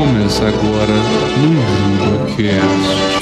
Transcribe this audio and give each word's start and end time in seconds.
Começa 0.00 0.48
agora 0.48 0.94
no 0.96 1.60
JubaCast. 2.00 3.20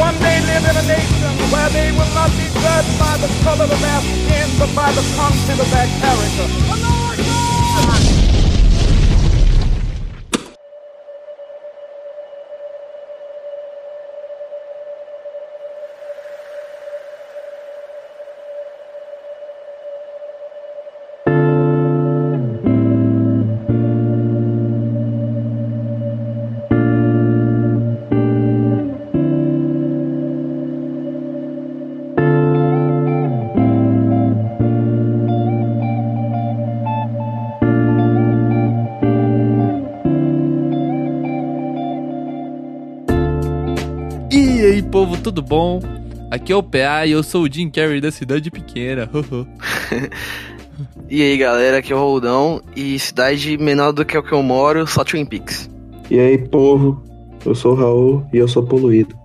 One 0.00 0.16
day 0.18 0.40
live 0.40 0.64
in 0.64 0.76
a 0.78 0.82
nation 0.88 1.28
where 1.52 1.68
they 1.68 1.92
will 1.92 2.08
not 2.14 2.30
be 2.30 2.48
judged 2.56 2.98
by 2.98 3.18
the 3.18 3.28
color 3.44 3.64
of 3.64 3.78
their 3.78 4.00
skin, 4.00 4.48
but 4.58 4.74
by 4.74 4.90
the 4.92 5.04
content 5.14 5.60
of 5.60 5.70
their 5.70 5.86
character. 6.00 7.25
Tudo 45.36 45.42
bom? 45.42 45.82
Aqui 46.30 46.50
é 46.50 46.56
o 46.56 46.62
PA 46.62 47.04
e 47.04 47.10
eu 47.10 47.22
sou 47.22 47.42
o 47.42 47.52
Jim 47.52 47.68
Carrey 47.68 48.00
da 48.00 48.10
cidade 48.10 48.50
pequena. 48.50 49.08
E 51.08 51.22
aí 51.22 51.38
galera, 51.38 51.78
aqui 51.78 51.90
é 51.90 51.96
o 51.96 51.98
Roldão 51.98 52.60
e 52.74 52.98
cidade 52.98 53.56
menor 53.56 53.92
do 53.92 54.04
que 54.04 54.18
o 54.18 54.22
que 54.22 54.32
eu 54.32 54.42
moro, 54.42 54.86
só 54.86 55.02
Twin 55.02 55.24
Peaks. 55.24 55.70
E 56.10 56.20
aí, 56.20 56.36
povo? 56.36 57.02
Eu 57.46 57.54
sou 57.54 57.72
o 57.72 57.74
Raul 57.74 58.26
e 58.30 58.36
eu 58.36 58.46
sou 58.46 58.62
poluído. 58.62 59.16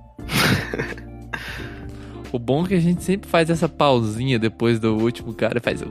o 2.32 2.40
bom 2.40 2.64
é 2.64 2.70
que 2.70 2.76
a 2.76 2.80
gente 2.80 3.04
sempre 3.04 3.30
faz 3.30 3.50
essa 3.50 3.68
pausinha 3.68 4.40
depois 4.40 4.80
do 4.80 4.96
último 4.96 5.34
cara 5.34 5.58
e 5.58 5.62
faz 5.62 5.82
o. 5.82 5.88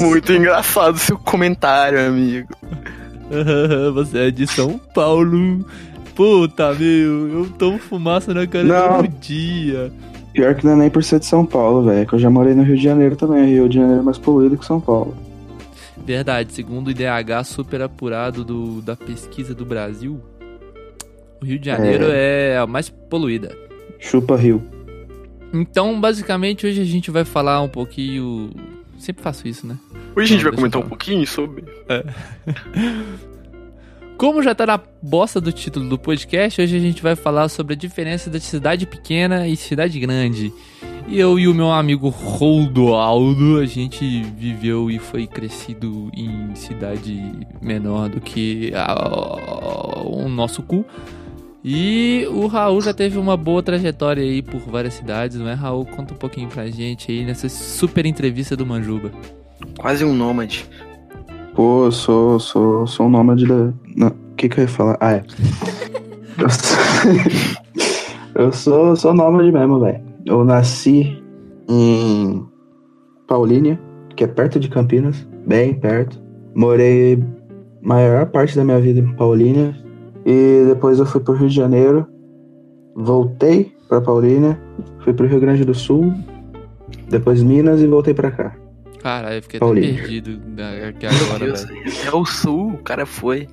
Muito 0.00 0.32
engraçado 0.32 0.96
seu 0.96 1.18
comentário, 1.18 2.00
amigo. 2.00 2.48
Você 3.92 4.28
é 4.28 4.30
de 4.30 4.46
São 4.46 4.78
Paulo. 4.94 5.66
Puta, 6.14 6.72
meu, 6.74 7.28
eu 7.28 7.48
tomo 7.58 7.78
fumaça 7.78 8.32
na 8.32 8.46
cara 8.46 8.64
Não. 8.64 9.02
todo 9.02 9.08
dia. 9.20 9.92
Pior 10.32 10.54
que 10.54 10.64
não 10.64 10.72
é 10.72 10.76
nem 10.76 10.90
por 10.90 11.02
ser 11.04 11.20
de 11.20 11.26
São 11.26 11.44
Paulo, 11.46 11.84
velho. 11.84 12.00
é 12.00 12.06
Que 12.06 12.14
eu 12.14 12.18
já 12.18 12.28
morei 12.30 12.54
no 12.54 12.62
Rio 12.62 12.76
de 12.76 12.82
Janeiro 12.82 13.16
também. 13.16 13.46
Rio 13.46 13.68
de 13.68 13.76
Janeiro 13.76 14.00
é 14.00 14.04
mais 14.04 14.18
poluído 14.18 14.56
que 14.56 14.64
São 14.64 14.80
Paulo. 14.80 15.14
Verdade, 16.04 16.52
segundo 16.52 16.88
o 16.88 16.90
IDH 16.90 17.44
super 17.44 17.80
apurado 17.82 18.44
do, 18.44 18.82
da 18.82 18.94
pesquisa 18.96 19.54
do 19.54 19.64
Brasil, 19.64 20.20
o 21.40 21.44
Rio 21.44 21.58
de 21.58 21.66
Janeiro 21.66 22.06
é 22.08 22.58
a 22.58 22.66
mais 22.66 22.88
poluída. 22.90 23.56
Chupa 23.98 24.36
Rio. 24.36 24.62
Então, 25.52 25.98
basicamente, 26.00 26.66
hoje 26.66 26.80
a 26.80 26.84
gente 26.84 27.10
vai 27.10 27.24
falar 27.24 27.62
um 27.62 27.68
pouquinho. 27.68 28.50
Sempre 28.98 29.22
faço 29.22 29.46
isso, 29.46 29.66
né? 29.66 29.76
Hoje 30.16 30.24
a 30.24 30.36
gente 30.36 30.44
Não, 30.44 30.50
vai 30.50 30.56
comentar 30.58 30.82
um 30.82 30.88
pouquinho 30.88 31.26
sobre. 31.26 31.64
Como 34.24 34.42
já 34.42 34.54
tá 34.54 34.64
na 34.64 34.80
bosta 35.02 35.38
do 35.38 35.52
título 35.52 35.86
do 35.86 35.98
podcast, 35.98 36.58
hoje 36.58 36.74
a 36.74 36.80
gente 36.80 37.02
vai 37.02 37.14
falar 37.14 37.46
sobre 37.50 37.74
a 37.74 37.76
diferença 37.76 38.30
da 38.30 38.40
cidade 38.40 38.86
pequena 38.86 39.46
e 39.46 39.54
cidade 39.54 40.00
grande. 40.00 40.50
E 41.06 41.20
eu 41.20 41.38
e 41.38 41.46
o 41.46 41.52
meu 41.54 41.70
amigo 41.70 42.08
Roldoaldo, 42.08 43.58
a 43.58 43.66
gente 43.66 44.22
viveu 44.22 44.90
e 44.90 44.98
foi 44.98 45.26
crescido 45.26 46.10
em 46.16 46.54
cidade 46.54 47.22
menor 47.60 48.08
do 48.08 48.18
que 48.18 48.72
a- 48.74 50.00
o 50.06 50.26
nosso 50.26 50.62
cu. 50.62 50.86
E 51.62 52.26
o 52.30 52.46
Raul 52.46 52.80
já 52.80 52.94
teve 52.94 53.18
uma 53.18 53.36
boa 53.36 53.62
trajetória 53.62 54.22
aí 54.22 54.40
por 54.40 54.60
várias 54.60 54.94
cidades, 54.94 55.36
não 55.36 55.50
é, 55.50 55.52
Raul? 55.52 55.84
Conta 55.84 56.14
um 56.14 56.16
pouquinho 56.16 56.48
pra 56.48 56.66
gente 56.68 57.12
aí 57.12 57.26
nessa 57.26 57.50
super 57.50 58.06
entrevista 58.06 58.56
do 58.56 58.64
Manjuba. 58.64 59.12
Quase 59.78 60.02
um 60.02 60.14
nômade. 60.14 60.64
Pô, 61.54 61.84
eu 61.84 61.92
sou, 61.92 62.40
sou, 62.40 62.86
sou 62.86 63.06
um 63.06 63.10
nômade 63.10 63.46
da. 63.46 63.72
Que 64.44 64.48
que 64.50 64.60
eu 64.60 64.64
ia 64.64 64.68
falar? 64.68 64.98
Ah, 65.00 65.14
é. 65.14 65.22
Eu 66.36 66.50
sou, 66.50 66.76
eu 68.34 68.52
sou, 68.52 68.96
sou 68.96 69.14
nômade 69.14 69.50
mesmo, 69.50 69.80
velho. 69.80 70.02
Eu 70.26 70.44
nasci 70.44 71.22
em 71.66 72.44
Paulínia, 73.26 73.80
que 74.14 74.24
é 74.24 74.26
perto 74.26 74.60
de 74.60 74.68
Campinas, 74.68 75.26
bem 75.46 75.72
perto. 75.72 76.20
Morei 76.54 77.24
maior 77.80 78.26
parte 78.26 78.56
da 78.56 78.64
minha 78.64 78.80
vida 78.80 79.00
em 79.00 79.14
Paulínia. 79.14 79.74
E 80.26 80.64
depois 80.66 80.98
eu 80.98 81.06
fui 81.06 81.22
pro 81.22 81.34
Rio 81.34 81.48
de 81.48 81.54
Janeiro. 81.54 82.06
Voltei 82.94 83.72
pra 83.88 84.00
Paulínia. 84.00 84.60
Fui 85.04 85.14
pro 85.14 85.26
Rio 85.26 85.40
Grande 85.40 85.64
do 85.64 85.74
Sul. 85.74 86.12
Depois 87.08 87.42
Minas 87.42 87.80
e 87.80 87.86
voltei 87.86 88.12
pra 88.12 88.30
cá. 88.30 88.54
Caralho, 89.00 89.36
eu 89.36 89.42
fiquei 89.42 89.60
até 89.62 89.80
perdido 89.80 90.40
aqui 90.88 91.06
agora, 91.06 91.52
velho. 91.52 91.82
é 92.06 92.14
o 92.14 92.24
sul, 92.24 92.72
o 92.72 92.78
cara 92.78 93.06
foi. 93.06 93.46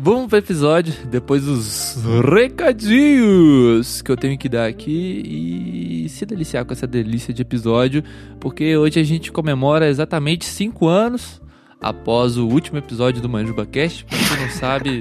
Vamos 0.00 0.28
pro 0.28 0.38
episódio, 0.38 0.94
depois 1.06 1.42
dos 1.42 1.96
recadinhos 2.32 4.00
que 4.00 4.12
eu 4.12 4.16
tenho 4.16 4.38
que 4.38 4.48
dar 4.48 4.66
aqui 4.68 6.04
e 6.04 6.08
se 6.08 6.24
deliciar 6.24 6.64
com 6.64 6.72
essa 6.72 6.86
delícia 6.86 7.34
de 7.34 7.42
episódio, 7.42 8.04
porque 8.38 8.76
hoje 8.76 9.00
a 9.00 9.02
gente 9.02 9.32
comemora 9.32 9.88
exatamente 9.88 10.44
5 10.44 10.86
anos 10.86 11.42
após 11.80 12.36
o 12.36 12.46
último 12.46 12.78
episódio 12.78 13.20
do 13.20 13.28
Manjuba 13.28 13.66
Cast. 13.66 14.04
Pra 14.04 14.16
quem 14.16 14.40
não 14.40 14.50
sabe, 14.50 15.00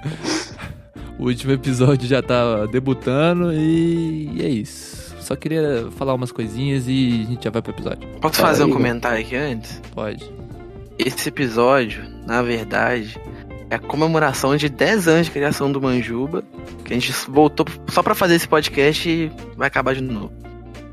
o 1.20 1.24
último 1.26 1.52
episódio 1.52 2.08
já 2.08 2.22
tá 2.22 2.64
debutando 2.64 3.52
e 3.52 4.40
é 4.40 4.48
isso. 4.48 5.14
Só 5.20 5.36
queria 5.36 5.88
falar 5.90 6.14
umas 6.14 6.32
coisinhas 6.32 6.84
e 6.88 7.22
a 7.22 7.30
gente 7.30 7.44
já 7.44 7.50
vai 7.50 7.60
pro 7.60 7.72
episódio. 7.72 8.08
Posso 8.18 8.40
Fala 8.40 8.48
fazer 8.48 8.64
um 8.64 8.70
comentário 8.70 9.20
aqui 9.20 9.36
antes? 9.36 9.78
Pode. 9.94 10.24
Esse 10.98 11.28
episódio, 11.28 12.02
na 12.26 12.40
verdade, 12.42 13.20
é 13.70 13.74
a 13.74 13.78
comemoração 13.78 14.56
de 14.56 14.68
10 14.68 15.08
anos 15.08 15.26
de 15.26 15.32
criação 15.32 15.70
do 15.70 15.80
Manjuba. 15.80 16.42
Que 16.84 16.92
a 16.94 16.96
gente 16.96 17.12
voltou 17.28 17.66
só 17.88 18.02
pra 18.02 18.14
fazer 18.14 18.34
esse 18.36 18.48
podcast 18.48 19.08
e 19.08 19.30
vai 19.56 19.68
acabar 19.68 19.94
de 19.94 20.00
novo. 20.02 20.32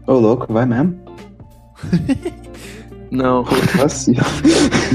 Ô, 0.08 0.14
louco, 0.14 0.52
vai 0.52 0.66
mesmo? 0.66 0.96
Não, 3.12 3.44
Vacilo. 3.44 4.18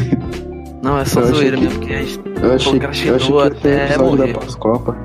não, 0.83 0.99
é 0.99 1.05
só 1.05 1.21
Eu 1.21 1.27
zoeira 1.35 1.57
que- 1.57 1.63
mesmo 1.63 1.81
que 1.81 1.95
a 1.95 2.03
gente 2.03 2.21
Eu 2.43 2.55
achei, 2.55 3.11
eu 3.11 3.17
achei 3.17 3.33
que 3.33 3.43
até 3.69 3.99
morrer. 3.99 4.33
da 4.33 4.39
pós-copa. 4.41 4.97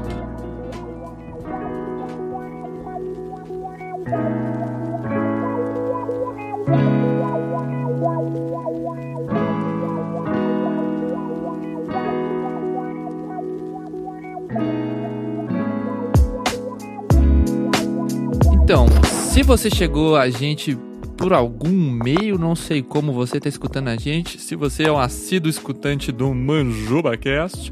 Então, 18.66 18.88
se 19.31 19.44
você 19.44 19.70
chegou 19.70 20.16
a 20.16 20.28
gente 20.28 20.76
por 21.16 21.34
algum 21.34 21.70
meio, 21.70 22.40
não 22.40 22.56
sei 22.56 22.81
como 22.81 23.14
você 23.14 23.38
está 23.38 23.48
escutando 23.48 23.90
a 23.90 23.96
gente, 23.96 24.42
se 24.42 24.56
você 24.56 24.86
é 24.86 24.92
um 24.92 24.98
assíduo 24.98 25.52
escutante 25.52 26.12
do 26.12 26.34
ManjubaCast, 26.34 27.72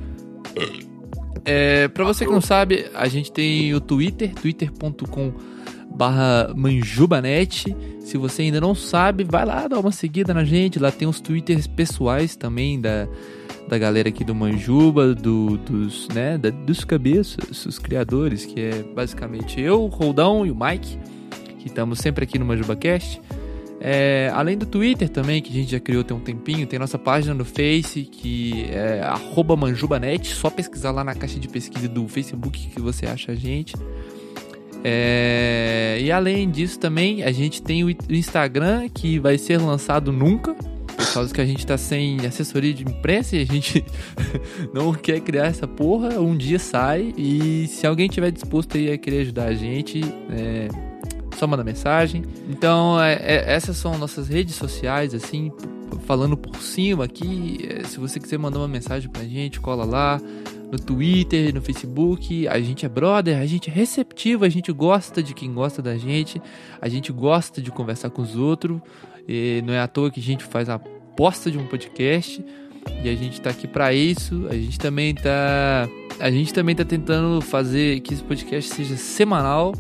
é, 1.43 1.87
pra 1.87 2.05
você 2.05 2.27
que 2.27 2.31
não 2.31 2.39
sabe, 2.39 2.85
a 2.93 3.07
gente 3.07 3.31
tem 3.31 3.73
o 3.73 3.81
Twitter, 3.81 4.35
twitter.com 4.35 5.33
barra 5.95 6.53
manjubanet. 6.55 7.75
Se 7.99 8.15
você 8.15 8.43
ainda 8.43 8.61
não 8.61 8.75
sabe, 8.75 9.23
vai 9.23 9.47
lá 9.47 9.67
dar 9.67 9.79
uma 9.79 9.91
seguida 9.91 10.31
na 10.31 10.43
gente. 10.43 10.77
Lá 10.77 10.91
tem 10.91 11.07
os 11.07 11.19
twitters 11.19 11.65
pessoais 11.65 12.35
também 12.35 12.79
da, 12.79 13.07
da 13.67 13.77
galera 13.77 14.09
aqui 14.09 14.23
do 14.23 14.35
Manjuba, 14.35 15.15
do, 15.15 15.57
dos, 15.57 16.07
né, 16.09 16.37
da- 16.37 16.49
dos 16.49 16.83
cabeças, 16.83 17.65
os 17.65 17.79
criadores, 17.79 18.45
que 18.45 18.59
é 18.59 18.83
basicamente 18.95 19.59
eu, 19.59 19.83
o 19.83 19.87
Roldão 19.87 20.45
e 20.45 20.51
o 20.51 20.55
Mike, 20.55 20.97
que 21.59 21.67
estamos 21.67 21.99
sempre 21.99 22.23
aqui 22.23 22.37
no 22.37 22.45
ManjubaCast. 22.45 23.21
É, 23.85 24.31
além 24.33 24.57
do 24.57 24.65
Twitter 24.65 25.09
também, 25.09 25.41
que 25.41 25.49
a 25.49 25.53
gente 25.53 25.71
já 25.71 25.79
criou 25.79 26.05
tem 26.05 26.15
um 26.15 26.19
tempinho, 26.19 26.65
tem 26.65 26.79
nossa 26.79 26.97
página 26.97 27.33
no 27.33 27.43
Face, 27.43 28.03
que 28.03 28.65
é 28.69 29.01
manjubanet, 29.57 30.27
só 30.33 30.49
pesquisar 30.49 30.91
lá 30.91 31.03
na 31.03 31.13
caixa 31.13 31.37
de 31.37 31.49
pesquisa 31.49 31.89
do 31.89 32.07
Facebook 32.07 32.67
que 32.69 32.79
você 32.79 33.05
acha 33.05 33.33
a 33.33 33.35
gente. 33.35 33.73
É, 34.85 35.97
e 36.01 36.11
além 36.11 36.49
disso 36.49 36.77
também, 36.79 37.23
a 37.23 37.31
gente 37.31 37.61
tem 37.61 37.83
o 37.83 37.89
Instagram, 38.09 38.87
que 38.89 39.19
vai 39.19 39.37
ser 39.37 39.57
lançado 39.57 40.11
nunca, 40.11 40.55
por 40.95 41.13
causa 41.13 41.33
que 41.33 41.41
a 41.41 41.45
gente 41.45 41.65
tá 41.65 41.77
sem 41.77 42.25
assessoria 42.25 42.73
de 42.73 42.83
imprensa 42.83 43.35
e 43.35 43.41
a 43.41 43.45
gente 43.45 43.85
não 44.73 44.93
quer 44.93 45.19
criar 45.19 45.47
essa 45.47 45.67
porra, 45.67 46.19
um 46.19 46.35
dia 46.35 46.59
sai 46.59 47.13
e 47.17 47.67
se 47.67 47.85
alguém 47.85 48.07
tiver 48.07 48.31
disposto 48.31 48.77
aí 48.77 48.91
a 48.91 48.97
querer 48.97 49.21
ajudar 49.21 49.45
a 49.45 49.53
gente, 49.53 50.01
é, 50.31 50.67
só 51.37 51.47
manda 51.47 51.63
mensagem. 51.63 52.23
Então, 52.49 53.01
é, 53.01 53.13
é, 53.13 53.53
essas 53.53 53.77
são 53.77 53.97
nossas 53.97 54.27
redes 54.27 54.55
sociais, 54.55 55.13
assim, 55.13 55.51
falando 56.05 56.37
por 56.37 56.55
cima 56.61 57.05
aqui. 57.05 57.67
É, 57.69 57.83
se 57.83 57.99
você 57.99 58.19
quiser 58.19 58.37
mandar 58.37 58.59
uma 58.59 58.67
mensagem 58.67 59.09
pra 59.09 59.23
gente, 59.23 59.59
cola 59.59 59.83
lá 59.83 60.21
no 60.71 60.79
Twitter, 60.79 61.53
no 61.53 61.61
Facebook. 61.61 62.47
A 62.47 62.59
gente 62.59 62.85
é 62.85 62.89
brother, 62.89 63.37
a 63.39 63.45
gente 63.45 63.69
é 63.69 63.73
receptivo, 63.73 64.43
a 64.43 64.49
gente 64.49 64.71
gosta 64.71 65.21
de 65.21 65.33
quem 65.33 65.53
gosta 65.53 65.81
da 65.81 65.95
gente, 65.95 66.41
a 66.81 66.89
gente 66.89 67.11
gosta 67.11 67.61
de 67.61 67.71
conversar 67.71 68.09
com 68.09 68.21
os 68.21 68.35
outros. 68.35 68.81
E 69.27 69.63
não 69.65 69.73
é 69.73 69.79
à 69.79 69.87
toa 69.87 70.11
que 70.11 70.19
a 70.19 70.23
gente 70.23 70.43
faz 70.43 70.69
a 70.69 70.79
posta 70.79 71.49
de 71.49 71.57
um 71.57 71.65
podcast 71.65 72.43
e 73.03 73.09
a 73.09 73.15
gente 73.15 73.39
tá 73.41 73.49
aqui 73.49 73.67
para 73.67 73.93
isso. 73.93 74.47
A 74.49 74.55
gente 74.55 74.77
também 74.77 75.13
tá 75.13 75.87
a 76.19 76.29
gente 76.29 76.53
também 76.53 76.75
tá 76.75 76.85
tentando 76.85 77.41
fazer 77.41 77.99
que 78.01 78.13
esse 78.13 78.23
podcast 78.23 78.73
seja 78.73 78.95
semanal. 78.95 79.73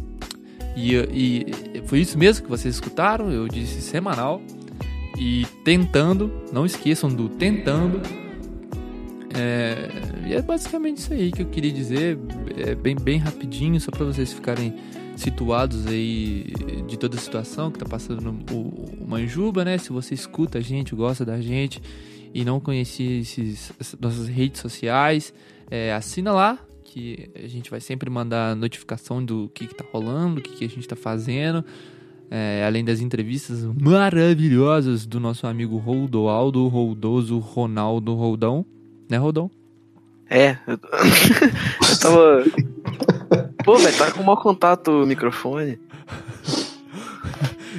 E, 0.75 0.95
e 0.95 1.81
foi 1.85 1.99
isso 1.99 2.17
mesmo 2.17 2.43
que 2.43 2.49
vocês 2.49 2.75
escutaram, 2.75 3.31
eu 3.31 3.47
disse 3.47 3.81
semanal. 3.81 4.41
E 5.19 5.45
tentando, 5.63 6.31
não 6.51 6.65
esqueçam 6.65 7.09
do 7.09 7.29
tentando. 7.29 8.01
É, 9.35 9.89
e 10.27 10.33
é 10.33 10.41
basicamente 10.41 10.97
isso 10.97 11.13
aí 11.13 11.31
que 11.31 11.41
eu 11.41 11.47
queria 11.47 11.71
dizer, 11.71 12.19
é 12.57 12.75
bem, 12.75 12.95
bem 12.95 13.17
rapidinho, 13.17 13.79
só 13.79 13.89
para 13.89 14.05
vocês 14.05 14.31
ficarem 14.31 14.75
situados 15.15 15.87
aí 15.87 16.53
de 16.87 16.97
toda 16.97 17.17
a 17.17 17.19
situação 17.19 17.71
que 17.71 17.79
tá 17.79 17.85
passando 17.85 18.21
no, 18.21 18.31
o, 18.51 19.03
o 19.03 19.07
Manjuba, 19.07 19.63
né? 19.63 19.77
Se 19.77 19.91
você 19.91 20.13
escuta 20.13 20.57
a 20.57 20.61
gente, 20.61 20.95
gosta 20.95 21.23
da 21.23 21.39
gente 21.39 21.81
e 22.33 22.43
não 22.43 22.59
conhecia 22.59 23.19
esses, 23.19 23.71
nossas 23.99 24.27
redes 24.27 24.59
sociais, 24.59 25.33
é, 25.69 25.93
assina 25.93 26.31
lá, 26.31 26.59
que 26.83 27.29
a 27.35 27.47
gente 27.47 27.69
vai 27.69 27.79
sempre 27.79 28.09
mandar 28.09 28.55
notificação 28.55 29.23
do 29.23 29.49
que, 29.53 29.67
tá 29.67 29.83
rolando, 29.91 30.39
o 30.39 30.43
que, 30.43 30.51
que 30.57 30.65
a 30.65 30.69
gente 30.69 30.87
tá 30.87 30.95
fazendo. 30.95 31.63
É, 32.29 32.63
além 32.65 32.83
das 32.83 32.99
entrevistas 32.99 33.63
maravilhosas 33.79 35.05
do 35.05 35.19
nosso 35.19 35.45
amigo 35.45 35.77
Roldoaldo, 35.77 36.67
Roldoso, 36.67 37.37
Ronaldo 37.37 38.15
Roldão. 38.15 38.65
Né, 39.09 39.17
Roldão? 39.17 39.51
É, 40.29 40.57
eu, 40.65 40.79
eu 41.89 41.99
tava. 41.99 42.43
Pô, 43.63 43.77
velho, 43.77 43.97
tá 43.97 44.11
com 44.11 44.21
o 44.21 44.25
maior 44.25 44.41
contato 44.41 44.91
o 44.91 45.05
microfone. 45.05 45.79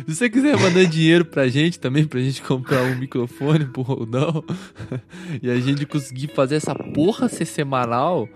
Se 0.06 0.14
você 0.14 0.28
quiser 0.28 0.58
mandar 0.58 0.84
dinheiro 0.84 1.24
pra 1.24 1.48
gente 1.48 1.78
também, 1.78 2.04
pra 2.04 2.20
gente 2.20 2.42
comprar 2.42 2.82
um 2.82 2.96
microfone 2.96 3.64
pro 3.64 3.82
Roldão 3.82 4.44
e 5.42 5.50
a 5.50 5.58
gente 5.58 5.86
conseguir 5.86 6.28
fazer 6.34 6.56
essa 6.56 6.74
porra 6.74 7.28
ser 7.28 7.44
semanal, 7.44 8.28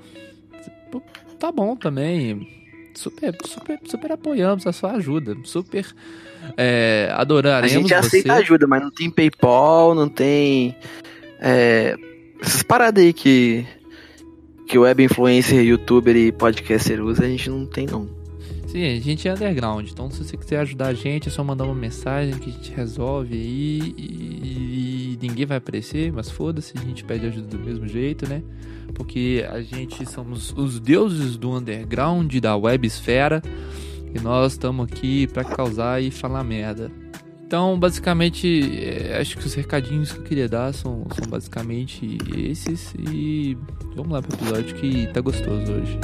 tá 1.38 1.52
bom 1.52 1.76
também. 1.76 2.56
Super, 2.94 3.36
super, 3.44 3.78
super 3.84 4.12
apoiamos 4.12 4.66
a 4.66 4.72
sua 4.72 4.92
ajuda. 4.92 5.36
Super 5.44 5.86
é, 6.56 7.10
adoraremos 7.12 7.76
A 7.76 7.80
gente 7.80 7.94
aceita 7.94 8.34
você. 8.34 8.40
ajuda, 8.42 8.66
mas 8.66 8.82
não 8.82 8.90
tem 8.90 9.10
PayPal, 9.10 9.94
não 9.94 10.08
tem. 10.08 10.76
É, 11.40 11.96
essas 12.40 12.62
paradas 12.62 13.02
aí 13.02 13.12
que. 13.12 13.66
Que 14.68 14.78
web 14.78 15.02
influencer, 15.02 15.64
youtuber 15.64 16.14
e 16.14 16.30
podcaster 16.30 17.02
usa, 17.02 17.24
a 17.24 17.28
gente 17.28 17.48
não 17.48 17.64
tem 17.64 17.86
não. 17.86 18.06
Sim, 18.66 18.84
a 18.84 19.00
gente 19.00 19.26
é 19.26 19.32
underground, 19.32 19.88
então 19.90 20.10
se 20.10 20.22
você 20.22 20.36
quiser 20.36 20.60
ajudar 20.60 20.88
a 20.88 20.94
gente, 20.94 21.28
é 21.28 21.30
só 21.30 21.42
mandar 21.42 21.64
uma 21.64 21.74
mensagem 21.74 22.38
que 22.38 22.50
a 22.50 22.52
gente 22.52 22.70
resolve 22.72 23.34
aí 23.34 23.94
e, 23.96 25.14
e 25.14 25.18
ninguém 25.22 25.46
vai 25.46 25.56
aparecer, 25.56 26.12
mas 26.12 26.30
foda-se, 26.30 26.74
a 26.76 26.82
gente 26.82 27.02
pede 27.02 27.24
ajuda 27.24 27.46
do 27.46 27.58
mesmo 27.58 27.88
jeito, 27.88 28.28
né? 28.28 28.42
Porque 28.92 29.42
a 29.50 29.62
gente 29.62 30.04
somos 30.04 30.52
os 30.54 30.78
deuses 30.78 31.38
do 31.38 31.50
underground, 31.50 32.36
da 32.36 32.54
websfera, 32.54 33.42
e 34.14 34.20
nós 34.20 34.52
estamos 34.52 34.86
aqui 34.86 35.26
para 35.28 35.44
causar 35.44 36.02
e 36.02 36.10
falar 36.10 36.44
merda. 36.44 36.92
Então, 37.48 37.78
basicamente, 37.78 38.46
é, 38.78 39.18
acho 39.18 39.38
que 39.38 39.46
os 39.46 39.54
recadinhos 39.54 40.12
que 40.12 40.18
eu 40.18 40.22
queria 40.22 40.46
dar 40.46 40.70
são, 40.74 41.06
são 41.14 41.26
basicamente 41.30 42.18
esses. 42.36 42.94
E 43.10 43.56
vamos 43.96 44.12
lá 44.12 44.20
pro 44.20 44.36
episódio 44.36 44.76
que 44.76 45.06
tá 45.14 45.22
gostoso 45.22 45.72
hoje. 45.72 45.98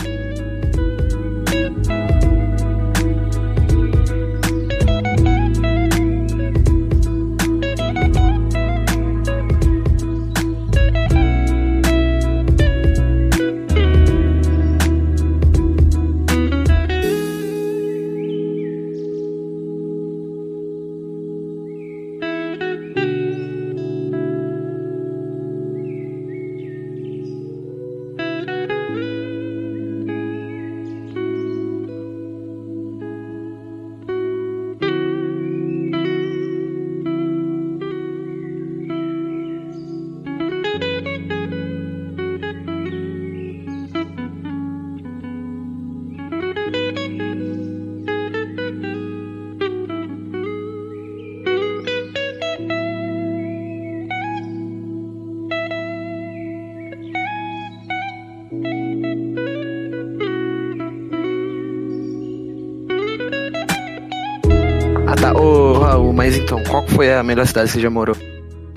Foi 66.95 67.13
a 67.15 67.23
melhor 67.23 67.47
cidade 67.47 67.67
que 67.69 67.75
você 67.75 67.81
já 67.81 67.91
morou? 67.91 68.17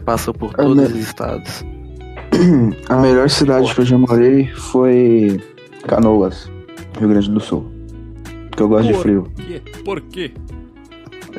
Passou 0.06 0.34
por 0.34 0.52
A 0.54 0.64
todos 0.64 0.76
me- 0.78 0.84
os 0.84 0.96
estados. 1.08 1.64
A 2.90 2.98
melhor 2.98 3.30
cidade 3.30 3.74
que 3.74 3.82
eu 3.82 3.86
já 3.86 3.98
morei 3.98 4.48
foi 4.54 5.40
Canoas, 5.88 6.50
Rio 7.00 7.10
Grande 7.10 7.30
do 7.32 7.40
Sul. 7.40 7.66
Porque 8.50 8.64
eu 8.64 8.68
gosto 8.70 8.88
de 8.88 8.94
Por 8.94 9.02
frio. 9.02 9.24
quê? 9.36 9.62
Por 9.84 10.02
quê? 10.02 10.32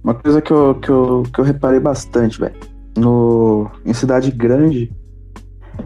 Uma 0.06 0.14
coisa 0.14 0.40
que 0.40 0.52
eu, 0.52 0.76
que 0.76 0.88
eu, 0.88 1.24
que 1.34 1.40
eu 1.40 1.44
reparei 1.44 1.80
bastante, 1.80 2.38
velho. 2.38 2.54
No, 2.96 3.68
em 3.84 3.92
cidade 3.92 4.30
grande, 4.30 4.92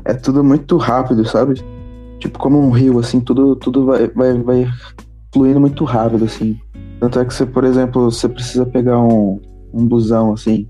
é 0.04 0.12
tudo 0.12 0.44
muito 0.44 0.76
rápido, 0.76 1.26
sabe? 1.26 1.54
Tipo, 2.18 2.38
como 2.38 2.60
um 2.60 2.68
rio, 2.68 2.98
assim, 2.98 3.18
tudo, 3.18 3.56
tudo 3.56 3.86
vai, 3.86 4.08
vai, 4.08 4.34
vai 4.42 4.68
fluindo 5.32 5.58
muito 5.58 5.86
rápido, 5.86 6.26
assim. 6.26 6.60
Tanto 7.00 7.18
é 7.18 7.24
que 7.24 7.32
você, 7.32 7.46
por 7.46 7.64
exemplo, 7.64 8.10
você 8.10 8.28
precisa 8.28 8.66
pegar 8.66 9.00
um, 9.00 9.40
um 9.72 9.86
busão, 9.86 10.34
assim. 10.34 10.68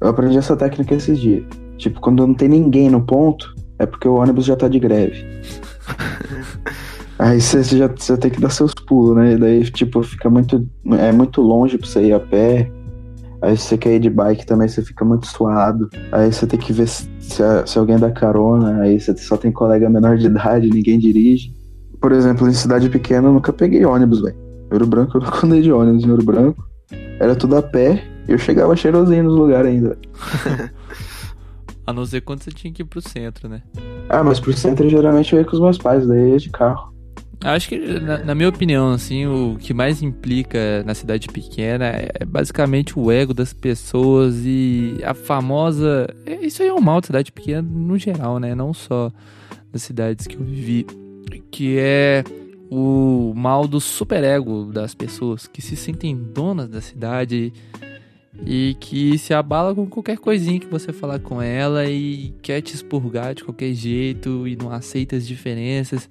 Eu 0.00 0.08
aprendi 0.08 0.36
essa 0.36 0.56
técnica 0.56 0.96
esses 0.96 1.20
dias. 1.20 1.44
Tipo, 1.78 2.00
quando 2.00 2.26
não 2.26 2.34
tem 2.34 2.48
ninguém 2.48 2.90
no 2.90 3.00
ponto, 3.00 3.54
é 3.78 3.86
porque 3.86 4.08
o 4.08 4.14
ônibus 4.14 4.44
já 4.44 4.56
tá 4.56 4.66
de 4.66 4.80
greve. 4.80 5.24
Aí 7.20 7.38
você 7.38 7.62
já 7.62 7.86
você 7.86 8.16
tem 8.16 8.30
que 8.30 8.40
dar 8.40 8.48
seus 8.48 8.72
pulos, 8.72 9.14
né? 9.14 9.34
E 9.34 9.36
daí, 9.36 9.70
tipo, 9.70 10.02
fica 10.02 10.30
muito. 10.30 10.66
É 10.98 11.12
muito 11.12 11.42
longe 11.42 11.76
pra 11.76 11.86
você 11.86 12.06
ir 12.06 12.14
a 12.14 12.20
pé. 12.20 12.70
Aí 13.42 13.54
se 13.58 13.64
você 13.64 13.76
quer 13.76 13.96
ir 13.96 14.00
de 14.00 14.08
bike 14.08 14.46
também, 14.46 14.66
você 14.66 14.82
fica 14.82 15.04
muito 15.04 15.26
suado. 15.26 15.90
Aí 16.12 16.32
você 16.32 16.46
tem 16.46 16.58
que 16.58 16.72
ver 16.72 16.88
se, 16.88 17.06
se 17.20 17.78
alguém 17.78 17.98
dá 17.98 18.10
carona. 18.10 18.80
Aí 18.80 18.98
você 18.98 19.14
só 19.18 19.36
tem 19.36 19.52
colega 19.52 19.90
menor 19.90 20.16
de 20.16 20.26
idade, 20.28 20.70
ninguém 20.70 20.98
dirige. 20.98 21.52
Por 22.00 22.12
exemplo, 22.12 22.48
em 22.48 22.54
cidade 22.54 22.88
pequena 22.88 23.28
eu 23.28 23.34
nunca 23.34 23.52
peguei 23.52 23.84
ônibus, 23.84 24.22
velho. 24.22 24.36
Ouro 24.72 24.86
Branco 24.86 25.18
eu 25.18 25.20
nunca 25.20 25.46
andei 25.46 25.60
de 25.60 25.70
ônibus 25.70 26.04
em 26.04 26.10
Ouro 26.10 26.24
Branco. 26.24 26.66
Era 27.18 27.36
tudo 27.36 27.54
a 27.54 27.62
pé 27.62 28.02
e 28.26 28.32
eu 28.32 28.38
chegava 28.38 28.74
cheirosinho 28.74 29.24
nos 29.24 29.34
lugares 29.34 29.70
ainda. 29.70 29.98
A 31.86 31.92
não 31.92 32.06
ser 32.06 32.20
quando 32.20 32.42
você 32.42 32.50
tinha 32.50 32.72
que 32.72 32.82
ir 32.82 32.84
pro 32.84 33.00
centro, 33.00 33.48
né? 33.48 33.62
Ah, 34.08 34.22
mas 34.22 34.38
pro 34.38 34.52
centro 34.52 34.88
geralmente 34.88 35.32
eu 35.34 35.40
ia 35.40 35.44
com 35.44 35.52
os 35.52 35.60
meus 35.60 35.76
pais, 35.76 36.06
daí 36.06 36.20
eu 36.20 36.28
ia 36.28 36.38
de 36.38 36.48
carro. 36.48 36.90
Acho 37.42 37.70
que, 37.70 37.78
na, 37.78 38.18
na, 38.18 38.34
minha 38.34 38.48
opinião, 38.50 38.92
assim, 38.92 39.26
o 39.26 39.56
que 39.58 39.72
mais 39.72 40.02
implica 40.02 40.82
na 40.84 40.94
cidade 40.94 41.26
pequena 41.26 41.86
é 41.86 42.24
basicamente 42.26 42.98
o 42.98 43.10
ego 43.10 43.32
das 43.32 43.54
pessoas 43.54 44.42
e 44.44 44.98
a 45.02 45.14
famosa. 45.14 46.14
é, 46.26 46.34
Isso 46.44 46.62
aí 46.62 46.68
é 46.68 46.74
um 46.74 46.80
mal 46.80 47.00
da 47.00 47.06
cidade 47.06 47.32
pequena 47.32 47.62
no 47.62 47.96
geral, 47.96 48.38
né? 48.38 48.54
Não 48.54 48.74
só 48.74 49.10
das 49.72 49.82
cidades 49.82 50.26
que 50.26 50.36
eu 50.36 50.42
vivi. 50.42 50.86
Que 51.50 51.78
é 51.78 52.24
o 52.70 53.32
mal 53.34 53.66
do 53.66 53.80
superego 53.80 54.66
das 54.66 54.94
pessoas 54.94 55.46
que 55.46 55.62
se 55.62 55.76
sentem 55.76 56.14
donas 56.14 56.68
da 56.68 56.80
cidade 56.82 57.54
e 58.46 58.76
que 58.78 59.18
se 59.18 59.34
abala 59.34 59.74
com 59.74 59.86
qualquer 59.86 60.18
coisinha 60.18 60.60
que 60.60 60.66
você 60.66 60.92
falar 60.92 61.18
com 61.18 61.42
ela 61.42 61.86
e 61.86 62.34
quer 62.42 62.60
te 62.60 62.74
expurgar 62.74 63.34
de 63.34 63.44
qualquer 63.44 63.72
jeito 63.72 64.46
e 64.46 64.56
não 64.56 64.70
aceita 64.70 65.16
as 65.16 65.26
diferenças. 65.26 66.08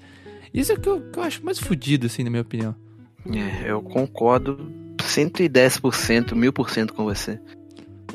Isso 0.54 0.72
é 0.72 0.76
o 0.76 0.80
que 0.80 0.90
eu, 0.90 1.02
que 1.02 1.20
eu 1.20 1.24
acho 1.24 1.44
mais 1.44 1.60
fodido, 1.60 2.08
assim, 2.08 2.24
na 2.24 2.30
minha 2.30 2.42
opinião. 2.42 2.76
É, 3.32 3.72
eu 3.72 3.82
concordo 3.82 4.58
110%, 4.98 6.34
1000% 6.34 6.92
com 6.92 7.04
você. 7.04 7.40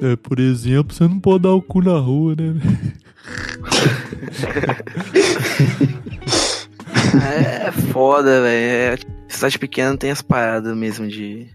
É, 0.02 0.16
por 0.16 0.40
exemplo, 0.40 0.94
você 0.94 1.04
não 1.06 1.20
pode 1.20 1.44
dar 1.44 1.52
o 1.52 1.62
cu 1.62 1.80
na 1.82 1.98
rua, 1.98 2.34
né? 2.36 2.54
É 7.14 7.70
foda, 7.92 8.42
velho. 8.42 8.94
É, 8.94 8.98
cidade 9.28 9.58
pequena 9.58 9.96
tem 9.96 10.10
as 10.10 10.20
paradas 10.22 10.76
mesmo 10.76 11.06
de 11.06 11.46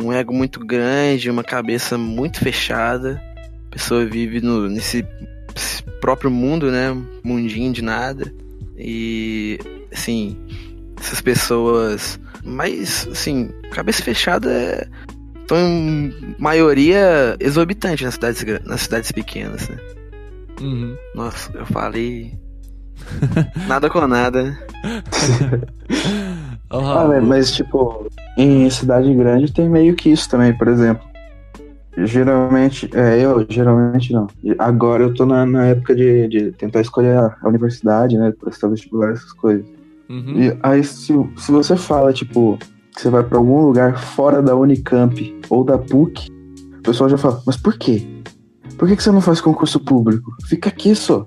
um 0.00 0.12
ego 0.12 0.32
muito 0.32 0.64
grande, 0.64 1.30
uma 1.30 1.44
cabeça 1.44 1.98
muito 1.98 2.38
fechada. 2.38 3.20
A 3.66 3.70
pessoa 3.70 4.06
vive 4.06 4.40
no, 4.40 4.68
nesse 4.68 5.04
próprio 6.00 6.30
mundo, 6.30 6.70
né? 6.70 6.96
Mundinho 7.24 7.72
de 7.72 7.82
nada. 7.82 8.32
E, 8.78 9.58
assim, 9.92 10.36
essas 10.98 11.20
pessoas. 11.20 12.20
Mas, 12.44 13.08
assim, 13.10 13.50
cabeça 13.70 14.02
fechada 14.02 14.50
é. 14.50 14.88
Estão 15.40 15.58
em 15.58 16.34
maioria 16.40 17.36
exorbitante 17.38 18.04
nas 18.04 18.14
cidades, 18.14 18.44
nas 18.64 18.80
cidades 18.80 19.12
pequenas, 19.12 19.68
né? 19.68 19.76
Uhum. 20.60 20.96
Nossa, 21.14 21.52
eu 21.54 21.64
falei. 21.66 22.36
nada 23.68 23.88
com 23.88 24.04
nada. 24.08 24.42
né? 24.42 24.58
Ah, 26.68 27.20
mas 27.22 27.52
tipo, 27.52 28.08
em 28.36 28.68
cidade 28.70 29.14
grande 29.14 29.52
tem 29.52 29.68
meio 29.68 29.94
que 29.94 30.10
isso 30.10 30.28
também, 30.28 30.52
por 30.56 30.66
exemplo. 30.66 31.06
Geralmente, 31.98 32.90
é, 32.94 33.24
eu, 33.24 33.46
geralmente 33.48 34.12
não. 34.12 34.26
Agora 34.58 35.04
eu 35.04 35.14
tô 35.14 35.24
na, 35.24 35.46
na 35.46 35.66
época 35.66 35.94
de, 35.94 36.28
de 36.28 36.52
tentar 36.52 36.82
escolher 36.82 37.16
a, 37.16 37.36
a 37.40 37.48
universidade, 37.48 38.18
né? 38.18 38.32
Prestar 38.38 38.68
vestibular, 38.68 39.12
essas 39.12 39.32
coisas. 39.32 39.64
uhum. 40.08 40.34
E 40.36 40.58
aí, 40.62 40.84
se, 40.84 41.14
se 41.36 41.50
você 41.50 41.74
fala, 41.74 42.12
tipo, 42.12 42.58
que 42.94 43.00
você 43.00 43.08
vai 43.08 43.22
pra 43.22 43.38
algum 43.38 43.64
lugar 43.64 43.98
fora 43.98 44.42
da 44.42 44.54
Unicamp 44.54 45.40
ou 45.48 45.64
da 45.64 45.78
PUC, 45.78 46.28
o 46.78 46.82
pessoal 46.82 47.08
já 47.08 47.16
fala, 47.16 47.42
mas 47.46 47.56
por 47.56 47.78
quê? 47.78 48.06
Por 48.76 48.86
que, 48.86 48.96
que 48.96 49.02
você 49.02 49.10
não 49.10 49.22
faz 49.22 49.40
concurso 49.40 49.80
público? 49.80 50.30
Fica 50.46 50.68
aqui 50.68 50.94
só. 50.94 51.26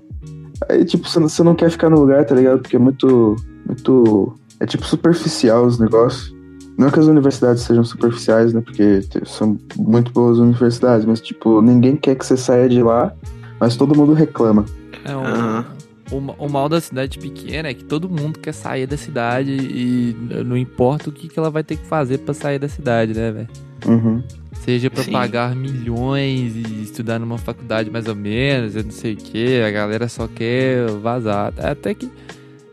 Aí, 0.68 0.84
tipo, 0.84 1.08
você 1.08 1.18
não, 1.18 1.28
você 1.28 1.42
não 1.42 1.54
quer 1.54 1.70
ficar 1.70 1.90
no 1.90 1.98
lugar, 1.98 2.24
tá 2.24 2.34
ligado? 2.34 2.60
Porque 2.60 2.76
é 2.76 2.78
muito. 2.78 3.36
Muito. 3.66 4.34
É 4.60 4.66
tipo 4.66 4.86
superficial 4.86 5.64
os 5.64 5.78
negócios. 5.78 6.34
Não 6.80 6.90
que 6.90 6.98
as 6.98 7.04
universidades 7.04 7.62
sejam 7.64 7.84
superficiais, 7.84 8.54
né? 8.54 8.62
Porque 8.62 9.02
são 9.26 9.58
muito 9.76 10.10
boas 10.12 10.38
universidades, 10.38 11.04
mas, 11.04 11.20
tipo, 11.20 11.60
ninguém 11.60 11.94
quer 11.94 12.14
que 12.14 12.24
você 12.24 12.38
saia 12.38 12.66
de 12.70 12.82
lá, 12.82 13.12
mas 13.60 13.76
todo 13.76 13.94
mundo 13.94 14.14
reclama. 14.14 14.64
É 15.04 15.14
um, 15.14 15.62
o, 16.10 16.46
o 16.46 16.48
mal 16.48 16.70
da 16.70 16.80
cidade 16.80 17.18
pequena 17.18 17.68
é 17.68 17.74
que 17.74 17.84
todo 17.84 18.08
mundo 18.08 18.38
quer 18.38 18.54
sair 18.54 18.86
da 18.86 18.96
cidade 18.96 19.52
e 19.52 20.16
não 20.42 20.56
importa 20.56 21.10
o 21.10 21.12
que, 21.12 21.28
que 21.28 21.38
ela 21.38 21.50
vai 21.50 21.62
ter 21.62 21.76
que 21.76 21.84
fazer 21.84 22.16
pra 22.16 22.32
sair 22.32 22.58
da 22.58 22.66
cidade, 22.66 23.12
né, 23.12 23.30
velho? 23.30 23.48
Uhum. 23.86 24.22
Seja 24.64 24.88
pra 24.88 25.02
Sim. 25.02 25.12
pagar 25.12 25.54
milhões 25.54 26.56
e 26.56 26.82
estudar 26.82 27.18
numa 27.18 27.36
faculdade 27.36 27.90
mais 27.90 28.08
ou 28.08 28.16
menos, 28.16 28.74
eu 28.74 28.84
não 28.84 28.90
sei 28.90 29.12
o 29.12 29.16
que, 29.18 29.60
a 29.60 29.70
galera 29.70 30.08
só 30.08 30.26
quer 30.26 30.90
vazar. 30.92 31.52
Até 31.58 31.92
que 31.92 32.10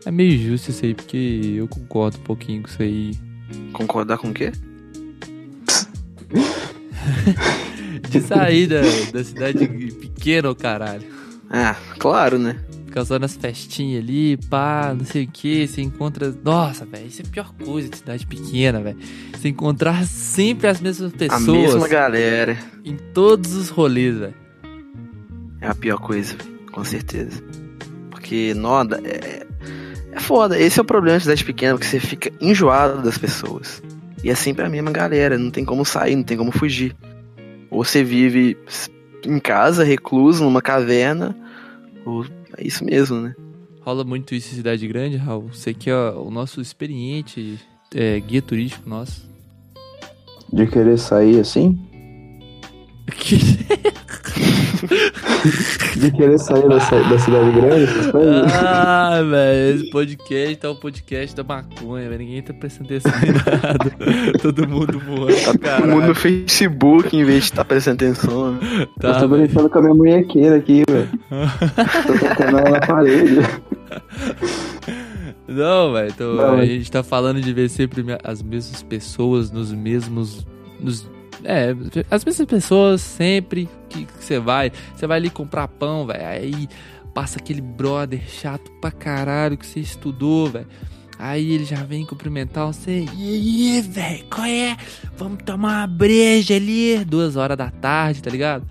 é 0.06 0.10
meio 0.10 0.38
justo 0.38 0.70
isso 0.70 0.86
aí, 0.86 0.94
porque 0.94 1.56
eu 1.58 1.68
concordo 1.68 2.16
um 2.16 2.22
pouquinho 2.22 2.62
com 2.62 2.68
isso 2.70 2.82
aí. 2.82 3.27
Concordar 3.72 4.18
com 4.18 4.28
o 4.30 4.34
quê? 4.34 4.52
De 8.10 8.20
sair 8.20 8.66
da, 8.66 8.80
da 9.12 9.24
cidade 9.24 9.66
pequena, 9.66 10.54
caralho. 10.54 11.04
Ah, 11.50 11.76
claro, 11.98 12.38
né? 12.38 12.56
Ficar 12.86 13.04
só 13.04 13.18
nas 13.18 13.36
festinhas 13.36 14.02
ali, 14.02 14.36
pá, 14.48 14.94
não 14.96 15.04
sei 15.04 15.24
o 15.24 15.28
que, 15.28 15.66
você 15.66 15.82
encontra. 15.82 16.34
Nossa, 16.42 16.86
velho, 16.86 17.06
isso 17.06 17.20
é 17.22 17.24
a 17.26 17.28
pior 17.28 17.52
coisa 17.64 17.88
de 17.88 17.96
cidade 17.98 18.26
pequena, 18.26 18.80
velho. 18.80 18.98
Você 19.36 19.48
encontrar 19.48 20.06
sempre 20.06 20.68
as 20.68 20.80
mesmas 20.80 21.12
A 21.12 21.16
pessoas 21.16 21.46
mesma 21.46 21.88
galera. 21.88 22.58
em 22.84 22.96
todos 22.96 23.54
os 23.54 23.68
rolês, 23.68 24.16
velho. 24.16 24.34
É 25.60 25.68
a 25.68 25.74
pior 25.74 25.98
coisa, 25.98 26.34
com 26.72 26.82
certeza. 26.84 27.42
Porque, 28.10 28.54
noda, 28.54 29.00
é, 29.04 29.46
é 30.18 30.20
foda. 30.20 30.58
Esse 30.58 30.78
é 30.78 30.82
o 30.82 30.84
problema 30.84 31.16
de 31.16 31.22
cidade 31.22 31.44
pequena, 31.44 31.74
porque 31.74 31.86
você 31.86 32.00
fica 32.00 32.30
enjoado 32.40 33.02
das 33.02 33.16
pessoas. 33.16 33.82
E 34.22 34.28
é 34.28 34.34
sempre 34.34 34.64
a 34.64 34.68
mesma 34.68 34.90
galera, 34.90 35.38
não 35.38 35.50
tem 35.50 35.64
como 35.64 35.84
sair, 35.84 36.16
não 36.16 36.24
tem 36.24 36.36
como 36.36 36.50
fugir. 36.50 36.94
Ou 37.70 37.84
você 37.84 38.02
vive 38.02 38.56
em 39.24 39.38
casa, 39.38 39.84
recluso, 39.84 40.42
numa 40.42 40.60
caverna, 40.60 41.36
ou 42.04 42.24
é 42.56 42.66
isso 42.66 42.84
mesmo, 42.84 43.20
né? 43.20 43.34
Rola 43.80 44.04
muito 44.04 44.34
isso 44.34 44.52
em 44.52 44.56
cidade 44.56 44.86
grande, 44.86 45.16
Raul. 45.16 45.48
Você 45.52 45.72
que 45.72 45.88
é 45.88 45.96
o 45.96 46.30
nosso 46.30 46.60
experiente 46.60 47.58
é, 47.94 48.18
guia 48.20 48.42
turístico 48.42 48.88
nosso. 48.88 49.28
De 50.52 50.66
querer 50.66 50.98
sair 50.98 51.40
assim? 51.40 51.78
De 55.96 56.10
querer 56.12 56.38
sair 56.38 56.62
da, 56.68 56.76
da 56.78 57.18
cidade 57.18 57.50
grande, 57.52 57.84
essas 57.84 58.10
coisas? 58.10 58.52
ah, 58.54 59.20
velho, 59.22 59.76
esse 59.80 59.90
podcast 59.90 60.56
tá 60.56 60.70
o 60.70 60.76
podcast 60.76 61.36
da 61.36 61.42
maconha, 61.44 62.08
velho. 62.08 62.18
Ninguém 62.20 62.42
tá 62.42 62.52
prestando 62.54 62.86
atenção 62.94 63.12
em 63.22 63.32
nada. 63.32 63.92
Todo 64.42 64.68
mundo 64.68 64.98
voando 65.00 65.58
pra 65.58 65.76
Todo 65.76 65.88
mundo 65.88 66.06
no 66.08 66.14
Facebook, 66.14 67.16
em 67.16 67.24
vez 67.24 67.38
de 67.44 67.44
estar 67.50 67.64
prestando 67.64 67.96
atenção. 68.04 68.52
né? 68.52 68.58
Eu 68.80 68.86
Tá, 69.00 69.20
tô 69.20 69.28
velho. 69.28 69.42
brincando 69.46 69.68
com 69.70 69.78
a 69.78 69.82
minha 69.82 69.94
munhequeira 69.94 70.56
aqui, 70.56 70.82
velho. 70.88 71.08
tô 72.06 72.28
tocando 72.28 72.58
ela 72.58 72.70
na 72.70 72.80
parede. 72.80 73.36
Não, 75.46 75.92
velho. 75.92 76.10
Então, 76.14 76.40
a 76.58 76.64
gente 76.64 76.90
tá 76.90 77.02
falando 77.02 77.40
de 77.40 77.52
ver 77.52 77.68
sempre 77.68 78.04
as 78.22 78.42
mesmas 78.42 78.82
pessoas 78.82 79.50
nos 79.50 79.72
mesmos. 79.72 80.46
Nos, 80.80 81.08
é, 81.44 81.74
as 82.10 82.24
mesmas 82.24 82.46
pessoas 82.46 83.00
sempre 83.00 83.68
que 83.88 84.06
você 84.18 84.38
vai. 84.38 84.72
Você 84.94 85.06
vai 85.06 85.18
ali 85.18 85.30
comprar 85.30 85.68
pão, 85.68 86.06
velho. 86.06 86.26
Aí 86.26 86.68
passa 87.14 87.38
aquele 87.38 87.60
brother 87.60 88.20
chato 88.26 88.70
pra 88.80 88.90
caralho 88.90 89.56
que 89.56 89.66
você 89.66 89.80
estudou, 89.80 90.48
velho. 90.48 90.66
Aí 91.18 91.52
ele 91.52 91.64
já 91.64 91.82
vem 91.82 92.06
cumprimentar 92.06 92.66
você. 92.66 93.04
E 93.16 93.74
aí, 93.74 93.80
velho, 93.80 94.24
qual 94.32 94.46
é? 94.46 94.76
Vamos 95.16 95.42
tomar 95.44 95.80
uma 95.80 95.86
breja 95.86 96.54
ali. 96.54 97.04
Duas 97.04 97.34
horas 97.34 97.56
da 97.56 97.70
tarde, 97.70 98.22
tá 98.22 98.30
ligado? 98.30 98.64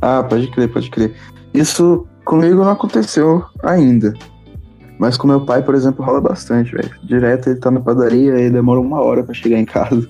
Ah, 0.00 0.22
pode 0.22 0.50
crer, 0.50 0.68
pode 0.68 0.90
crer. 0.90 1.14
Isso 1.54 2.06
comigo 2.24 2.56
não 2.56 2.72
aconteceu 2.72 3.42
ainda. 3.62 4.12
Mas 4.98 5.16
com 5.16 5.26
meu 5.26 5.40
pai, 5.40 5.62
por 5.62 5.74
exemplo, 5.74 6.04
rola 6.04 6.20
bastante, 6.20 6.72
velho. 6.72 6.90
Direto 7.04 7.48
ele 7.48 7.58
tá 7.58 7.70
na 7.70 7.80
padaria 7.80 8.38
e 8.38 8.50
demora 8.50 8.80
uma 8.80 9.00
hora 9.00 9.22
pra 9.22 9.32
chegar 9.32 9.58
em 9.58 9.64
casa. 9.64 10.06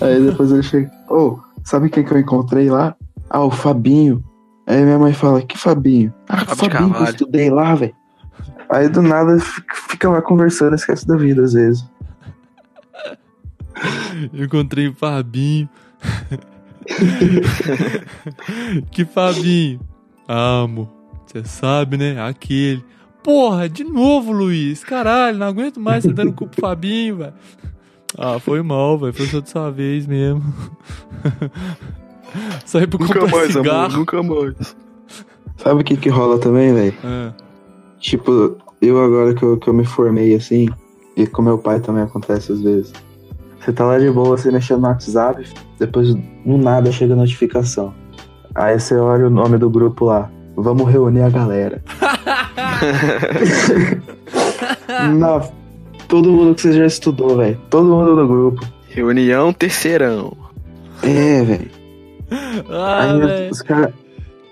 Aí 0.00 0.20
depois 0.24 0.50
ele 0.52 0.62
chega, 0.62 0.90
ô, 1.08 1.38
sabe 1.64 1.88
quem 1.88 2.04
que 2.04 2.12
eu 2.12 2.18
encontrei 2.18 2.70
lá? 2.70 2.94
Ah, 3.30 3.44
o 3.44 3.50
Fabinho. 3.50 4.22
Aí 4.66 4.82
minha 4.84 4.98
mãe 4.98 5.12
fala, 5.12 5.40
que 5.42 5.56
Fabinho? 5.56 6.12
Ah, 6.28 6.38
Fábio 6.44 6.56
Fabinho 6.56 6.94
que 6.94 7.00
eu 7.00 7.04
estudei 7.04 7.50
lá, 7.50 7.74
velho. 7.74 7.94
Aí 8.68 8.88
do 8.88 9.00
nada 9.00 9.38
fica- 9.38 9.76
fica 9.88 10.08
lá 10.10 10.20
conversando, 10.20 10.74
esquece 10.74 11.06
da 11.06 11.16
vida 11.16 11.44
às 11.44 11.52
vezes. 11.52 11.84
Eu 14.32 14.44
encontrei 14.46 14.88
o 14.88 14.94
Fabinho. 14.94 15.68
que 18.90 19.04
Fabinho? 19.04 19.80
Amo. 20.28 20.90
Você 21.26 21.44
sabe, 21.44 21.96
né? 21.96 22.20
Aquele. 22.26 22.84
Porra, 23.22 23.68
de 23.68 23.84
novo, 23.84 24.32
Luiz. 24.32 24.84
Caralho, 24.84 25.38
não 25.38 25.46
aguento 25.46 25.80
mais 25.80 26.04
você 26.04 26.12
dando 26.12 26.32
culpa 26.32 26.52
pro 26.54 26.60
Fabinho, 26.62 27.16
velho. 27.18 27.34
Ah, 28.18 28.38
foi 28.38 28.62
mal, 28.62 28.98
velho. 28.98 29.12
Foi 29.12 29.26
só 29.26 29.40
dessa 29.40 29.70
vez 29.70 30.06
mesmo. 30.06 30.42
Saí 32.64 32.86
pra 32.86 32.98
comprar 32.98 33.50
cigarro. 33.50 33.98
nunca 33.98 34.22
mais. 34.22 34.76
Sabe 35.56 35.80
o 35.80 35.84
que 35.84 35.96
que 35.96 36.08
rola 36.08 36.38
também, 36.38 36.72
velho? 36.72 36.94
Ah, 37.04 37.32
Tipo, 37.98 38.56
eu 38.80 39.02
agora 39.02 39.34
que 39.34 39.42
eu, 39.42 39.56
que 39.56 39.68
eu 39.68 39.74
me 39.74 39.84
formei 39.84 40.34
assim, 40.34 40.68
e 41.16 41.26
com 41.26 41.42
meu 41.42 41.58
pai 41.58 41.80
também 41.80 42.02
acontece 42.04 42.52
às 42.52 42.60
vezes. 42.60 42.92
Você 43.60 43.72
tá 43.72 43.84
lá 43.84 43.98
de 43.98 44.10
boa, 44.10 44.36
você 44.36 44.50
mexendo 44.50 44.82
no 44.82 44.88
WhatsApp, 44.88 45.44
depois 45.78 46.14
do 46.14 46.22
nada 46.58 46.92
chega 46.92 47.14
a 47.14 47.16
notificação. 47.16 47.92
Aí 48.54 48.78
você 48.78 48.94
olha 48.96 49.26
o 49.26 49.30
nome 49.30 49.58
do 49.58 49.68
grupo 49.68 50.04
lá. 50.04 50.30
Vamos 50.56 50.88
reunir 50.90 51.22
a 51.22 51.30
galera. 51.30 51.82
Não, 55.18 55.52
todo 56.08 56.30
mundo 56.30 56.54
que 56.54 56.62
você 56.62 56.72
já 56.72 56.86
estudou, 56.86 57.36
velho. 57.36 57.58
Todo 57.70 57.88
mundo 57.88 58.16
do 58.16 58.26
grupo. 58.26 58.66
Reunião 58.88 59.52
terceirão. 59.52 60.36
É, 61.02 61.42
velho. 61.42 61.70
ah 62.70 63.02
Aí 63.02 63.20
velho. 63.20 63.50
os 63.50 63.62
caras 63.62 63.92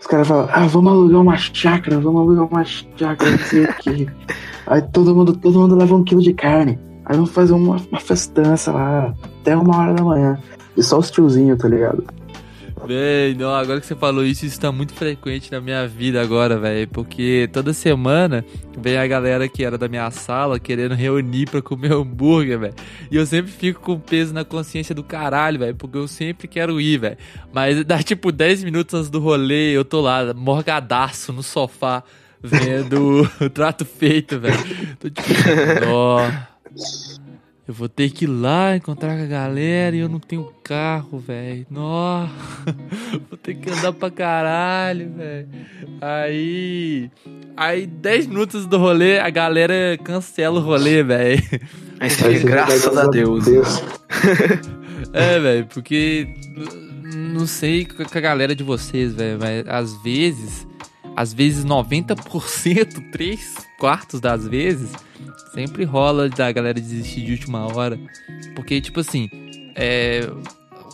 os 0.05 0.07
cara 0.07 0.23
falam, 0.23 0.47
ah, 0.53 0.67
vamos 0.67 0.93
alugar 0.93 1.23
uma 1.23 1.37
chácara, 1.39 1.99
vamos 1.99 2.21
alugar 2.21 2.45
uma 2.45 2.63
chácara, 2.63 3.31
não 3.31 3.39
sei 3.39 3.65
o 3.65 3.75
quê. 3.77 4.07
Aí 4.67 4.83
todo 4.83 5.15
mundo, 5.15 5.35
todo 5.35 5.59
mundo 5.59 5.75
leva 5.75 5.95
um 5.97 6.05
quilo 6.05 6.21
de 6.21 6.35
carne. 6.35 6.79
Aí 7.07 7.17
vamos 7.17 7.31
fazer 7.31 7.55
uma, 7.55 7.77
uma 7.91 8.01
festança 8.01 8.71
lá, 8.71 9.15
até 9.41 9.57
uma 9.57 9.79
hora 9.79 9.95
da 9.95 10.05
manhã. 10.05 10.39
E 10.77 10.83
só 10.83 10.99
os 10.99 11.11
tiozinhos, 11.11 11.59
tá 11.59 11.69
ligado? 11.69 12.05
Véi, 12.87 13.35
não, 13.35 13.55
agora 13.55 13.81
que 13.81 13.87
você 13.87 13.95
falou 13.95 14.25
isso, 14.25 14.45
isso 14.45 14.61
tá 14.61 14.71
muito 14.71 14.93
frequente 14.93 15.51
na 15.51 15.61
minha 15.61 15.87
vida 15.89 16.21
agora, 16.21 16.59
velho. 16.59 16.87
Porque 16.89 17.49
toda 17.53 17.73
semana 17.73 18.45
vem 18.79 18.97
a 18.97 19.07
galera 19.07 19.49
que 19.49 19.65
era 19.65 19.79
da 19.79 19.89
minha 19.89 20.11
sala 20.11 20.61
querendo 20.61 20.95
reunir 20.95 21.47
pra 21.47 21.63
comer 21.63 21.93
hambúrguer, 21.93 22.59
velho. 22.59 22.75
E 23.11 23.17
eu 23.17 23.25
sempre 23.25 23.51
fico 23.51 23.81
com 23.81 23.99
peso 23.99 24.35
na 24.35 24.45
consciência 24.45 24.95
do 24.95 25.03
caralho, 25.03 25.59
velho. 25.59 25.75
Porque 25.75 25.97
eu 25.97 26.07
sempre 26.07 26.47
quero 26.47 26.81
ir, 26.81 26.99
velho. 26.99 27.17
Mas 27.53 27.85
dá 27.85 28.03
tipo 28.03 28.31
10 28.31 28.65
minutos 28.65 28.95
antes 28.95 29.11
do 29.11 29.21
rolê, 29.21 29.77
eu 29.77 29.85
tô 29.85 30.01
lá, 30.01 30.35
morgadaço 30.35 31.33
no 31.33 31.43
sofá, 31.43 32.03
vendo 32.43 33.29
o 33.41 33.49
trato 33.49 33.85
feito, 33.85 34.39
velho. 34.39 34.59
Tô 34.99 35.09
tipo, 35.09 35.31
ó. 35.89 36.21
Eu 37.67 37.73
vou 37.73 37.89
ter 37.89 38.11
que 38.11 38.27
ir 38.27 38.29
lá 38.29 38.77
encontrar 38.77 39.17
com 39.17 39.23
a 39.23 39.27
galera 39.27 39.97
e 39.97 40.01
eu 40.01 40.09
não 40.09 40.21
tenho 40.21 40.53
carro, 40.63 41.19
velho. 41.19 41.67
Nossa, 41.71 42.31
vou 43.31 43.39
ter 43.39 43.55
que 43.55 43.71
andar 43.71 43.93
pra 43.95 44.11
caralho, 44.11 45.11
velho. 45.17 45.49
Aí. 45.99 47.11
Aí, 47.57 47.87
10 47.87 48.27
minutos 48.27 48.67
do 48.67 48.77
rolê, 48.77 49.19
a 49.19 49.31
galera 49.31 49.99
cancela 50.05 50.61
o 50.61 50.63
rolê, 50.63 51.03
velho. 51.03 51.43
Aí 51.99 52.11
você 52.11 52.27
Aí 52.27 52.37
fica, 52.37 52.67
você 52.67 52.87
graças 52.87 52.97
a 52.99 53.07
Deus. 53.07 53.45
É, 55.13 55.39
velho, 55.39 55.67
porque. 55.67 56.27
Não 57.15 57.47
sei 57.47 57.85
com 57.85 58.03
a 58.03 58.21
galera 58.21 58.55
de 58.55 58.65
vocês, 58.65 59.15
velho, 59.15 59.39
mas 59.41 59.67
às 59.69 60.03
vezes. 60.03 60.67
Às 61.17 61.33
vezes 61.33 61.65
90%, 61.65 63.13
3 63.13 63.55
quartos 63.79 64.21
das 64.21 64.49
vezes, 64.49 64.91
sempre 65.55 65.85
rola 65.85 66.29
da 66.29 66.51
galera 66.53 66.81
desistir 66.81 67.23
de 67.23 67.33
última 67.33 67.67
hora. 67.75 67.99
Porque, 68.55 68.81
tipo 68.81 69.01
assim, 69.01 69.29
é, 69.75 70.29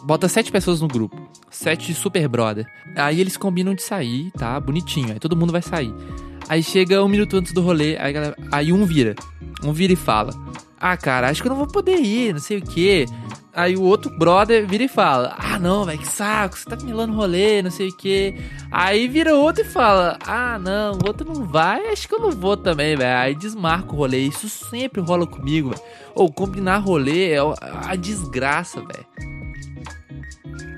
bota 0.05 0.29
sete 0.29 0.53
pessoas 0.53 0.81
no 0.81 0.89
grupo. 0.89 1.17
Sete 1.51 1.93
super 1.95 2.29
brother. 2.29 2.67
Aí 2.97 3.21
eles 3.21 3.37
combinam 3.37 3.75
de 3.75 3.83
sair, 3.83 4.31
tá? 4.33 4.59
Bonitinho. 4.61 5.13
Aí 5.13 5.19
todo 5.19 5.37
mundo 5.37 5.53
vai 5.53 5.63
sair. 5.63 5.93
Aí 6.49 6.63
chega 6.63 7.03
um 7.05 7.09
minuto 7.09 7.37
antes 7.37 7.53
do 7.53 7.61
rolê, 7.61 7.97
aí, 7.99 8.13
galera- 8.13 8.37
aí 8.53 8.73
um 8.73 8.85
vira. 8.85 9.15
Um 9.65 9.73
vira 9.73 9.93
e 9.93 9.97
fala: 9.97 10.33
Ah, 10.81 10.97
cara, 10.97 11.29
acho 11.29 11.43
que 11.43 11.49
eu 11.49 11.51
não 11.51 11.59
vou 11.59 11.67
poder 11.67 11.97
ir, 12.01 12.33
não 12.33 12.41
sei 12.41 12.57
o 12.59 12.63
quê. 12.63 13.05
Aí 13.53 13.77
o 13.77 13.83
outro 13.83 14.11
brother 14.17 14.67
vira 14.67 14.85
e 14.85 14.89
fala: 14.89 15.37
Ah, 15.39 15.59
não, 15.59 15.85
velho, 15.85 15.99
que 15.99 16.09
saco, 16.09 16.57
você 16.57 16.65
tá 16.65 16.77
melando 16.83 17.13
rolê, 17.13 17.61
não 17.61 17.71
sei 17.71 17.89
o 17.89 17.97
quê. 17.97 18.35
Aí 18.71 19.07
vira 19.09 19.35
outro 19.35 19.63
e 19.63 19.67
fala: 19.69 20.17
Ah, 20.27 20.59
não, 20.59 20.93
o 20.93 21.07
outro 21.07 21.27
não 21.31 21.45
vai, 21.47 21.89
acho 21.89 22.09
que 22.09 22.15
eu 22.15 22.21
não 22.21 22.31
vou 22.31 22.57
também, 22.57 22.97
velho. 22.97 23.19
Aí 23.19 23.35
desmarca 23.35 23.93
o 23.93 23.97
rolê. 23.97 24.19
Isso 24.21 24.49
sempre 24.49 25.01
rola 25.03 25.27
comigo, 25.27 25.71
velho. 25.71 25.83
Ou 26.15 26.33
combinar 26.33 26.79
rolê 26.79 27.33
é 27.33 27.39
a 27.87 27.95
desgraça, 27.97 28.81
velho. 28.81 29.07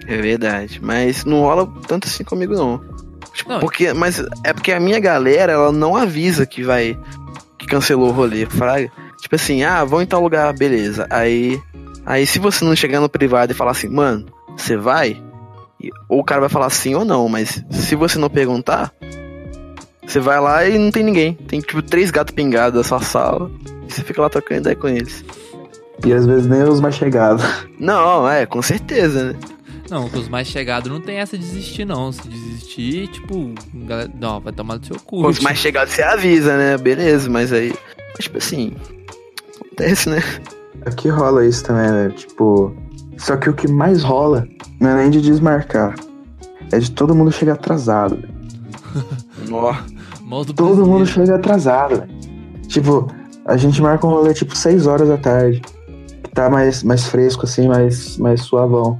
É 0.08 0.16
verdade. 0.16 0.80
Mas 0.82 1.24
não 1.24 1.42
rola 1.42 1.70
tanto 1.86 2.08
assim 2.08 2.24
comigo, 2.24 2.54
não. 2.54 2.78
Tipo, 3.32 3.50
Não, 3.50 3.60
porque, 3.60 3.92
mas 3.92 4.22
é 4.44 4.52
porque 4.52 4.72
a 4.72 4.80
minha 4.80 4.98
galera, 4.98 5.52
ela 5.52 5.72
não 5.72 5.94
avisa 5.96 6.44
que 6.44 6.62
vai. 6.62 6.98
que 7.58 7.66
cancelou 7.66 8.08
o 8.08 8.12
rolê, 8.12 8.46
fraga. 8.46 8.90
Tipo 9.22 9.36
assim, 9.36 9.62
ah, 9.62 9.84
vão 9.84 10.02
em 10.02 10.06
tal 10.06 10.20
lugar, 10.20 10.52
beleza. 10.52 11.06
Aí. 11.08 11.62
Aí 12.04 12.26
se 12.26 12.40
você 12.40 12.64
não 12.64 12.74
chegar 12.74 13.00
no 13.00 13.08
privado 13.08 13.52
e 13.52 13.54
falar 13.54 13.70
assim, 13.70 13.88
mano, 13.88 14.26
você 14.56 14.76
vai? 14.76 15.22
Ou 16.08 16.18
o 16.18 16.24
cara 16.24 16.40
vai 16.40 16.50
falar 16.50 16.68
sim 16.70 16.96
ou 16.96 17.04
não, 17.04 17.28
mas 17.28 17.64
se 17.70 17.94
você 17.94 18.18
não 18.18 18.28
perguntar, 18.28 18.92
você 20.04 20.18
vai 20.18 20.40
lá 20.40 20.66
e 20.66 20.76
não 20.76 20.90
tem 20.90 21.04
ninguém. 21.04 21.34
Tem 21.34 21.60
tipo 21.60 21.80
três 21.80 22.10
gatos 22.10 22.34
pingados 22.34 22.76
na 22.76 22.82
sua 22.82 23.00
sala. 23.00 23.48
E 23.88 23.92
você 23.92 24.02
fica 24.02 24.20
lá 24.20 24.28
trocando 24.28 24.62
ideia 24.62 24.76
com 24.76 24.88
eles. 24.88 25.24
E 26.04 26.12
às 26.12 26.26
vezes 26.26 26.48
nem 26.48 26.64
os 26.64 26.80
mais 26.80 26.96
chegados. 26.96 27.44
Não, 27.78 28.28
é, 28.28 28.44
com 28.44 28.60
certeza, 28.60 29.32
né? 29.32 29.38
Não, 29.88 30.08
com 30.08 30.18
os 30.18 30.28
mais 30.28 30.48
chegados 30.48 30.90
não 30.90 31.00
tem 31.00 31.18
essa 31.18 31.38
de 31.38 31.44
desistir, 31.44 31.84
não. 31.84 32.10
Se 32.10 32.26
desistir, 32.26 33.06
tipo, 33.06 33.54
galera, 33.72 34.10
não, 34.20 34.40
vai 34.40 34.52
tomar 34.52 34.78
do 34.78 34.86
seu 34.86 34.96
cu. 34.96 35.22
Com 35.22 35.28
os 35.28 35.38
mais 35.38 35.58
chegados 35.58 35.94
você 35.94 36.02
avisa, 36.02 36.56
né? 36.56 36.76
Beleza, 36.76 37.30
mas 37.30 37.52
aí. 37.52 37.72
mas, 38.16 38.24
Tipo 38.24 38.38
assim. 38.38 38.74
Acontece, 39.82 40.08
né? 40.08 40.22
Aqui 40.86 41.08
rola 41.08 41.44
isso 41.44 41.64
também, 41.64 41.90
né? 41.90 42.08
Tipo. 42.10 42.72
Só 43.18 43.36
que 43.36 43.50
o 43.50 43.52
que 43.52 43.68
mais 43.68 44.02
rola 44.02 44.46
não 44.80 44.90
é 44.90 44.94
nem 45.02 45.10
de 45.10 45.20
desmarcar. 45.20 45.94
É 46.70 46.78
de 46.78 46.90
todo 46.92 47.14
mundo 47.14 47.32
chegar 47.32 47.54
atrasado. 47.54 48.18
Nó. 49.48 49.74
Todo 50.54 50.86
mundo 50.86 51.04
brasileiro. 51.04 51.06
chega 51.06 51.34
atrasado, 51.34 51.96
velho. 51.96 52.08
Tipo, 52.68 53.06
a 53.44 53.56
gente 53.56 53.82
marca 53.82 54.06
um 54.06 54.10
rolê 54.10 54.32
tipo 54.32 54.56
6 54.56 54.86
horas 54.86 55.08
da 55.08 55.18
tarde. 55.18 55.60
Que 56.22 56.30
tá 56.30 56.48
mais, 56.48 56.82
mais 56.82 57.06
fresco, 57.06 57.44
assim, 57.44 57.68
mais, 57.68 58.16
mais 58.16 58.40
suavão. 58.42 58.98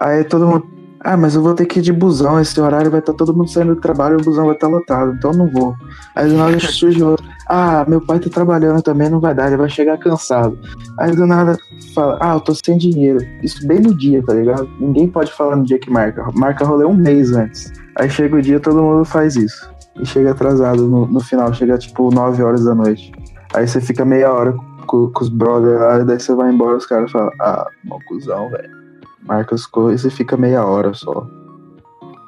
Aí 0.00 0.24
todo 0.24 0.46
mundo. 0.46 0.66
Ah, 1.02 1.16
mas 1.16 1.34
eu 1.34 1.42
vou 1.42 1.54
ter 1.54 1.64
que 1.64 1.78
ir 1.78 1.82
de 1.82 1.92
busão. 1.92 2.38
Esse 2.38 2.60
horário 2.60 2.90
vai 2.90 3.00
estar 3.00 3.14
todo 3.14 3.34
mundo 3.34 3.48
saindo 3.48 3.74
do 3.74 3.80
trabalho 3.80 4.18
e 4.18 4.22
o 4.22 4.24
busão 4.24 4.44
vai 4.44 4.54
estar 4.54 4.68
lotado. 4.68 5.14
Então 5.14 5.30
eu 5.30 5.38
não 5.38 5.50
vou. 5.50 5.74
Aí 6.14 6.28
do 6.28 6.36
nada 6.36 6.58
surge 6.60 7.02
outro. 7.02 7.24
Ah, 7.48 7.84
meu 7.88 8.00
pai 8.00 8.20
tá 8.20 8.28
trabalhando 8.28 8.82
também, 8.82 9.08
não 9.08 9.18
vai 9.18 9.34
dar, 9.34 9.48
ele 9.48 9.56
vai 9.56 9.68
chegar 9.68 9.98
cansado. 9.98 10.58
Aí 10.98 11.16
do 11.16 11.26
nada 11.26 11.56
fala, 11.94 12.18
ah, 12.20 12.34
eu 12.34 12.40
tô 12.40 12.54
sem 12.54 12.76
dinheiro. 12.76 13.18
Isso 13.42 13.66
bem 13.66 13.80
no 13.80 13.94
dia, 13.94 14.22
tá 14.22 14.34
ligado? 14.34 14.68
Ninguém 14.78 15.08
pode 15.08 15.32
falar 15.32 15.56
no 15.56 15.64
dia 15.64 15.78
que 15.78 15.90
marca. 15.90 16.24
Marca 16.34 16.64
rolê 16.64 16.84
um 16.84 16.94
mês 16.94 17.32
antes. 17.32 17.72
Aí 17.96 18.08
chega 18.08 18.36
o 18.36 18.42
dia, 18.42 18.60
todo 18.60 18.82
mundo 18.82 19.04
faz 19.04 19.36
isso. 19.36 19.68
E 20.00 20.06
chega 20.06 20.30
atrasado 20.30 20.86
no, 20.86 21.06
no 21.06 21.20
final, 21.20 21.52
chega 21.54 21.76
tipo 21.78 22.14
9 22.14 22.42
horas 22.42 22.64
da 22.64 22.74
noite. 22.74 23.10
Aí 23.54 23.66
você 23.66 23.80
fica 23.80 24.04
meia 24.04 24.32
hora 24.32 24.54
com, 24.86 25.10
com 25.10 25.24
os 25.24 25.28
brothers 25.28 25.80
lá, 25.80 26.00
e 26.00 26.04
daí 26.04 26.20
você 26.20 26.34
vai 26.34 26.52
embora, 26.52 26.76
os 26.76 26.86
caras 26.86 27.10
falam, 27.10 27.32
ah, 27.40 27.66
mó 27.84 27.98
cuzão, 28.06 28.48
velho. 28.50 28.79
Marca 29.30 29.54
as 29.54 29.64
coisas 29.64 30.12
e 30.12 30.16
fica 30.16 30.36
meia 30.36 30.66
hora 30.66 30.92
só. 30.92 31.24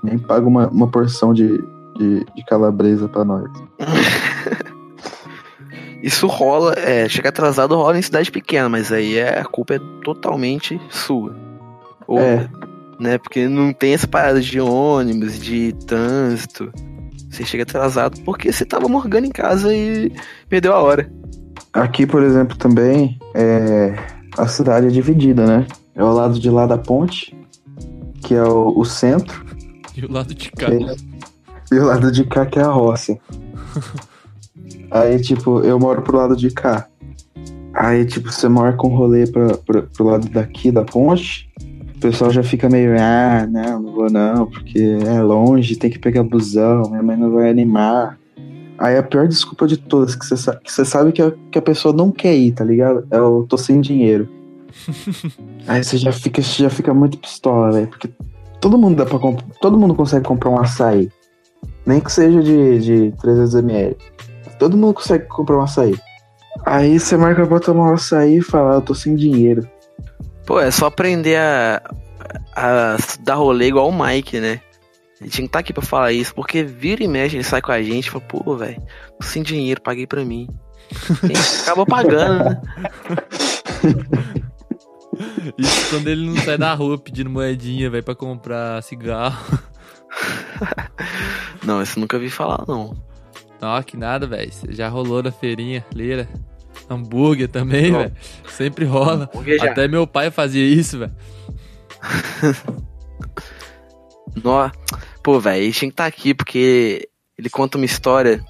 Nem 0.05 0.17
paga 0.17 0.47
uma, 0.47 0.69
uma 0.69 0.87
porção 0.87 1.35
de, 1.35 1.59
de, 1.99 2.25
de 2.25 2.45
calabresa 2.47 3.09
pra 3.09 3.25
nós. 3.25 3.51
Isso 6.01 6.29
rola, 6.29 6.75
é, 6.79 7.09
chegar 7.09 7.31
atrasado 7.31 7.75
rola 7.75 7.99
em 7.99 8.03
cidade 8.03 8.31
pequena, 8.31 8.69
mas 8.69 8.93
aí 8.93 9.19
é, 9.19 9.41
a 9.41 9.45
culpa 9.45 9.75
é 9.75 9.81
totalmente 10.05 10.81
sua. 10.91 11.35
Ou, 12.07 12.21
É. 12.21 12.49
né? 13.01 13.19
Porque 13.19 13.49
não 13.49 13.73
tem 13.73 13.95
essa 13.95 14.07
parada 14.07 14.41
de 14.41 14.61
ônibus, 14.61 15.41
de 15.41 15.73
trânsito. 15.87 16.71
Você 17.29 17.45
chega 17.45 17.65
atrasado 17.65 18.21
porque 18.25 18.53
você 18.53 18.65
tava 18.65 18.87
morgando 18.89 19.27
em 19.27 19.33
casa 19.33 19.75
e 19.75 20.13
perdeu 20.49 20.73
a 20.73 20.81
hora. 20.81 21.11
Aqui, 21.73 22.07
por 22.07 22.23
exemplo, 22.23 22.57
também 22.57 23.19
é, 23.35 23.97
a 24.39 24.47
cidade 24.47 24.87
é 24.87 24.91
dividida, 24.91 25.45
né? 25.47 25.67
É 25.95 26.03
o 26.03 26.13
lado 26.13 26.39
de 26.39 26.49
lá 26.51 26.67
da 26.67 26.79
ponte, 26.79 27.37
que 28.23 28.35
é 28.35 28.43
o, 28.45 28.73
o 28.79 28.85
centro, 28.85 29.45
E 29.97 30.05
o 30.05 30.11
lado 30.13 30.35
de 30.35 30.51
cá. 30.53 30.69
e 31.71 31.79
o 31.79 31.85
lado 31.85 32.11
de 32.11 32.25
cá 32.25 32.47
que 32.47 32.59
é 32.59 32.63
a 32.63 32.71
roça. 32.71 33.17
Aí, 34.91 35.19
tipo, 35.21 35.61
eu 35.61 35.79
moro 35.79 36.03
pro 36.03 36.17
lado 36.17 36.37
de 36.37 36.51
cá. 36.51 36.87
Aí, 37.75 38.05
tipo, 38.05 38.31
você 38.31 38.49
marca 38.49 38.87
um 38.87 38.95
rolê 38.95 39.27
pra, 39.27 39.57
pra, 39.57 39.83
pro 39.83 40.05
lado 40.05 40.29
daqui 40.29 40.71
da 40.71 40.85
ponte. 40.85 41.51
O 41.97 41.99
pessoal 42.01 42.31
já 42.31 42.43
fica 42.43 42.69
meio, 42.69 42.95
ah, 42.99 43.47
não, 43.49 43.81
não 43.81 43.93
vou 43.93 44.11
não, 44.11 44.47
porque 44.47 44.79
é 45.07 45.23
longe, 45.23 45.77
tem 45.77 45.89
que 45.91 45.99
pegar 46.01 46.23
busão, 46.25 46.83
minha 46.91 47.03
mãe 47.03 47.17
não 47.17 47.31
vai 47.31 47.49
animar. 47.49 48.19
Aí 48.79 48.97
a 48.99 49.03
pior 49.03 49.29
desculpa 49.29 49.67
de 49.69 49.77
todas, 49.77 50.17
que 50.17 50.27
você 50.27 50.37
sa- 50.37 50.57
que 50.57 50.71
você 50.71 50.85
sabe 50.85 51.13
que 51.13 51.23
a, 51.23 51.33
que 51.51 51.59
a 51.59 51.63
pessoa 51.63 51.95
não 51.95 52.11
quer 52.11 52.35
ir, 52.35 52.53
tá 52.53 52.65
ligado? 52.65 53.07
É 53.11 53.21
o 53.21 53.45
tô 53.45 53.57
sem 53.57 53.81
dinheiro. 53.81 54.29
Aí 55.67 55.83
você 55.83 55.97
já 55.99 56.13
fica, 56.13 56.41
já 56.43 56.71
fica 56.71 56.93
muito 56.95 57.19
pistola, 57.19 57.73
velho. 57.73 57.89
Porque 57.89 58.09
todo 58.61 58.79
mundo 58.79 58.97
dá 58.97 59.07
pra 59.07 59.19
Todo 59.61 59.79
mundo 59.79 59.95
consegue 59.95 60.25
comprar 60.25 60.51
um 60.51 60.59
açaí. 60.59 61.11
Nem 61.87 62.01
que 62.01 62.11
seja 62.11 62.43
de, 62.43 62.79
de 62.81 63.17
300ml. 63.19 63.97
Todo 64.59 64.77
mundo 64.77 64.95
consegue 64.95 65.27
comprar 65.27 65.59
um 65.59 65.63
açaí. 65.63 65.99
Aí 66.65 66.99
você 66.99 67.17
marca 67.17 67.47
pra 67.47 67.59
tomar 67.59 67.91
um 67.91 67.95
açaí 67.95 68.39
e 68.39 68.43
fala, 68.43 68.73
"Ah, 68.73 68.77
eu 68.77 68.83
tô 68.83 68.95
sem 68.95 69.17
dinheiro. 69.17 69.69
Pô, 70.47 70.61
é 70.61 70.71
só 70.71 70.87
aprender 70.87 71.37
a, 71.37 71.83
a 72.55 72.97
dar 73.21 73.35
rolê 73.35 73.69
igual 73.69 73.89
o 73.89 74.05
Mike, 74.05 74.41
né? 74.41 74.61
Ele 75.21 75.31
tinha 75.31 75.45
que 75.45 75.49
estar 75.49 75.61
aqui 75.61 75.73
pra 75.73 75.83
falar 75.83 76.13
isso, 76.13 76.35
porque 76.35 76.65
vira 76.65 77.03
e 77.03 77.09
mexe, 77.09 77.37
ele 77.37 77.45
sai 77.45 77.63
com 77.63 77.71
a 77.71 77.81
gente 77.81 78.07
e 78.07 78.11
fala, 78.11 78.25
pô, 78.25 78.57
velho, 78.57 78.83
tô 79.21 79.27
sem 79.27 79.43
dinheiro, 79.43 79.81
paguei 79.81 80.07
pra 80.07 80.25
mim. 80.25 80.49
Acaba 81.63 81.87
pagando, 81.87 82.45
né? 82.45 82.61
Isso 85.59 85.91
quando 85.91 86.09
ele 86.09 86.27
não 86.27 86.37
sai 86.43 86.59
da 86.59 86.75
rua 86.75 86.99
pedindo 86.99 87.31
moedinha, 87.31 87.91
velho, 87.91 88.03
pra 88.03 88.15
comprar 88.15 88.83
cigarro. 88.83 89.59
Não, 91.65 91.81
isso 91.81 91.99
nunca 92.01 92.19
vi 92.19 92.29
falar, 92.29 92.65
não. 92.67 92.97
Não, 93.61 93.83
que 93.83 93.97
nada, 93.97 94.27
velho. 94.27 94.51
Já 94.71 94.89
rolou 94.89 95.23
na 95.23 95.31
feirinha, 95.31 95.87
leira. 95.95 96.29
Hambúrguer 96.91 97.49
também, 97.49 97.93
velho. 97.93 98.13
Sempre 98.49 98.85
rola. 98.85 99.31
Até 99.61 99.87
meu 99.87 100.07
pai 100.07 100.31
fazia 100.31 100.65
isso, 100.65 100.99
velho. 100.99 101.15
Nó. 104.43 104.71
Pô, 105.23 105.39
velho, 105.39 105.73
tinha 105.73 105.89
que 105.89 105.95
estar 105.95 106.07
aqui 106.07 106.35
porque 106.35 107.09
ele 107.39 107.49
conta 107.49 107.79
uma 107.79 107.85
história 107.85 108.45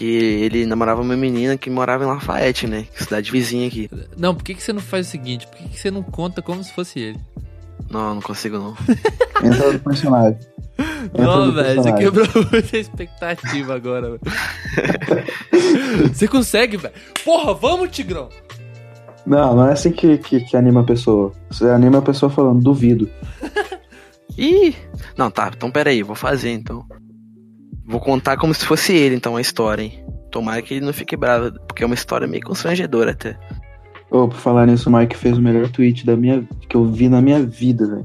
que 0.00 0.06
ele 0.06 0.64
namorava 0.64 1.02
uma 1.02 1.14
menina 1.14 1.58
que 1.58 1.68
morava 1.68 2.04
em 2.04 2.06
Lafayette, 2.06 2.66
né? 2.66 2.86
Cidade 2.94 3.30
vizinha 3.30 3.68
aqui. 3.68 3.90
Não, 4.16 4.34
por 4.34 4.42
que, 4.42 4.54
que 4.54 4.62
você 4.62 4.72
não 4.72 4.80
faz 4.80 5.06
o 5.06 5.10
seguinte? 5.10 5.46
Por 5.46 5.58
que, 5.58 5.68
que 5.68 5.78
você 5.78 5.90
não 5.90 6.02
conta 6.02 6.40
como 6.40 6.64
se 6.64 6.72
fosse 6.72 6.98
ele? 6.98 7.20
Não, 7.90 8.14
não 8.14 8.22
consigo 8.22 8.56
não. 8.56 8.74
Entra 9.44 9.70
no 9.74 9.78
personagem. 9.78 10.38
Entra 10.78 11.22
Não, 11.22 11.52
velho, 11.52 11.82
você 11.82 11.92
quebrou 11.92 12.26
muita 12.50 12.78
expectativa 12.78 13.74
agora, 13.74 14.12
velho. 14.12 14.20
Você 16.14 16.26
consegue, 16.26 16.78
velho? 16.78 16.94
Porra, 17.22 17.52
vamos, 17.52 17.90
Tigrão! 17.90 18.30
Não, 19.26 19.54
não 19.54 19.68
é 19.68 19.72
assim 19.72 19.92
que, 19.92 20.16
que, 20.16 20.40
que 20.40 20.56
anima 20.56 20.80
a 20.80 20.84
pessoa. 20.84 21.32
Você 21.50 21.68
anima 21.68 21.98
a 21.98 22.02
pessoa 22.02 22.30
falando, 22.30 22.62
duvido. 22.62 23.10
Ih! 24.38 24.74
Não, 25.16 25.30
tá, 25.30 25.50
então 25.54 25.70
pera 25.70 25.90
aí, 25.90 26.02
vou 26.02 26.16
fazer 26.16 26.52
então. 26.52 26.86
Vou 27.90 28.00
contar 28.00 28.36
como 28.36 28.54
se 28.54 28.64
fosse 28.64 28.92
ele, 28.92 29.16
então, 29.16 29.36
a 29.36 29.40
história, 29.40 29.82
hein? 29.82 30.04
Tomara 30.30 30.62
que 30.62 30.74
ele 30.74 30.86
não 30.86 30.92
fique 30.92 31.16
bravo, 31.16 31.52
porque 31.66 31.82
é 31.82 31.86
uma 31.86 31.94
história 31.94 32.26
meio 32.26 32.42
constrangedora 32.44 33.10
até. 33.10 33.36
Ô, 34.10 34.28
por 34.28 34.36
falar 34.38 34.66
nisso, 34.66 34.88
o 34.88 34.92
Mike 34.96 35.16
fez 35.16 35.36
o 35.36 35.42
melhor 35.42 35.68
tweet 35.70 36.06
da 36.06 36.16
minha, 36.16 36.46
que 36.68 36.76
eu 36.76 36.84
vi 36.84 37.08
na 37.08 37.20
minha 37.20 37.40
vida, 37.42 37.86
velho. 37.86 38.04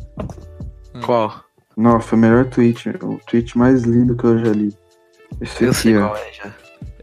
Qual? 1.04 1.40
Não, 1.78 2.00
foi 2.00 2.18
o 2.18 2.22
melhor 2.22 2.46
tweet. 2.46 2.90
O 3.04 3.20
tweet 3.30 3.58
mais 3.58 3.84
lindo 3.84 4.16
que 4.16 4.24
eu 4.24 4.38
já 4.44 4.52
li. 4.52 4.74
Esse 5.42 5.66
Eu 5.66 5.74
sei 5.74 5.94
aqui, 5.96 6.04
ó. 6.04 6.08
qual 6.10 6.18
é 6.18 6.32
já. 6.34 6.54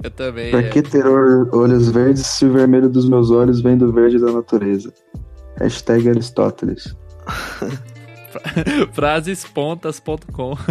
Eu 0.03 0.11
também. 0.11 0.51
Pra 0.51 0.61
é. 0.61 0.69
que 0.69 0.83
ter 0.83 1.07
ol- 1.07 1.49
olhos 1.53 1.89
verdes 1.91 2.27
se 2.27 2.45
o 2.47 2.53
vermelho 2.53 2.89
dos 2.89 3.09
meus 3.09 3.31
olhos 3.31 3.61
vem 3.61 3.77
do 3.77 3.93
verde 3.93 4.19
da 4.19 4.33
natureza? 4.33 4.93
Hashtag 5.61 6.09
Aristóteles. 6.11 6.97
Frasespontas.com 8.93 10.57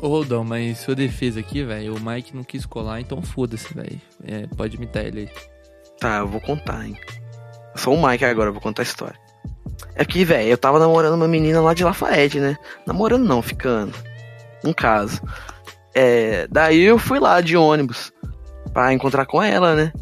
Ô, 0.00 0.08
Rodão, 0.08 0.44
mas 0.44 0.78
sua 0.78 0.94
defesa 0.94 1.40
aqui, 1.40 1.64
velho, 1.64 1.96
o 1.96 2.00
Mike 2.00 2.36
não 2.36 2.44
quis 2.44 2.64
colar, 2.64 3.00
então 3.00 3.20
foda-se, 3.20 3.74
velho. 3.74 4.00
É, 4.24 4.46
pode 4.56 4.76
imitar 4.76 5.04
ele 5.04 5.20
aí. 5.22 5.28
Tá, 5.98 6.18
eu 6.18 6.28
vou 6.28 6.40
contar, 6.40 6.86
hein? 6.86 6.96
Eu 7.74 7.80
sou 7.80 7.94
o 7.94 8.06
Mike 8.08 8.24
agora, 8.24 8.50
eu 8.50 8.52
vou 8.52 8.62
contar 8.62 8.82
a 8.82 8.84
história. 8.84 9.18
É 9.96 10.04
que, 10.04 10.24
velho, 10.24 10.48
eu 10.48 10.56
tava 10.56 10.78
namorando 10.78 11.14
uma 11.14 11.26
menina 11.26 11.60
lá 11.60 11.74
de 11.74 11.82
Lafayette, 11.82 12.38
né? 12.38 12.56
Namorando 12.86 13.24
não, 13.24 13.42
ficando. 13.42 13.92
Um 14.64 14.72
caso. 14.72 15.20
É, 15.92 16.46
daí 16.48 16.80
eu 16.80 16.98
fui 16.98 17.18
lá 17.18 17.40
de 17.40 17.56
ônibus 17.56 18.12
pra 18.72 18.92
encontrar 18.92 19.26
com 19.26 19.42
ela, 19.42 19.74
né? 19.74 19.92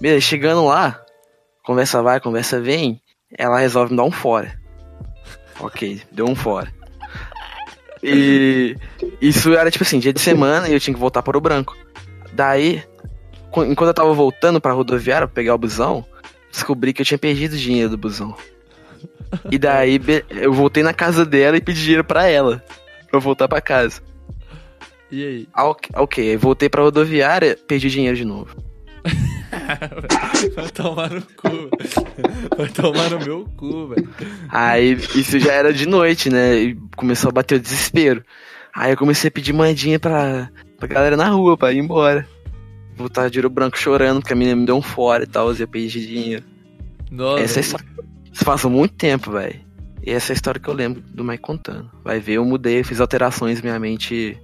Beleza, 0.00 0.22
chegando 0.22 0.64
lá, 0.64 0.98
conversa 1.62 2.02
vai, 2.02 2.18
conversa 2.20 2.58
vem, 2.58 3.00
ela 3.36 3.58
resolve 3.58 3.90
me 3.92 3.96
dar 3.96 4.04
um 4.04 4.10
fora. 4.10 4.58
Ok, 5.60 6.00
deu 6.12 6.26
um 6.26 6.34
fora. 6.34 6.72
E 8.02 8.76
isso 9.20 9.54
era 9.54 9.70
tipo 9.70 9.82
assim, 9.84 9.98
dia 9.98 10.12
de 10.12 10.20
semana 10.20 10.68
e 10.68 10.72
eu 10.72 10.80
tinha 10.80 10.94
que 10.94 11.00
voltar 11.00 11.22
para 11.22 11.36
o 11.36 11.40
branco. 11.40 11.76
Daí, 12.32 12.82
qu- 13.50 13.64
enquanto 13.64 13.88
eu 13.88 13.94
tava 13.94 14.12
voltando 14.12 14.60
pra 14.60 14.72
rodoviária 14.72 15.26
pra 15.26 15.34
pegar 15.34 15.54
o 15.54 15.58
busão, 15.58 16.04
descobri 16.50 16.92
que 16.92 17.02
eu 17.02 17.06
tinha 17.06 17.18
perdido 17.18 17.54
o 17.54 17.58
dinheiro 17.58 17.90
do 17.90 17.96
busão. 17.98 18.36
E 19.50 19.58
daí 19.58 19.98
eu 20.30 20.52
voltei 20.52 20.82
na 20.82 20.92
casa 20.94 21.24
dela 21.24 21.56
e 21.56 21.60
pedi 21.60 21.80
dinheiro 21.82 22.04
pra 22.04 22.26
ela. 22.28 22.62
Pra 23.08 23.16
eu 23.16 23.20
voltar 23.20 23.48
pra 23.48 23.60
casa. 23.60 24.00
E 25.10 25.24
aí? 25.24 25.48
Ah, 25.52 25.64
ok, 25.66 25.90
ok, 25.94 26.30
aí 26.30 26.36
voltei 26.36 26.68
pra 26.68 26.82
rodoviária, 26.82 27.56
perdi 27.66 27.88
dinheiro 27.88 28.16
de 28.16 28.24
novo. 28.24 28.54
Vai 30.54 30.68
tomar 30.70 31.10
no 31.10 31.22
cu. 31.22 31.70
Vai 32.56 32.68
tomar 32.68 33.10
no 33.10 33.18
meu 33.18 33.44
cu, 33.56 33.88
velho. 33.88 34.08
Aí 34.48 34.92
isso 35.14 35.38
já 35.38 35.52
era 35.52 35.72
de 35.72 35.86
noite, 35.86 36.30
né? 36.30 36.56
E 36.56 36.74
começou 36.96 37.28
a 37.28 37.32
bater 37.32 37.56
o 37.56 37.60
desespero. 37.60 38.24
Aí 38.74 38.92
eu 38.92 38.96
comecei 38.96 39.28
a 39.28 39.30
pedir 39.30 39.52
moedinha 39.52 39.98
pra, 39.98 40.50
pra 40.78 40.88
galera 40.88 41.16
na 41.16 41.28
rua 41.28 41.56
pra 41.56 41.72
ir 41.72 41.78
embora. 41.78 42.26
Voltar 42.96 43.28
de 43.28 43.38
ouro 43.38 43.50
branco 43.50 43.78
chorando, 43.78 44.20
porque 44.20 44.32
a 44.32 44.36
menina 44.36 44.56
me 44.56 44.66
deu 44.66 44.76
um 44.76 44.82
fora 44.82 45.24
e 45.24 45.26
tal, 45.26 45.52
e 45.54 45.60
eu 45.60 45.68
perdi 45.68 46.06
dinheiro. 46.06 46.44
Nossa, 47.10 47.42
Essa 47.42 47.58
é 47.58 47.62
história. 47.62 47.86
Isso 48.32 48.44
faz 48.44 48.64
muito 48.64 48.94
tempo, 48.94 49.32
velho. 49.32 49.60
E 50.02 50.10
essa 50.10 50.32
é 50.32 50.34
a 50.34 50.36
história 50.36 50.60
que 50.60 50.68
eu 50.68 50.74
lembro 50.74 51.02
do 51.02 51.24
Mike 51.24 51.42
contando. 51.42 51.90
Vai 52.04 52.20
ver, 52.20 52.34
eu 52.34 52.44
mudei, 52.44 52.84
fiz 52.84 53.00
alterações, 53.00 53.60
minha 53.60 53.78
mente 53.78 54.38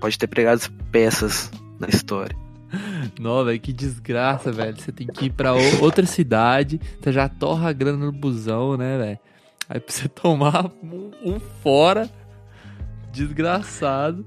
pode 0.00 0.18
ter 0.18 0.26
pregado 0.26 0.62
peças 0.90 1.50
na 1.78 1.88
história. 1.88 2.36
Não, 3.20 3.44
velho, 3.44 3.58
que 3.60 3.72
desgraça, 3.72 4.50
velho. 4.52 4.76
Você 4.80 4.92
tem 4.92 5.06
que 5.06 5.26
ir 5.26 5.30
pra 5.30 5.54
o- 5.54 5.82
outra 5.82 6.06
cidade, 6.06 6.80
você 7.00 7.12
já 7.12 7.28
torra 7.28 7.68
a 7.70 7.72
grana 7.72 8.06
no 8.06 8.12
busão, 8.12 8.76
né, 8.76 8.96
velho? 8.98 9.18
Aí 9.68 9.80
pra 9.80 9.92
você 9.92 10.06
tomar 10.10 10.70
um, 10.82 11.10
um 11.24 11.40
fora, 11.62 12.08
desgraçado, 13.12 14.24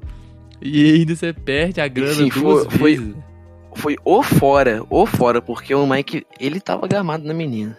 e 0.62 0.94
ainda 0.94 1.16
você 1.16 1.34
perde 1.34 1.82
a 1.82 1.88
grana 1.88 2.14
Sim, 2.14 2.30
duas 2.30 2.66
foi- 2.66 2.78
foi- 2.78 2.96
vezes. 2.98 3.16
Foi 3.76 3.96
ou 4.06 4.22
fora, 4.22 4.84
ou 4.88 5.06
fora, 5.08 5.42
porque 5.42 5.74
o 5.74 5.88
Mike, 5.88 6.28
ele 6.40 6.60
tava 6.60 6.88
gamado 6.88 7.24
na 7.26 7.34
menina. 7.34 7.76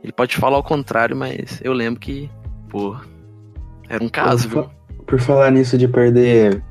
Ele 0.00 0.12
pode 0.12 0.36
falar 0.36 0.56
o 0.56 0.62
contrário, 0.62 1.16
mas 1.16 1.60
eu 1.64 1.72
lembro 1.72 1.98
que, 1.98 2.30
pô, 2.68 2.96
era 3.88 4.02
um 4.04 4.08
caso, 4.08 4.48
viu? 4.48 4.70
Por 5.04 5.18
falar 5.18 5.50
nisso 5.50 5.76
de 5.76 5.88
perder 5.88 6.62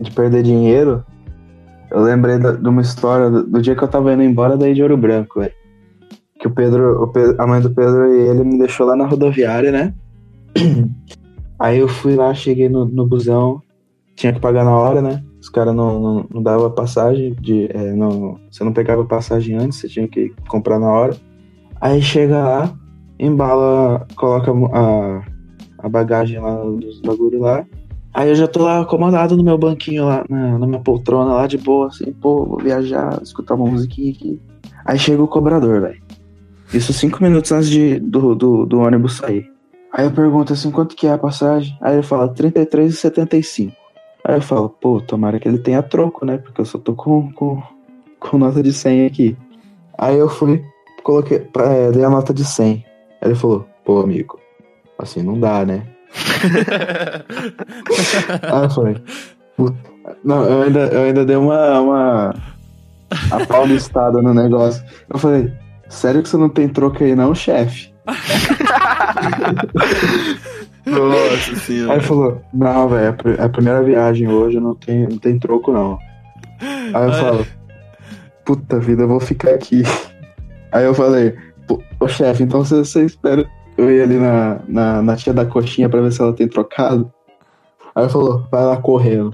de 0.00 0.10
perder 0.10 0.42
dinheiro, 0.42 1.04
eu 1.90 2.02
lembrei 2.02 2.38
de 2.38 2.68
uma 2.68 2.82
história 2.82 3.30
do, 3.30 3.46
do 3.46 3.62
dia 3.62 3.74
que 3.74 3.82
eu 3.82 3.88
tava 3.88 4.12
indo 4.12 4.22
embora 4.22 4.56
daí 4.56 4.74
de 4.74 4.82
Ouro 4.82 4.96
Branco, 4.96 5.40
velho. 5.40 5.52
Que 6.40 6.46
o 6.46 6.50
Pedro, 6.50 7.02
o 7.02 7.08
Pedro- 7.08 7.40
a 7.40 7.46
mãe 7.46 7.60
do 7.60 7.70
Pedro 7.70 8.14
e 8.14 8.28
ele 8.28 8.44
me 8.44 8.58
deixou 8.58 8.86
lá 8.86 8.94
na 8.94 9.06
rodoviária, 9.06 9.72
né? 9.72 9.94
Aí 11.58 11.78
eu 11.78 11.88
fui 11.88 12.14
lá, 12.14 12.32
cheguei 12.32 12.68
no, 12.68 12.84
no 12.84 13.04
busão, 13.04 13.60
tinha 14.14 14.32
que 14.32 14.40
pagar 14.40 14.64
na 14.64 14.76
hora, 14.76 15.02
né? 15.02 15.24
Os 15.40 15.48
caras 15.48 15.74
não, 15.74 16.00
não, 16.00 16.26
não 16.34 16.42
davam 16.42 16.70
passagem, 16.70 17.34
de, 17.40 17.68
é, 17.72 17.92
não, 17.94 18.38
você 18.50 18.62
não 18.62 18.72
pegava 18.72 19.04
passagem 19.04 19.56
antes, 19.56 19.80
você 19.80 19.88
tinha 19.88 20.06
que 20.06 20.32
comprar 20.48 20.78
na 20.78 20.88
hora. 20.88 21.16
Aí 21.80 22.00
chega 22.02 22.38
lá, 22.38 22.72
embala, 23.18 24.06
coloca 24.16 24.52
a, 24.72 25.22
a 25.78 25.88
bagagem 25.88 26.38
lá 26.40 26.56
dos 26.62 27.00
bagulho 27.00 27.40
lá. 27.40 27.64
Aí 28.12 28.30
eu 28.30 28.34
já 28.34 28.48
tô 28.48 28.64
lá 28.64 28.80
acomodado 28.80 29.36
no 29.36 29.44
meu 29.44 29.58
banquinho 29.58 30.06
lá, 30.06 30.24
na, 30.28 30.58
na 30.58 30.66
minha 30.66 30.80
poltrona 30.80 31.34
lá 31.34 31.46
de 31.46 31.58
boa, 31.58 31.88
assim, 31.88 32.12
pô, 32.12 32.44
vou 32.44 32.58
viajar, 32.58 33.20
escutar 33.22 33.54
uma 33.54 33.70
musiquinha 33.70 34.12
aqui. 34.12 34.40
Aí 34.84 34.98
chega 34.98 35.22
o 35.22 35.28
cobrador, 35.28 35.82
velho. 35.82 36.00
Isso 36.72 36.92
cinco 36.92 37.22
minutos 37.22 37.52
antes 37.52 37.68
de, 37.68 37.98
do, 37.98 38.34
do, 38.34 38.66
do 38.66 38.80
ônibus 38.80 39.16
sair. 39.16 39.50
Aí 39.92 40.04
eu 40.04 40.10
pergunto 40.10 40.52
assim, 40.52 40.70
quanto 40.70 40.96
que 40.96 41.06
é 41.06 41.12
a 41.12 41.18
passagem? 41.18 41.76
Aí 41.80 41.94
ele 41.94 42.02
fala, 42.02 42.26
R$ 42.26 42.32
33,75. 42.34 43.72
Aí 44.24 44.36
eu 44.36 44.42
falo, 44.42 44.68
pô, 44.68 45.00
tomara 45.00 45.38
que 45.38 45.48
ele 45.48 45.58
tenha 45.58 45.82
troco, 45.82 46.26
né? 46.26 46.38
Porque 46.38 46.60
eu 46.60 46.64
só 46.64 46.78
tô 46.78 46.94
com, 46.94 47.32
com, 47.32 47.62
com 48.20 48.38
nota 48.38 48.62
de 48.62 48.72
100 48.72 49.06
aqui. 49.06 49.36
Aí 49.96 50.18
eu 50.18 50.28
fui, 50.28 50.62
coloquei, 51.02 51.46
é, 51.58 51.90
dei 51.90 52.04
a 52.04 52.10
nota 52.10 52.34
de 52.34 52.44
100. 52.44 52.72
Aí 52.72 52.84
ele 53.22 53.34
falou, 53.34 53.66
pô, 53.84 54.00
amigo, 54.00 54.38
assim 54.98 55.22
não 55.22 55.38
dá, 55.38 55.64
né? 55.64 55.86
Aí 58.42 58.62
eu 58.62 58.70
falei, 58.70 58.96
Não, 60.24 60.44
eu 60.44 60.62
ainda, 60.62 60.80
eu 60.86 61.02
ainda 61.02 61.24
dei 61.24 61.36
uma. 61.36 61.80
uma 61.80 62.34
a 63.30 63.46
paulistada 63.46 64.20
no 64.20 64.34
negócio. 64.34 64.82
Eu 65.12 65.18
falei, 65.18 65.52
sério 65.88 66.22
que 66.22 66.28
você 66.28 66.36
não 66.36 66.48
tem 66.48 66.68
troco 66.68 67.02
aí, 67.02 67.14
não, 67.14 67.34
chefe? 67.34 67.92
Nossa 70.86 71.50
Aí 71.50 71.56
senhora. 71.56 71.94
ele 71.94 72.02
falou, 72.02 72.40
não, 72.52 72.88
velho, 72.88 73.14
é 73.38 73.42
a 73.42 73.44
é 73.44 73.48
primeira 73.48 73.82
viagem 73.82 74.28
hoje, 74.28 74.58
não 74.58 74.74
tem, 74.74 75.06
não 75.06 75.18
tem 75.18 75.38
troco, 75.38 75.72
não. 75.72 75.98
Aí 76.60 77.04
eu 77.06 77.12
falo, 77.12 77.46
puta 78.44 78.78
vida, 78.78 79.02
eu 79.02 79.08
vou 79.08 79.20
ficar 79.20 79.50
aqui. 79.50 79.82
Aí 80.72 80.84
eu 80.84 80.94
falei, 80.94 81.36
"Pô, 81.66 81.82
ô 82.00 82.08
chefe, 82.08 82.42
então 82.42 82.64
você, 82.64 82.76
você 82.76 83.04
espera 83.04 83.46
eu 83.78 83.90
ir 83.90 84.02
ali 84.02 84.18
na, 84.18 84.60
na, 84.66 85.00
na 85.00 85.16
tia 85.16 85.32
da 85.32 85.46
coxinha 85.46 85.88
pra 85.88 86.00
ver 86.00 86.12
se 86.12 86.20
ela 86.20 86.32
tem 86.32 86.48
trocado? 86.48 87.10
Aí 87.94 88.02
ele 88.02 88.12
falou, 88.12 88.44
vai 88.50 88.64
lá 88.64 88.76
correndo. 88.76 89.32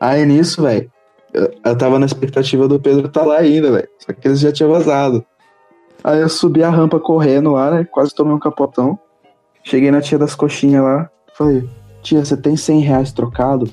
Aí 0.00 0.24
nisso, 0.24 0.62
velho, 0.62 0.90
eu, 1.32 1.52
eu 1.64 1.76
tava 1.76 1.98
na 1.98 2.06
expectativa 2.06 2.68
do 2.68 2.78
Pedro 2.78 3.08
tá 3.08 3.22
lá 3.22 3.38
ainda, 3.38 3.72
velho. 3.72 3.88
Só 3.98 4.12
que 4.12 4.28
eles 4.28 4.38
já 4.38 4.52
tinham 4.52 4.70
vazado. 4.70 5.24
Aí 6.04 6.20
eu 6.20 6.28
subi 6.28 6.62
a 6.62 6.70
rampa 6.70 7.00
correndo 7.00 7.52
lá, 7.52 7.70
né? 7.70 7.84
Quase 7.84 8.14
tomei 8.14 8.32
um 8.32 8.38
capotão. 8.38 8.96
Cheguei 9.64 9.90
na 9.90 10.00
tia 10.00 10.18
das 10.18 10.36
coxinhas 10.36 10.84
lá. 10.84 11.10
Falei, 11.36 11.68
tia, 12.00 12.24
você 12.24 12.36
tem 12.36 12.56
100 12.56 12.80
reais 12.80 13.12
trocado? 13.12 13.68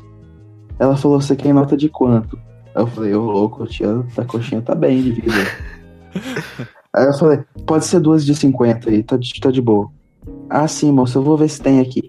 Ela 0.79 0.97
falou, 0.97 1.21
você 1.21 1.35
quer 1.35 1.53
nota 1.53 1.77
de 1.77 1.89
quanto? 1.89 2.39
Eu 2.73 2.87
falei, 2.87 3.13
ô 3.13 3.21
louco, 3.21 3.67
tia 3.67 4.03
da 4.15 4.25
coxinha 4.25 4.61
tá 4.63 4.73
bem 4.73 4.99
de 4.99 5.11
vida. 5.11 5.35
Aí 6.93 7.05
eu 7.05 7.13
falei, 7.13 7.39
pode 7.65 7.85
ser 7.85 7.99
duas 7.99 8.25
de 8.25 8.35
50 8.35 8.89
aí, 8.89 9.01
tá 9.01 9.15
de, 9.15 9.39
tá 9.39 9.49
de 9.49 9.61
boa. 9.61 9.89
Ah, 10.49 10.67
sim, 10.67 10.91
moça, 10.91 11.17
eu 11.17 11.23
vou 11.23 11.37
ver 11.37 11.49
se 11.49 11.61
tem 11.61 11.79
aqui. 11.79 12.01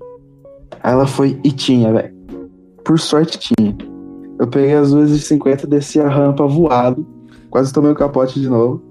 Aí 0.83 0.93
ela 0.93 1.07
foi 1.07 1.39
e 1.45 1.53
tinha, 1.53 1.93
velho. 1.93 2.13
Por 2.85 2.99
sorte 2.99 3.39
tinha. 3.39 3.77
Eu 4.39 4.49
peguei 4.49 4.75
as 4.75 4.91
duas 4.91 5.11
de 5.11 5.21
50, 5.21 5.69
desci 5.69 6.01
a 6.01 6.09
rampa 6.09 6.45
voado. 6.47 7.07
Quase 7.49 7.73
tomei 7.73 7.93
o 7.93 7.95
capote 7.95 8.41
de 8.41 8.49
novo. 8.49 8.83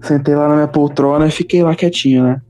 Sentei 0.00 0.34
lá 0.34 0.48
na 0.48 0.54
minha 0.54 0.68
poltrona 0.68 1.26
e 1.26 1.30
fiquei 1.30 1.62
lá 1.62 1.74
quietinho, 1.74 2.22
né? 2.22 2.40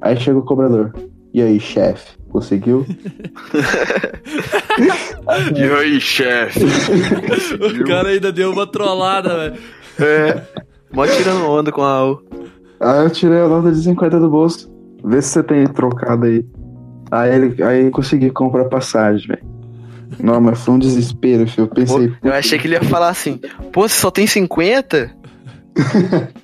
Aí 0.00 0.16
chega 0.16 0.38
o 0.38 0.44
cobrador. 0.44 0.94
E 1.34 1.42
aí, 1.42 1.58
chefe? 1.58 2.16
Conseguiu? 2.28 2.86
E 5.56 5.62
aí, 5.62 6.00
chefe? 6.00 6.60
O 7.80 7.84
cara 7.84 8.08
ainda 8.08 8.32
deu 8.32 8.50
uma 8.52 8.66
trollada, 8.66 9.36
velho. 9.36 9.62
É. 10.00 10.42
Mó 10.92 11.06
tirando 11.06 11.46
onda 11.48 11.72
com 11.72 11.82
a 11.82 11.92
AU. 11.92 12.22
Aí 12.80 13.04
eu 13.04 13.10
tirei 13.10 13.40
a 13.40 13.48
nota 13.48 13.70
de 13.72 13.82
50 13.82 14.20
do 14.20 14.28
bolso. 14.28 14.70
Vê 15.04 15.20
se 15.22 15.30
você 15.30 15.42
tem 15.42 15.66
trocado 15.66 16.26
aí. 16.26 16.44
Aí 17.10 17.34
ele 17.34 17.62
aí 17.62 17.90
consegui 17.90 18.30
comprar 18.30 18.64
passagem, 18.66 19.28
velho. 19.28 19.52
Não, 20.22 20.40
mas 20.40 20.62
foi 20.64 20.74
um 20.74 20.78
desespero, 20.78 21.46
filho. 21.46 21.64
Eu 21.64 21.68
Pô, 21.68 21.74
pensei, 21.74 22.12
eu 22.22 22.32
achei 22.32 22.58
que 22.58 22.66
ele 22.66 22.74
ia 22.74 22.84
falar 22.84 23.08
assim: 23.08 23.40
pô, 23.72 23.88
você 23.88 23.94
só 24.00 24.10
tem 24.10 24.26
50? 24.26 25.10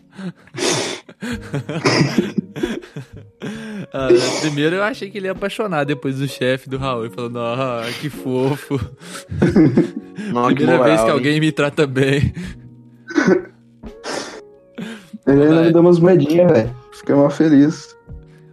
Ah, 3.92 4.08
primeiro 4.40 4.76
eu 4.76 4.82
achei 4.82 5.11
que 5.11 5.18
ele 5.18 5.26
ia 5.26 5.32
apaixonar 5.32 5.84
depois 5.84 6.18
do 6.18 6.28
chefe 6.28 6.68
do 6.68 6.76
Raul, 6.76 7.11
falando, 7.11 7.38
ah, 7.40 7.82
que 8.00 8.11
fofo. 8.11 8.78
Não, 10.32 10.48
que 10.48 10.56
Primeira 10.56 10.78
moral, 10.78 10.84
vez 10.84 11.00
que 11.00 11.06
hein? 11.06 11.12
alguém 11.12 11.40
me 11.40 11.52
trata 11.52 11.87
bem. 11.87 12.32
ele 15.28 15.42
ainda 15.42 15.62
me 15.62 15.72
deu 15.72 15.80
umas 15.80 15.98
moedinhas, 15.98 16.50
velho. 16.50 16.74
Fiquei 16.92 17.14
mal 17.14 17.30
feliz. 17.30 17.96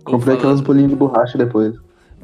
Comprei 0.04 0.22
falando- 0.22 0.38
aquelas 0.38 0.62
bolinhas 0.62 0.90
de 0.90 0.96
borracha 0.96 1.38
depois. 1.38 1.76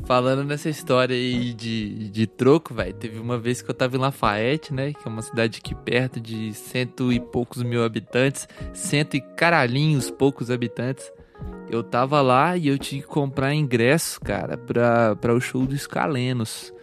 Falando 0.04 0.44
nessa 0.44 0.68
história 0.68 1.16
aí 1.16 1.54
de, 1.54 2.10
de 2.10 2.26
troco, 2.26 2.74
velho, 2.74 2.94
teve 2.94 3.20
uma 3.20 3.38
vez 3.38 3.62
que 3.62 3.70
eu 3.70 3.74
tava 3.74 3.96
em 3.96 4.00
Lafayette, 4.00 4.74
né? 4.74 4.94
Que 4.94 5.08
é 5.08 5.10
uma 5.10 5.22
cidade 5.22 5.60
aqui 5.64 5.76
perto 5.76 6.20
de 6.20 6.54
cento 6.54 7.14
e 7.14 7.20
poucos 7.20 7.62
mil 7.62 7.84
habitantes, 7.84 8.48
cento 8.74 9.16
e 9.16 9.22
caralhinhos 9.22 10.10
poucos 10.10 10.50
habitantes. 10.50 11.12
Eu 11.70 11.84
tava 11.84 12.20
lá 12.22 12.58
e 12.58 12.68
eu 12.68 12.78
tinha 12.80 13.02
que 13.02 13.08
comprar 13.08 13.54
ingresso, 13.54 14.20
cara, 14.20 14.58
pra, 14.58 15.16
pra 15.16 15.34
o 15.34 15.40
show 15.40 15.66
dos 15.66 15.86
Calenos. 15.86 16.74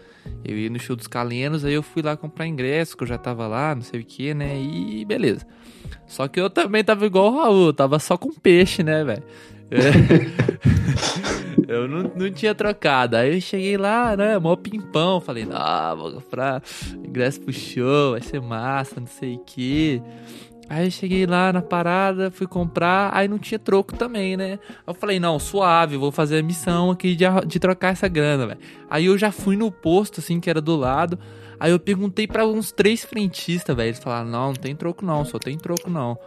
Eu 0.44 0.56
ia 0.56 0.70
no 0.70 0.78
show 0.78 0.94
dos 0.94 1.06
Calenos, 1.06 1.64
aí 1.64 1.74
eu 1.74 1.82
fui 1.82 2.02
lá 2.02 2.16
comprar 2.16 2.46
ingresso, 2.46 2.96
que 2.96 3.02
eu 3.02 3.08
já 3.08 3.18
tava 3.18 3.46
lá, 3.48 3.74
não 3.74 3.82
sei 3.82 4.00
o 4.00 4.04
que, 4.04 4.32
né? 4.32 4.56
E 4.60 5.04
beleza. 5.04 5.44
Só 6.08 6.26
que 6.26 6.40
eu 6.40 6.50
também 6.50 6.82
tava 6.82 7.06
igual 7.06 7.32
o 7.32 7.36
Raul, 7.36 7.72
tava 7.72 7.98
só 7.98 8.16
com 8.16 8.32
peixe, 8.32 8.82
né, 8.82 9.04
velho? 9.04 9.22
Eu 11.68 11.86
não, 11.86 12.10
não 12.16 12.30
tinha 12.30 12.54
trocado. 12.54 13.14
Aí 13.14 13.34
eu 13.34 13.40
cheguei 13.42 13.76
lá, 13.76 14.16
né? 14.16 14.38
Mó 14.38 14.56
pimpão. 14.56 15.20
Falei, 15.20 15.44
não, 15.44 15.96
vou 15.98 16.12
comprar 16.12 16.62
ingresso 17.04 17.42
pro 17.42 17.52
show, 17.52 18.12
vai 18.12 18.22
ser 18.22 18.40
massa, 18.40 18.98
não 18.98 19.06
sei 19.06 19.34
o 19.34 19.40
que. 19.40 20.02
Aí 20.70 20.86
eu 20.86 20.90
cheguei 20.90 21.26
lá 21.26 21.52
na 21.52 21.60
parada, 21.60 22.30
fui 22.30 22.46
comprar, 22.46 23.10
aí 23.14 23.26
não 23.28 23.38
tinha 23.38 23.58
troco 23.58 23.96
também, 23.96 24.36
né? 24.36 24.58
Eu 24.86 24.94
falei, 24.94 25.20
não, 25.20 25.38
suave, 25.38 25.96
vou 25.96 26.12
fazer 26.12 26.38
a 26.38 26.42
missão 26.42 26.90
aqui 26.90 27.14
de, 27.14 27.24
de 27.46 27.58
trocar 27.58 27.92
essa 27.92 28.08
grana, 28.08 28.46
velho. 28.46 28.60
Aí 28.88 29.06
eu 29.06 29.16
já 29.16 29.30
fui 29.30 29.56
no 29.56 29.70
posto, 29.70 30.20
assim, 30.20 30.40
que 30.40 30.48
era 30.48 30.60
do 30.60 30.76
lado. 30.76 31.18
Aí 31.60 31.72
eu 31.72 31.78
perguntei 31.78 32.26
pra 32.26 32.46
uns 32.46 32.70
três 32.70 33.04
frentistas, 33.04 33.74
velho. 33.74 33.88
Eles 33.88 33.98
falaram, 33.98 34.28
não, 34.28 34.46
não 34.48 34.54
tem 34.54 34.76
troco 34.76 35.04
não, 35.04 35.24
só 35.24 35.38
tem 35.38 35.56
troco 35.58 35.90
não. 35.90 36.18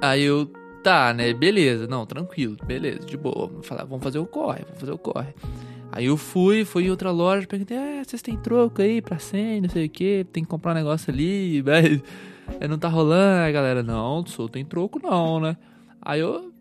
Aí 0.00 0.22
eu, 0.22 0.50
tá, 0.82 1.12
né, 1.12 1.32
beleza, 1.32 1.86
não, 1.86 2.04
tranquilo, 2.06 2.56
beleza, 2.64 3.00
de 3.00 3.16
boa. 3.16 3.50
Falar, 3.62 3.84
vamos 3.84 4.02
fazer 4.02 4.18
o 4.18 4.26
corre, 4.26 4.62
vamos 4.64 4.80
fazer 4.80 4.92
o 4.92 4.98
corre. 4.98 5.34
Aí 5.92 6.06
eu 6.06 6.16
fui, 6.16 6.64
fui 6.64 6.86
em 6.86 6.90
outra 6.90 7.10
loja, 7.10 7.46
perguntei, 7.46 7.76
ah, 7.76 8.02
vocês 8.04 8.20
têm 8.20 8.36
troco 8.36 8.82
aí 8.82 9.00
pra 9.00 9.18
100, 9.18 9.60
não 9.60 9.68
sei 9.68 9.86
o 9.86 9.88
que, 9.88 10.26
tem 10.32 10.42
que 10.42 10.50
comprar 10.50 10.72
um 10.72 10.74
negócio 10.74 11.12
ali, 11.12 11.62
mas 11.64 12.02
é, 12.60 12.66
não 12.66 12.78
tá 12.78 12.88
rolando, 12.88 13.42
aí 13.42 13.50
a 13.50 13.52
galera, 13.52 13.82
não, 13.82 14.26
sou 14.26 14.48
tem 14.48 14.64
troco 14.64 15.00
não, 15.00 15.38
né? 15.38 15.56
Aí 16.02 16.20
eu, 16.20 16.52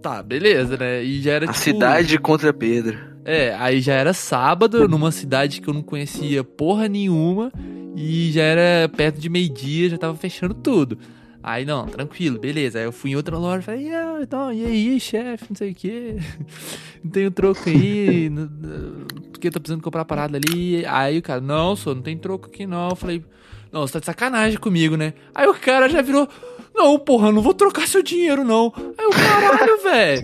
tá, 0.00 0.22
beleza, 0.22 0.76
né? 0.76 1.02
E 1.02 1.20
já 1.20 1.32
era 1.32 1.46
A 1.46 1.52
tipo, 1.52 1.58
cidade 1.64 2.18
contra 2.18 2.52
Pedro. 2.52 3.11
É, 3.24 3.54
aí 3.54 3.80
já 3.80 3.94
era 3.94 4.12
sábado, 4.12 4.88
numa 4.88 5.12
cidade 5.12 5.60
que 5.60 5.68
eu 5.68 5.74
não 5.74 5.82
conhecia 5.82 6.42
porra 6.42 6.88
nenhuma, 6.88 7.52
e 7.96 8.30
já 8.32 8.42
era 8.42 8.88
perto 8.88 9.20
de 9.20 9.28
meio-dia, 9.28 9.90
já 9.90 9.98
tava 9.98 10.16
fechando 10.16 10.54
tudo. 10.54 10.98
Aí 11.42 11.64
não, 11.64 11.86
tranquilo, 11.86 12.38
beleza. 12.38 12.78
Aí 12.78 12.84
eu 12.84 12.92
fui 12.92 13.10
em 13.10 13.16
outra 13.16 13.36
loja 13.36 13.60
e 13.60 13.64
falei, 13.64 13.94
ah, 13.94 14.18
então, 14.22 14.52
e 14.52 14.64
aí, 14.64 15.00
chefe, 15.00 15.46
não 15.50 15.56
sei 15.56 15.72
o 15.72 15.74
que, 15.74 16.16
não 17.02 17.10
tenho 17.10 17.30
troco 17.30 17.68
aí, 17.68 18.30
porque 19.32 19.48
eu 19.48 19.52
tô 19.52 19.60
precisando 19.60 19.82
comprar 19.82 20.04
parada 20.04 20.36
ali. 20.38 20.86
Aí 20.86 21.18
o 21.18 21.22
cara, 21.22 21.40
não, 21.40 21.74
senhor, 21.74 21.96
não 21.96 22.02
tem 22.02 22.16
troco 22.16 22.46
aqui 22.46 22.64
não. 22.64 22.90
Eu 22.90 22.96
falei, 22.96 23.24
não, 23.72 23.80
você 23.80 23.94
tá 23.94 23.98
de 24.00 24.06
sacanagem 24.06 24.58
comigo, 24.58 24.96
né? 24.96 25.14
Aí 25.34 25.48
o 25.48 25.54
cara 25.54 25.88
já 25.88 26.00
virou, 26.00 26.28
não, 26.74 26.98
porra, 26.98 27.30
não 27.30 27.42
vou 27.42 27.54
trocar 27.54 27.86
seu 27.86 28.02
dinheiro, 28.02 28.44
não. 28.44 28.72
Aí 28.96 29.06
o 29.06 29.10
caralho, 29.10 29.82
velho. 29.82 30.22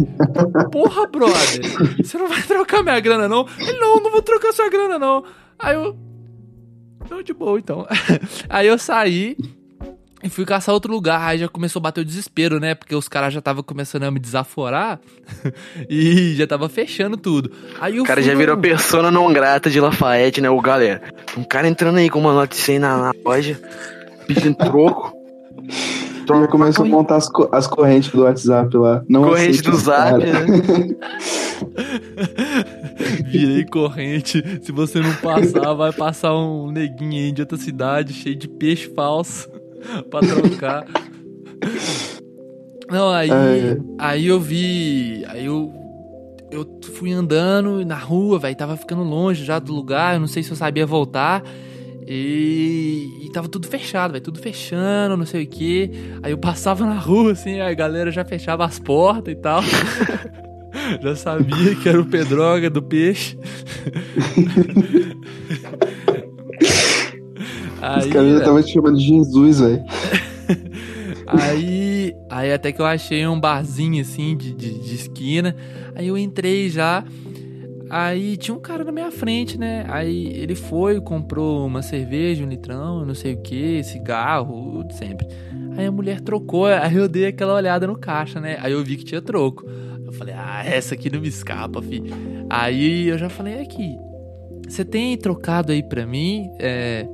Porra, 0.70 1.06
brother. 1.06 1.96
Você 2.02 2.16
não 2.16 2.28
vai 2.28 2.42
trocar 2.42 2.82
minha 2.82 2.98
grana, 3.00 3.28
não? 3.28 3.46
Ele, 3.58 3.78
não, 3.78 3.96
não 3.96 4.10
vou 4.10 4.22
trocar 4.22 4.52
sua 4.52 4.68
grana, 4.68 4.98
não. 4.98 5.24
Aí 5.58 5.74
eu. 5.74 5.96
Não, 7.10 7.22
de 7.22 7.32
boa, 7.32 7.58
então. 7.58 7.86
Aí 8.48 8.66
eu 8.66 8.78
saí 8.78 9.36
e 10.22 10.28
fui 10.28 10.44
caçar 10.44 10.74
outro 10.74 10.92
lugar. 10.92 11.20
Aí 11.20 11.38
já 11.38 11.48
começou 11.48 11.80
a 11.80 11.82
bater 11.82 12.00
o 12.00 12.04
desespero, 12.04 12.58
né? 12.58 12.74
Porque 12.74 12.94
os 12.94 13.08
caras 13.08 13.32
já 13.32 13.38
estavam 13.38 13.62
começando 13.62 14.04
a 14.04 14.10
me 14.10 14.18
desaforar 14.18 15.00
e 15.88 16.34
já 16.34 16.46
tava 16.46 16.68
fechando 16.68 17.16
tudo. 17.16 17.52
Aí 17.80 18.00
O 18.00 18.04
cara 18.04 18.20
fui 18.20 18.30
já 18.30 18.36
virou 18.36 18.56
persona 18.56 19.10
não 19.10 19.32
grata 19.32 19.70
de 19.70 19.80
Lafayette, 19.80 20.40
né? 20.40 20.50
O 20.50 20.60
galera. 20.60 21.02
Um 21.36 21.44
cara 21.44 21.68
entrando 21.68 21.98
aí 21.98 22.08
com 22.08 22.18
uma 22.18 22.32
nota 22.32 22.54
de 22.54 22.56
100 22.56 22.78
na, 22.78 22.96
na 22.96 23.12
loja, 23.24 23.60
pedindo 24.26 24.56
troco. 24.56 25.12
Já 26.28 26.46
começou 26.48 26.84
a 26.84 26.88
montar 26.88 27.16
as, 27.16 27.28
co- 27.28 27.48
as 27.52 27.66
correntes 27.66 28.10
do 28.10 28.22
WhatsApp 28.22 28.76
lá. 28.76 29.02
Não 29.08 29.24
Corrente 29.24 29.62
do 29.62 29.76
zap, 29.76 30.18
né? 30.18 30.46
Virei 33.26 33.64
corrente. 33.64 34.42
Se 34.62 34.72
você 34.72 35.00
não 35.00 35.14
passar, 35.16 35.72
vai 35.74 35.92
passar 35.92 36.34
um 36.36 36.70
neguinho 36.70 37.24
aí 37.24 37.32
de 37.32 37.42
outra 37.42 37.56
cidade 37.58 38.12
cheio 38.12 38.36
de 38.36 38.48
peixe 38.48 38.88
falso 38.94 39.48
pra 40.10 40.20
trocar. 40.20 40.84
Não, 42.90 43.10
aí, 43.10 43.30
É. 43.30 43.78
aí 43.98 44.26
eu 44.26 44.40
vi. 44.40 45.24
Aí 45.28 45.46
eu. 45.46 45.72
Eu 46.50 46.66
fui 46.94 47.12
andando 47.12 47.84
na 47.84 47.96
rua, 47.98 48.38
velho. 48.38 48.56
Tava 48.56 48.74
ficando 48.76 49.02
longe 49.02 49.44
já 49.44 49.58
do 49.58 49.74
lugar. 49.74 50.14
Eu 50.14 50.20
não 50.20 50.26
sei 50.26 50.42
se 50.42 50.50
eu 50.50 50.56
sabia 50.56 50.86
voltar. 50.86 51.42
E, 52.10 53.26
e 53.26 53.30
tava 53.30 53.48
tudo 53.48 53.68
fechado, 53.68 54.12
velho. 54.12 54.24
Tudo 54.24 54.38
fechando, 54.38 55.14
não 55.14 55.26
sei 55.26 55.44
o 55.44 55.46
que. 55.46 55.90
Aí 56.22 56.32
eu 56.32 56.38
passava 56.38 56.86
na 56.86 56.98
rua, 56.98 57.32
assim, 57.32 57.60
a 57.60 57.74
galera 57.74 58.10
já 58.10 58.24
fechava 58.24 58.64
as 58.64 58.78
portas 58.78 59.34
e 59.34 59.36
tal. 59.36 59.60
já 61.02 61.14
sabia 61.14 61.74
que 61.74 61.86
era 61.86 62.00
o 62.00 62.06
Pedroga 62.06 62.70
do 62.70 62.82
peixe. 62.82 63.36
Aí, 67.80 68.08
Os 68.08 68.12
caras 68.12 68.32
já 68.32 68.38
estavam 68.38 68.62
te 68.62 68.72
chamando 68.72 68.98
de 68.98 69.04
Jesus, 69.06 69.60
velho. 69.60 69.84
aí, 71.26 72.12
aí 72.28 72.52
até 72.52 72.72
que 72.72 72.80
eu 72.80 72.86
achei 72.86 73.26
um 73.26 73.38
barzinho 73.38 74.00
assim 74.00 74.36
de, 74.36 74.52
de, 74.52 74.78
de 74.80 74.94
esquina. 74.94 75.54
Aí 75.94 76.08
eu 76.08 76.18
entrei 76.18 76.68
já. 76.70 77.04
Aí 77.90 78.36
tinha 78.36 78.54
um 78.54 78.60
cara 78.60 78.84
na 78.84 78.92
minha 78.92 79.10
frente, 79.10 79.58
né? 79.58 79.86
Aí 79.88 80.28
ele 80.34 80.54
foi, 80.54 81.00
comprou 81.00 81.66
uma 81.66 81.82
cerveja, 81.82 82.44
um 82.44 82.48
litrão, 82.48 83.04
não 83.04 83.14
sei 83.14 83.34
o 83.34 83.42
que, 83.42 83.82
cigarro, 83.82 84.86
sempre. 84.90 85.26
Aí 85.76 85.86
a 85.86 85.92
mulher 85.92 86.20
trocou, 86.20 86.66
aí 86.66 86.96
eu 86.96 87.08
dei 87.08 87.26
aquela 87.26 87.54
olhada 87.54 87.86
no 87.86 87.96
caixa, 87.96 88.40
né? 88.40 88.58
Aí 88.60 88.72
eu 88.72 88.84
vi 88.84 88.96
que 88.96 89.04
tinha 89.04 89.22
troco. 89.22 89.64
Eu 90.04 90.12
falei, 90.12 90.34
ah, 90.36 90.62
essa 90.64 90.94
aqui 90.94 91.10
não 91.10 91.20
me 91.20 91.28
escapa, 91.28 91.80
fi. 91.80 92.02
Aí 92.50 93.08
eu 93.08 93.18
já 93.18 93.28
falei, 93.28 93.60
aqui, 93.60 93.96
você 94.68 94.84
tem 94.84 95.16
trocado 95.16 95.72
aí 95.72 95.82
pra 95.82 96.06
mim? 96.06 96.50
É. 96.58 97.06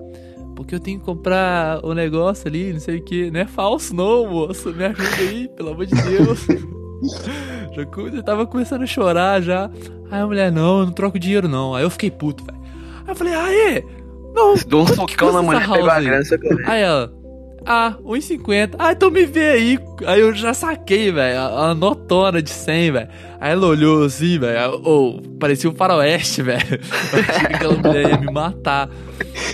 Porque 0.56 0.74
eu 0.74 0.80
tenho 0.80 1.00
que 1.00 1.04
comprar 1.04 1.84
o 1.84 1.94
negócio 1.94 2.46
ali, 2.48 2.72
não 2.72 2.80
sei 2.80 2.98
o 2.98 3.04
que. 3.04 3.30
Não 3.30 3.40
é 3.40 3.46
falso, 3.46 3.94
não, 3.94 4.28
moço. 4.28 4.72
Me 4.72 4.84
ajuda 4.84 5.16
aí, 5.18 5.48
pelo 5.48 5.70
amor 5.70 5.86
de 5.86 5.94
Deus. 5.94 6.46
eu 7.76 8.22
tava 8.22 8.46
começando 8.46 8.82
a 8.82 8.86
chorar 8.86 9.42
já. 9.42 9.70
Aí 10.10 10.20
a 10.20 10.26
mulher, 10.26 10.52
não, 10.52 10.80
eu 10.80 10.86
não 10.86 10.92
troco 10.92 11.18
dinheiro 11.18 11.48
não. 11.48 11.74
Aí 11.74 11.82
eu 11.82 11.90
fiquei 11.90 12.10
puto, 12.10 12.44
velho. 12.44 12.58
Aí 13.04 13.08
eu 13.08 13.16
falei, 13.16 13.34
aê! 13.34 13.84
Não, 14.34 14.54
Dou 14.66 14.82
um 14.82 14.86
socão 14.86 15.32
na 15.32 15.42
mulher, 15.42 15.62
essa 15.62 15.72
pegou 15.72 15.90
a 15.90 15.94
house 15.94 16.68
aí? 16.68 16.82
ela, 16.82 17.12
ah, 17.66 17.96
1,50. 18.04 18.74
Ah, 18.78 18.92
então 18.92 19.10
me 19.10 19.24
vê 19.24 19.48
aí. 19.48 19.78
Aí 20.06 20.20
eu 20.20 20.34
já 20.34 20.52
saquei, 20.52 21.10
velho, 21.10 21.40
a, 21.40 21.74
notona 21.74 22.42
de 22.42 22.50
100, 22.50 22.90
velho. 22.90 23.08
Aí 23.40 23.52
ela 23.52 23.66
olhou 23.66 24.04
assim, 24.04 24.38
velho, 24.38 24.80
ou 24.84 25.20
parecia 25.40 25.70
um 25.70 25.74
faroeste, 25.74 26.42
velho. 26.42 26.80
Achei 27.12 27.46
que 27.46 27.54
aquela 27.54 27.76
mulher 27.76 28.10
ia 28.10 28.18
me 28.18 28.30
matar. 28.30 28.90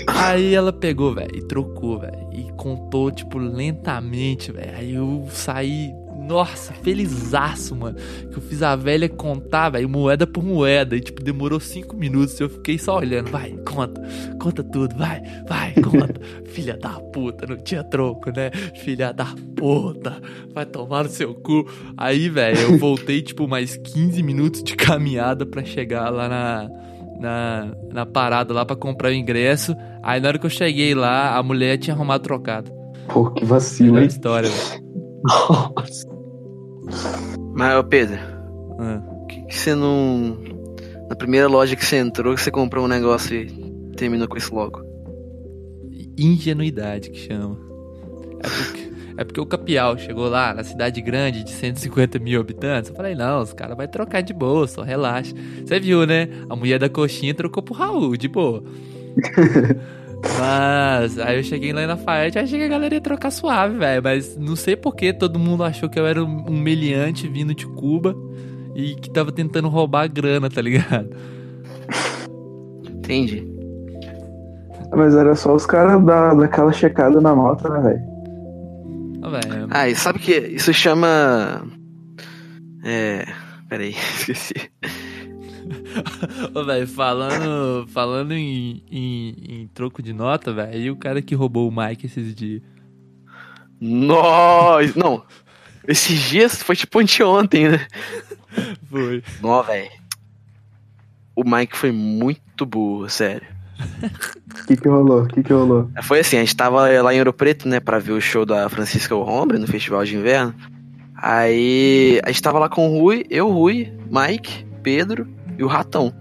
Aí 0.07 0.55
ela 0.55 0.73
pegou, 0.73 1.15
velho, 1.15 1.31
e 1.35 1.43
trocou, 1.43 2.01
velho. 2.01 2.29
E 2.33 2.51
contou, 2.57 3.11
tipo, 3.13 3.39
lentamente, 3.39 4.51
velho. 4.51 4.73
Aí 4.77 4.95
eu 4.95 5.29
saí, 5.31 5.93
nossa, 6.31 6.73
felizaço, 6.75 7.75
mano. 7.75 7.97
Que 8.31 8.39
eu 8.39 8.41
fiz 8.41 8.63
a 8.63 8.77
velha 8.77 9.09
contar, 9.09 9.71
velho, 9.71 9.89
moeda 9.89 10.29
por 10.29 10.45
moeda. 10.45 10.97
E, 10.97 11.01
tipo, 11.01 11.21
demorou 11.21 11.59
cinco 11.59 11.97
minutos. 11.97 12.39
Eu 12.39 12.49
fiquei 12.49 12.79
só 12.79 12.99
olhando. 12.99 13.33
Vai, 13.33 13.51
conta, 13.69 14.01
conta 14.41 14.63
tudo, 14.63 14.95
vai, 14.95 15.21
vai, 15.49 15.75
conta. 15.83 16.21
Filha 16.45 16.77
da 16.77 17.01
puta, 17.13 17.47
não 17.49 17.57
tinha 17.57 17.83
troco, 17.83 18.31
né? 18.31 18.53
Filha 18.77 19.13
da 19.13 19.35
puta, 19.57 20.23
vai 20.55 20.65
tomar 20.65 21.03
no 21.03 21.11
seu 21.11 21.35
cu. 21.35 21.69
Aí, 21.97 22.29
velho, 22.29 22.61
eu 22.61 22.79
voltei, 22.79 23.21
tipo, 23.23 23.49
mais 23.49 23.77
15 23.77 24.23
minutos 24.23 24.63
de 24.63 24.77
caminhada 24.77 25.45
pra 25.45 25.65
chegar 25.65 26.11
lá 26.11 26.29
na, 26.29 26.71
na, 27.19 27.75
na 27.93 28.07
parada 28.07 28.55
lá 28.55 28.65
pra 28.65 28.77
comprar 28.77 29.09
o 29.09 29.15
ingresso. 29.15 29.75
Aí, 30.01 30.21
na 30.21 30.29
hora 30.29 30.39
que 30.39 30.47
eu 30.47 30.51
cheguei 30.51 30.95
lá, 30.95 31.37
a 31.37 31.43
mulher 31.43 31.77
tinha 31.77 31.93
arrumado 31.93 32.23
trocado. 32.23 32.71
Pô, 33.09 33.33
que 33.33 33.45
vacilo, 33.45 33.99
hein? 33.99 34.07
história, 34.07 34.49
velho. 34.49 34.85
Nossa. 35.25 36.09
Mas, 37.55 37.77
ô 37.77 37.85
Pedro, 37.85 38.19
por 38.77 39.27
que, 39.27 39.43
que 39.43 39.57
você 39.57 39.75
não. 39.75 40.39
Na 41.09 41.17
primeira 41.17 41.49
loja 41.49 41.75
que 41.75 41.85
você 41.85 41.97
entrou, 41.97 42.35
que 42.35 42.41
você 42.41 42.51
comprou 42.51 42.85
um 42.85 42.89
negócio 42.89 43.37
e 43.37 43.93
terminou 43.97 44.29
com 44.29 44.37
isso 44.37 44.55
logo? 44.55 44.91
ingenuidade 46.21 47.11
que 47.11 47.19
chama. 47.19 47.59
É 48.43 48.49
porque, 48.49 48.93
é 49.17 49.25
porque 49.25 49.41
o 49.41 49.47
Capial 49.47 49.99
chegou 49.99 50.29
lá 50.29 50.55
na 50.55 50.63
cidade 50.63 51.01
grande 51.01 51.43
de 51.45 51.51
150 51.51 52.19
mil 52.19 52.41
habitantes. 52.41 52.91
Eu 52.91 52.97
falei, 52.97 53.15
não, 53.15 53.43
os 53.43 53.53
caras 53.53 53.77
vão 53.77 53.87
trocar 53.87 54.21
de 54.23 54.33
boa, 54.33 54.67
só 54.67 54.83
relaxa. 54.83 55.35
Você 55.65 55.81
viu, 55.81 56.07
né? 56.07 56.29
A 56.49 56.57
mulher 56.57 56.79
da 56.79 56.89
coxinha 56.89 57.35
trocou 57.35 57.63
pro 57.63 57.75
Raul, 57.75 58.17
de 58.17 58.29
boa. 58.29 58.63
Mas 60.39 61.19
aí 61.19 61.39
eu 61.39 61.43
cheguei 61.43 61.73
lá 61.73 61.83
na 61.83 61.95
Lafayette, 61.95 62.39
achei 62.39 62.59
que 62.59 62.65
a 62.65 62.69
galera 62.69 62.95
ia 62.95 63.01
trocar 63.01 63.31
suave, 63.31 63.79
velho. 63.79 64.03
Mas 64.03 64.37
não 64.37 64.57
sei 64.57 64.77
por 64.77 64.95
que 64.95 65.13
todo 65.13 65.39
mundo 65.39 65.65
achou 65.65 65.89
que 65.89 65.99
eu 65.99 66.07
era 66.07 66.23
um 66.23 66.45
um 66.49 66.61
meliante 66.61 67.29
vindo 67.29 67.55
de 67.55 67.67
Cuba 67.67 68.15
e 68.75 68.95
que 68.95 69.11
tava 69.11 69.33
tentando 69.33 69.69
roubar 69.69 70.05
a 70.05 70.07
grana, 70.07 70.49
tá 70.51 70.61
ligado? 70.61 71.11
Entendi. 72.89 73.47
Mas 74.93 75.15
era 75.15 75.35
só 75.35 75.55
os 75.55 75.67
caras 75.67 76.03
dar 76.05 76.35
daquela 76.35 76.73
checada 76.73 77.21
na 77.21 77.35
moto, 77.35 77.69
né, 77.69 77.81
velho? 77.81 78.11
Ah. 79.23 79.67
Ah, 79.71 79.89
e 79.89 79.95
sabe 79.95 80.19
que 80.19 80.33
isso 80.33 80.73
chama. 80.73 81.63
É. 82.85 83.25
Peraí, 83.69 83.95
esqueci. 84.19 84.55
Ô, 86.55 86.65
velho, 86.65 86.87
falando, 86.87 87.87
falando 87.89 88.33
em, 88.33 88.83
em, 88.91 89.35
em 89.49 89.67
troco 89.69 90.03
de 90.03 90.13
nota, 90.13 90.53
velho, 90.53 90.81
e 90.81 90.91
o 90.91 90.97
cara 90.97 91.23
que 91.23 91.35
roubou 91.35 91.69
o 91.69 91.75
Mike 91.75 92.07
esses 92.07 92.35
dias? 92.35 92.63
Nós! 93.81 94.95
Não! 94.95 95.25
Esses 95.87 96.21
dias 96.21 96.63
foi 96.63 96.77
tipo 96.77 96.99
anteontem, 96.99 97.69
né? 97.69 97.87
Foi. 98.89 99.23
Nó, 99.41 99.63
velho. 99.63 99.91
O 101.35 101.43
Mike 101.45 101.77
foi 101.77 101.91
muito 101.91 102.67
burro, 102.67 103.09
sério. 103.09 103.47
O 103.81 104.67
que 104.67 104.77
que 104.77 104.89
rolou? 104.89 105.23
O 105.23 105.27
que 105.27 105.43
que 105.43 105.53
rolou? 105.53 105.91
Foi 106.03 106.21
assim, 106.21 106.37
a 106.37 106.41
gente 106.41 106.55
tava 106.55 107.01
lá 107.01 107.15
em 107.15 107.19
Ouro 107.19 107.33
Preto, 107.33 107.67
né, 107.67 107.81
pra 107.81 107.99
ver 107.99 108.13
o 108.13 108.21
show 108.21 108.45
da 108.45 108.69
Francisca 108.69 109.15
Rombre 109.15 109.59
no 109.59 109.67
Festival 109.67 110.05
de 110.05 110.17
Inverno. 110.17 110.55
Aí 111.17 112.21
a 112.25 112.29
gente 112.29 112.43
tava 112.43 112.59
lá 112.59 112.69
com 112.69 112.89
o 112.89 113.01
Rui, 113.01 113.25
eu, 113.31 113.51
Rui, 113.51 113.93
Mike, 114.11 114.67
Pedro 114.83 115.27
e 115.59 115.65
o 115.65 115.67
Ratão. 115.67 116.13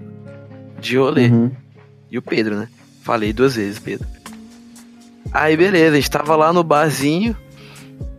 De 0.80 0.98
rolê. 0.98 1.28
Uhum. 1.28 1.52
E 2.12 2.18
o 2.18 2.22
Pedro, 2.22 2.56
né? 2.58 2.68
Falei 3.04 3.34
duas 3.34 3.56
vezes, 3.56 3.80
Pedro. 3.80 4.08
Aí 5.32 5.56
beleza, 5.56 5.94
a 5.94 6.00
gente 6.00 6.10
tava 6.10 6.36
lá 6.36 6.52
no 6.54 6.64
barzinho 6.64 7.36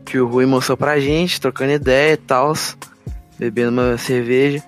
que 0.05 0.19
o 0.19 0.27
Rui 0.27 0.45
mostrou 0.47 0.77
pra 0.77 0.99
gente, 1.01 1.41
trocando 1.41 1.73
ideia 1.73 2.15
e 2.15 2.17
tal, 2.17 2.53
bebendo 3.39 3.71
uma 3.81 3.97
cerveja. 3.97 4.63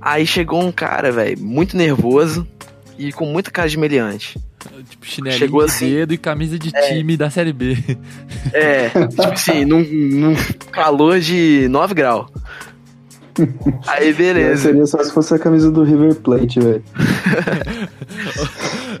Aí 0.00 0.26
chegou 0.26 0.62
um 0.62 0.72
cara, 0.72 1.10
velho, 1.12 1.38
muito 1.40 1.76
nervoso 1.76 2.46
e 2.98 3.12
com 3.12 3.26
muita 3.26 3.50
cara 3.50 3.68
de 3.68 3.78
meliante. 3.78 4.38
Tipo, 4.88 5.04
chinelinho 5.06 5.38
Chegou 5.38 5.64
de 5.64 5.70
assim- 5.70 5.90
dedo 5.90 6.14
e 6.14 6.18
camisa 6.18 6.58
de 6.58 6.72
time 6.72 7.16
da 7.16 7.28
Série 7.30 7.52
B. 7.52 7.76
É, 8.52 8.88
tipo 8.88 9.22
assim, 9.22 9.64
num, 9.64 9.82
num 9.82 10.34
calor 10.70 11.20
de 11.20 11.66
9 11.70 11.94
graus. 11.94 12.26
Aí 13.86 14.12
beleza. 14.12 14.62
Seria 14.62 14.86
só 14.86 15.02
se 15.02 15.12
fosse 15.12 15.34
a 15.34 15.38
camisa 15.38 15.70
do 15.70 15.82
River 15.82 16.14
Plate, 16.16 16.60
velho. 16.60 16.84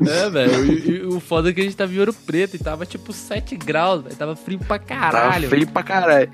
é, 0.06 0.30
velho. 0.30 0.64
E, 0.64 0.88
e 0.90 1.02
o 1.06 1.20
foda 1.20 1.50
é 1.50 1.52
que 1.52 1.60
a 1.60 1.64
gente 1.64 1.76
tava 1.76 1.92
em 1.92 1.98
Ouro 1.98 2.12
Preto 2.12 2.56
e 2.56 2.58
tava 2.58 2.84
tipo 2.86 3.12
7 3.12 3.56
graus, 3.56 4.02
velho. 4.02 4.16
Tava 4.16 4.36
frio 4.36 4.58
pra 4.58 4.78
Tava 4.78 5.00
caralho. 5.00 5.48
frio 5.48 5.66
pra 5.68 5.82
caralho. 5.82 6.30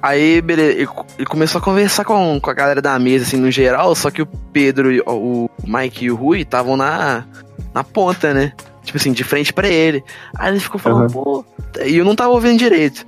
Aí, 0.00 0.40
beleza, 0.42 0.72
ele, 0.72 0.88
ele 1.16 1.26
começou 1.26 1.60
a 1.60 1.64
conversar 1.64 2.04
com, 2.04 2.40
com 2.40 2.50
a 2.50 2.54
galera 2.54 2.82
da 2.82 2.98
mesa, 2.98 3.24
assim, 3.24 3.36
no 3.36 3.52
geral, 3.52 3.94
só 3.94 4.10
que 4.10 4.20
o 4.20 4.26
Pedro, 4.52 4.90
e 4.90 5.00
o, 5.00 5.44
o 5.46 5.50
Mike 5.64 6.06
e 6.06 6.10
o 6.10 6.16
Rui 6.16 6.40
estavam 6.40 6.76
na, 6.76 7.24
na 7.72 7.84
ponta, 7.84 8.34
né? 8.34 8.52
Tipo 8.82 8.98
assim, 8.98 9.12
de 9.12 9.22
frente 9.22 9.52
pra 9.52 9.68
ele. 9.68 10.02
Aí 10.36 10.50
ele 10.50 10.58
ficou 10.58 10.80
falando, 10.80 11.14
Uhum. 11.14 11.22
pô. 11.22 11.44
E 11.86 11.96
eu 11.96 12.04
não 12.04 12.16
tava 12.16 12.30
ouvindo 12.30 12.58
direito. 12.58 13.06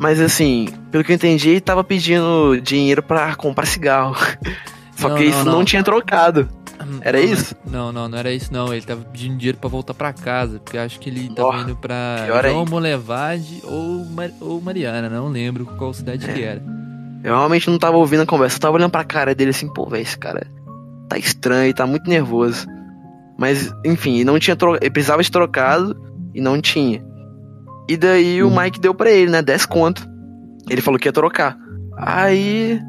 Mas 0.00 0.18
assim, 0.20 0.66
pelo 0.90 1.04
que 1.04 1.12
eu 1.12 1.16
entendi, 1.16 1.50
ele 1.50 1.60
tava 1.60 1.84
pedindo 1.84 2.58
dinheiro 2.62 3.02
pra 3.02 3.34
comprar 3.36 3.66
cigarro. 3.66 4.16
Só 4.96 5.08
Não, 5.10 5.16
que 5.16 5.24
não, 5.24 5.30
isso 5.30 5.44
não. 5.44 5.52
não 5.52 5.64
tinha 5.64 5.82
trocado. 5.82 6.48
Era 7.02 7.18
Não, 7.18 7.24
isso? 7.24 7.54
Não, 7.70 7.92
não, 7.92 8.08
não 8.08 8.18
era 8.18 8.32
isso 8.32 8.52
não. 8.52 8.72
Ele 8.72 8.82
tava 8.84 9.02
pedindo 9.02 9.36
dinheiro 9.36 9.58
pra 9.58 9.68
voltar 9.68 9.92
pra 9.94 10.12
casa, 10.12 10.58
porque 10.58 10.76
acho 10.78 10.98
que 10.98 11.08
ele 11.10 11.28
tava 11.34 11.48
Ó, 11.48 11.60
indo 11.60 11.76
pra 11.76 12.26
João. 12.26 12.64
Molevade 12.66 13.60
ou, 13.64 14.04
Mar- 14.06 14.32
ou 14.40 14.60
Mariana, 14.60 15.08
não 15.08 15.28
lembro 15.28 15.64
qual 15.78 15.92
cidade 15.94 16.28
É. 16.28 16.32
que 16.32 16.42
era. 16.42 16.62
Eu 17.22 17.34
realmente 17.36 17.68
não 17.70 17.78
tava 17.78 17.96
ouvindo 17.98 18.22
a 18.22 18.26
conversa, 18.26 18.56
eu 18.56 18.60
tava 18.60 18.76
olhando 18.76 18.90
pra 18.90 19.04
cara 19.04 19.34
dele 19.34 19.50
assim, 19.50 19.68
pô, 19.72 19.86
velho, 19.86 20.02
esse 20.02 20.16
cara 20.18 20.46
tá 21.08 21.18
estranho, 21.18 21.72
tá 21.74 21.86
muito 21.86 22.08
nervoso. 22.08 22.66
Mas, 23.38 23.72
enfim, 23.84 24.24
não 24.24 24.38
tinha 24.38 24.56
tro... 24.56 24.76
ele 24.80 24.90
precisava 24.90 25.22
de 25.22 25.30
trocado 25.30 25.94
e 26.34 26.40
não 26.40 26.60
tinha. 26.60 27.02
E 27.90 27.96
daí 27.96 28.40
o 28.40 28.46
Hum. 28.48 28.60
Mike 28.60 28.78
deu 28.80 28.94
pra 28.94 29.10
ele, 29.10 29.32
né, 29.32 29.42
10 29.42 29.66
conto. 29.66 30.08
Ele 30.68 30.80
falou 30.80 30.98
que 30.98 31.08
ia 31.08 31.12
trocar. 31.12 31.56
Aí, 31.98 32.80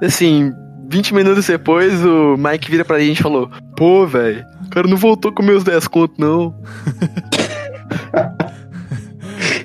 assim, 0.00 0.52
20 0.88 1.12
minutos 1.14 1.46
depois, 1.46 1.92
o 2.04 2.36
Mike 2.36 2.70
vira 2.70 2.84
pra 2.84 3.00
gente 3.00 3.18
e 3.18 3.22
falou: 3.24 3.50
Pô, 3.76 4.06
velho, 4.06 4.44
o 4.64 4.70
cara 4.70 4.86
não 4.86 4.96
voltou 4.96 5.32
com 5.32 5.42
meus 5.42 5.64
10 5.64 5.88
conto, 5.88 6.14
não. 6.16 6.54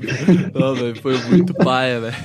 Não, 0.53 0.75
velho, 0.75 1.01
foi 1.01 1.17
muito 1.29 1.53
paia, 1.53 1.99
velho. 1.99 2.15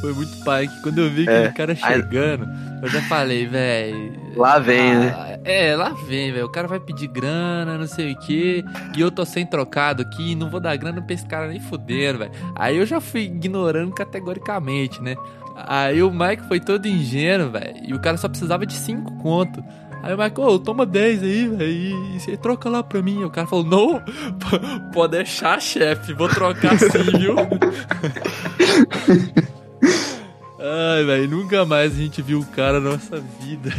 Foi 0.00 0.12
muito 0.12 0.44
paia 0.44 0.66
que 0.68 0.82
quando 0.82 0.98
eu 0.98 1.10
vi 1.10 1.22
aquele 1.22 1.46
É, 1.46 1.52
cara 1.52 1.72
aí- 1.72 1.78
chegando, 1.94 2.48
eu 2.82 2.88
já 2.88 3.00
falei, 3.02 3.46
velho. 3.46 4.12
Lá 4.36 4.58
vem, 4.58 4.94
né? 4.96 5.14
ah, 5.16 5.38
É, 5.44 5.76
lá 5.76 5.90
vem, 5.90 6.32
velho. 6.32 6.46
O 6.46 6.50
cara 6.52 6.66
vai 6.68 6.80
pedir 6.80 7.06
grana, 7.08 7.78
não 7.78 7.86
sei 7.86 8.12
o 8.12 8.18
quê. 8.18 8.64
E 8.96 9.00
eu 9.00 9.10
tô 9.10 9.24
sem 9.24 9.46
trocado 9.46 10.02
aqui 10.02 10.32
e 10.32 10.34
não 10.34 10.50
vou 10.50 10.60
dar 10.60 10.76
grana 10.76 11.00
pra 11.00 11.14
esse 11.14 11.26
cara 11.26 11.46
nem 11.48 11.60
fudendo, 11.60 12.18
velho. 12.20 12.32
Aí 12.56 12.76
eu 12.76 12.84
já 12.86 13.00
fui 13.00 13.22
ignorando 13.22 13.92
categoricamente, 13.92 15.02
né? 15.02 15.14
Aí 15.68 16.02
o 16.02 16.10
Mike 16.10 16.48
foi 16.48 16.58
todo 16.58 16.86
ingênuo, 16.86 17.48
velho. 17.50 17.76
E 17.86 17.94
o 17.94 18.00
cara 18.00 18.16
só 18.16 18.28
precisava 18.28 18.66
de 18.66 18.74
5 18.74 19.12
conto. 19.22 19.62
Aí 20.04 20.12
o 20.12 20.40
ô, 20.42 20.58
toma 20.58 20.84
10 20.84 21.22
aí, 21.22 21.48
velho. 21.48 21.70
E 22.14 22.20
você 22.20 22.36
troca 22.36 22.68
lá 22.68 22.82
pra 22.82 23.00
mim. 23.00 23.24
O 23.24 23.30
cara 23.30 23.46
falou, 23.46 23.64
não, 23.64 24.02
pode 24.92 25.12
deixar, 25.12 25.58
chefe. 25.58 26.12
Vou 26.12 26.28
trocar 26.28 26.78
sim, 26.78 27.18
viu? 27.18 27.34
Ai, 30.60 31.04
velho, 31.04 31.30
nunca 31.30 31.64
mais 31.64 31.92
a 31.92 31.96
gente 31.96 32.20
viu 32.20 32.40
o 32.40 32.44
cara 32.46 32.80
na 32.80 32.90
nossa 32.90 33.22
vida. 33.40 33.70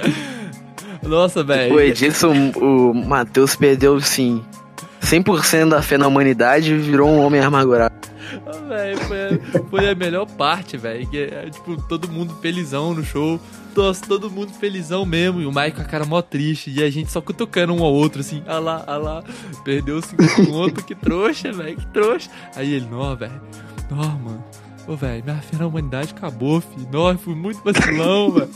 Nossa, 1.02 1.44
velho. 1.44 1.74
O 1.74 1.80
Edilson, 1.80 2.50
o 2.56 2.92
Matheus 2.92 3.54
perdeu, 3.54 4.00
sim, 4.00 4.42
100% 5.02 5.68
da 5.68 5.82
fé 5.82 5.96
na 5.98 6.08
humanidade 6.08 6.72
e 6.72 6.78
virou 6.78 7.08
um 7.08 7.20
homem 7.24 7.40
amargurado. 7.40 7.94
Ah, 8.46 9.06
foi, 9.06 9.22
a- 9.22 9.62
foi 9.70 9.88
a 9.90 9.94
melhor 9.94 10.26
parte, 10.26 10.76
velho. 10.76 11.06
Que 11.08 11.18
é, 11.18 11.48
tipo, 11.50 11.80
todo 11.88 12.08
mundo 12.08 12.34
felizão 12.42 12.94
no 12.94 13.04
show. 13.04 13.40
Nossa, 13.76 14.04
todo 14.06 14.30
mundo 14.30 14.52
felizão 14.52 15.04
mesmo. 15.04 15.40
E 15.40 15.46
o 15.46 15.52
Mike 15.52 15.76
com 15.76 15.82
a 15.82 15.84
cara 15.84 16.04
mó 16.04 16.20
triste. 16.22 16.70
E 16.70 16.82
a 16.82 16.90
gente 16.90 17.10
só 17.12 17.20
cutucando 17.20 17.74
um 17.74 17.82
ao 17.84 17.92
outro, 17.92 18.20
assim. 18.20 18.42
Ah 18.46 18.58
lá, 18.58 18.82
ah 18.86 18.96
lá. 18.96 19.24
Perdeu 19.64 20.00
5 20.02 20.46
conto, 20.46 20.84
que 20.84 20.94
trouxa, 20.94 21.52
velho, 21.52 21.76
que 21.76 21.86
trouxa. 21.88 22.30
Aí 22.54 22.72
ele, 22.74 22.86
nó, 22.86 23.14
velho. 23.14 23.40
Nó, 23.90 23.96
mano. 23.96 24.44
Ô, 24.88 24.94
velho, 24.96 25.22
minha 25.24 25.36
fé 25.38 25.56
na 25.58 25.66
humanidade 25.66 26.14
acabou, 26.16 26.60
filho. 26.60 26.88
Nó, 26.92 27.10
eu 27.12 27.18
fui 27.18 27.34
muito 27.34 27.60
vacilão, 27.62 28.30
velho. 28.32 28.50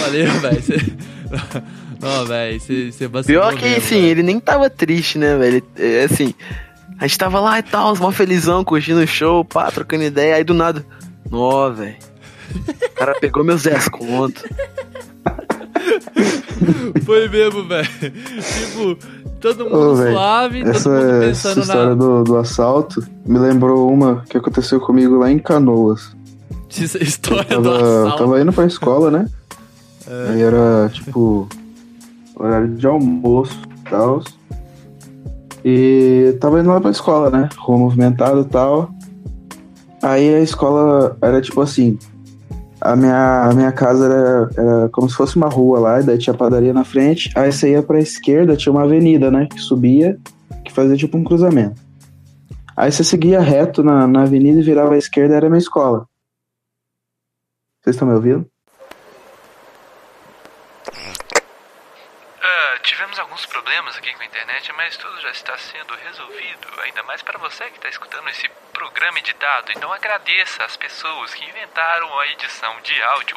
Valeu, 0.00 0.32
velho. 0.40 0.62
Cê... 0.62 0.74
Nó, 2.00 2.24
velho, 2.24 2.60
você 2.60 3.08
vacilou 3.08 3.42
Pior 3.42 3.56
que, 3.56 3.64
mesmo, 3.64 3.78
assim, 3.78 3.94
velho. 3.94 4.06
ele 4.08 4.22
nem 4.22 4.38
tava 4.38 4.68
triste, 4.68 5.16
né, 5.18 5.36
velho? 5.38 5.62
É 5.78 6.04
assim, 6.04 6.34
a 6.98 7.06
gente 7.06 7.18
tava 7.18 7.40
lá 7.40 7.58
e 7.58 7.62
tal, 7.62 7.96
mó 7.96 8.10
felizão, 8.10 8.64
curtindo 8.64 9.00
o 9.00 9.06
show, 9.06 9.44
pá, 9.44 9.70
trocando 9.70 10.04
ideia, 10.04 10.36
aí 10.36 10.44
do 10.44 10.54
nada, 10.54 10.84
nó, 11.30 11.70
velho. 11.70 11.96
O 12.54 12.94
cara 12.94 13.14
pegou 13.20 13.44
meus 13.44 13.62
10 13.64 13.88
conto. 13.88 14.42
Foi 17.04 17.28
mesmo, 17.28 17.64
velho. 17.66 17.88
Tipo, 17.88 18.98
todo 19.40 19.64
mundo 19.64 19.92
Ô, 19.92 19.96
suave, 19.96 20.60
todo 20.62 20.70
Essa, 20.70 20.88
mundo 20.90 21.22
essa 21.22 21.48
pensando 21.48 21.60
história 21.62 21.88
na. 21.90 21.94
do, 21.94 22.24
do 22.24 22.36
assalto 22.36 23.06
me 23.26 23.38
lembrou 23.38 23.90
uma 23.92 24.22
que 24.28 24.36
aconteceu 24.36 24.80
comigo 24.80 25.18
lá 25.18 25.30
em 25.30 25.38
Canoas. 25.38 26.14
Essa 26.70 26.98
Eu 26.98 27.02
história 27.02 27.60
do 27.60 27.70
tava, 27.70 28.02
assalto. 28.04 28.18
tava 28.24 28.40
indo 28.40 28.52
pra 28.52 28.66
escola, 28.66 29.10
né? 29.10 29.26
É. 30.06 30.32
Aí 30.32 30.42
era, 30.42 30.90
tipo, 30.92 31.48
horário 32.36 32.68
de 32.76 32.86
almoço 32.86 33.58
e 33.86 33.88
tal. 33.88 34.22
E 35.64 36.36
tava 36.40 36.60
indo 36.60 36.68
lá 36.68 36.80
pra 36.80 36.90
escola, 36.90 37.30
né? 37.30 37.48
Rua 37.56 37.78
movimentada 37.78 38.40
e 38.40 38.44
tal. 38.44 38.90
Aí 40.02 40.34
a 40.34 40.40
escola 40.40 41.16
era 41.22 41.40
tipo 41.40 41.60
assim. 41.62 41.98
A 42.80 42.94
minha, 42.94 43.44
a 43.44 43.54
minha 43.54 43.72
casa 43.72 44.04
era, 44.04 44.50
era 44.58 44.88
como 44.90 45.08
se 45.08 45.16
fosse 45.16 45.36
uma 45.36 45.48
rua 45.48 45.80
lá, 45.80 46.00
e 46.00 46.02
daí 46.02 46.18
tinha 46.18 46.34
padaria 46.34 46.74
na 46.74 46.84
frente. 46.84 47.32
Aí 47.34 47.50
você 47.50 47.70
ia 47.70 47.82
pra 47.82 47.98
esquerda, 47.98 48.56
tinha 48.56 48.72
uma 48.72 48.82
avenida, 48.82 49.30
né? 49.30 49.48
Que 49.50 49.58
subia, 49.58 50.18
que 50.62 50.70
fazia 50.70 50.96
tipo 50.96 51.16
um 51.16 51.24
cruzamento. 51.24 51.80
Aí 52.76 52.92
você 52.92 53.02
seguia 53.02 53.40
reto 53.40 53.82
na, 53.82 54.06
na 54.06 54.22
avenida 54.24 54.60
e 54.60 54.62
virava 54.62 54.94
à 54.94 54.98
esquerda, 54.98 55.36
era 55.36 55.46
a 55.46 55.48
minha 55.48 55.58
escola. 55.58 56.06
Vocês 57.80 57.96
estão 57.96 58.08
me 58.08 58.14
ouvindo? 58.14 58.46
Ah, 62.42 62.78
tivemos 62.82 63.18
alguns 63.34 63.46
problemas 63.46 63.96
aqui 63.96 64.14
com 64.14 64.22
a 64.22 64.26
internet, 64.26 64.72
mas 64.76 64.96
tudo 64.96 65.20
já 65.20 65.30
está 65.32 65.58
sendo 65.58 65.92
resolvido. 66.06 66.80
Ainda 66.84 67.02
mais 67.02 67.20
para 67.20 67.36
você 67.36 67.64
que 67.64 67.78
está 67.78 67.88
escutando 67.88 68.28
esse 68.28 68.48
programa 68.72 69.18
editado. 69.18 69.72
Então 69.76 69.92
agradeça 69.92 70.62
às 70.62 70.76
pessoas 70.76 71.34
que 71.34 71.44
inventaram 71.44 72.16
a 72.20 72.28
edição 72.28 72.72
de 72.84 73.02
áudio. 73.02 73.36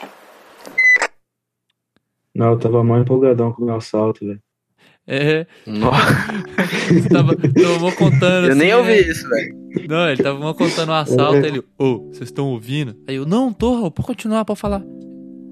Não, 2.35 2.51
eu 2.51 2.59
tava 2.59 2.83
mal 2.83 2.99
empolgadão 2.99 3.51
com 3.51 3.63
o 3.63 3.65
meu 3.65 3.75
assalto, 3.75 4.23
velho. 4.23 4.39
É, 5.07 5.47
você 5.65 7.09
tava, 7.09 7.35
tava 7.35 7.91
contando 7.95 8.49
Eu 8.49 8.55
nem 8.55 8.71
assim, 8.71 8.79
ouvi 8.79 8.91
né? 8.91 8.99
isso, 8.99 9.27
velho. 9.27 9.55
Não, 9.89 10.09
ele 10.09 10.21
tava 10.21 10.37
mó 10.37 10.53
contando 10.53 10.89
o 10.89 10.93
assalto. 10.93 11.37
Ele, 11.37 11.63
ô, 11.79 12.09
vocês 12.09 12.29
estão 12.29 12.49
ouvindo? 12.49 12.95
Aí 13.07 13.15
eu, 13.15 13.25
não, 13.25 13.51
tô, 13.51 13.89
pode 13.89 14.05
continuar, 14.05 14.45
pode 14.45 14.59
falar. 14.59 14.83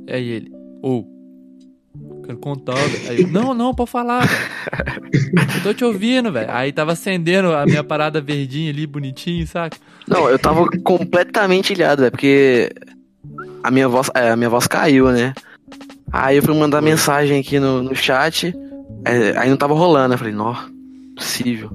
Aí 0.08 0.30
ele, 0.30 0.52
ô, 0.84 1.15
quero 2.26 2.38
contar, 2.38 2.76
velho. 2.76 3.10
Aí 3.10 3.22
eu, 3.22 3.28
não, 3.28 3.54
não, 3.54 3.74
pode 3.74 3.92
falar, 3.92 4.26
velho. 4.26 5.56
Eu 5.56 5.64
tô 5.64 5.74
te 5.74 5.84
ouvindo, 5.86 6.32
velho. 6.32 6.50
Aí 6.52 6.72
tava 6.72 6.92
acendendo 6.92 7.54
a 7.54 7.66
minha 7.66 7.84
parada 7.84 8.22
verdinha 8.22 8.72
ali, 8.72 8.86
bonitinho, 8.86 9.46
saca? 9.48 9.78
Não, 10.08 10.30
eu 10.30 10.38
tava 10.38 10.66
completamente 10.84 11.74
ilhado, 11.74 12.02
velho, 12.02 12.12
porque 12.12 12.72
a 13.64 13.72
minha 13.72 13.88
voz, 13.88 14.10
é, 14.14 14.32
a 14.32 14.36
minha 14.36 14.50
voz 14.50 14.68
caiu, 14.68 15.12
né? 15.12 15.34
Aí 16.12 16.38
eu 16.38 16.44
fui 16.44 16.56
mandar 16.56 16.82
mensagem 16.82 17.40
aqui 17.40 17.60
no, 17.60 17.84
no 17.84 17.96
chat, 17.96 18.54
é, 19.06 19.38
aí 19.38 19.50
não 19.50 19.58
tava 19.58 19.74
rolando. 19.74 20.14
Eu 20.14 20.18
falei, 20.18 20.34
nó, 20.34 20.56
possível. 21.16 21.70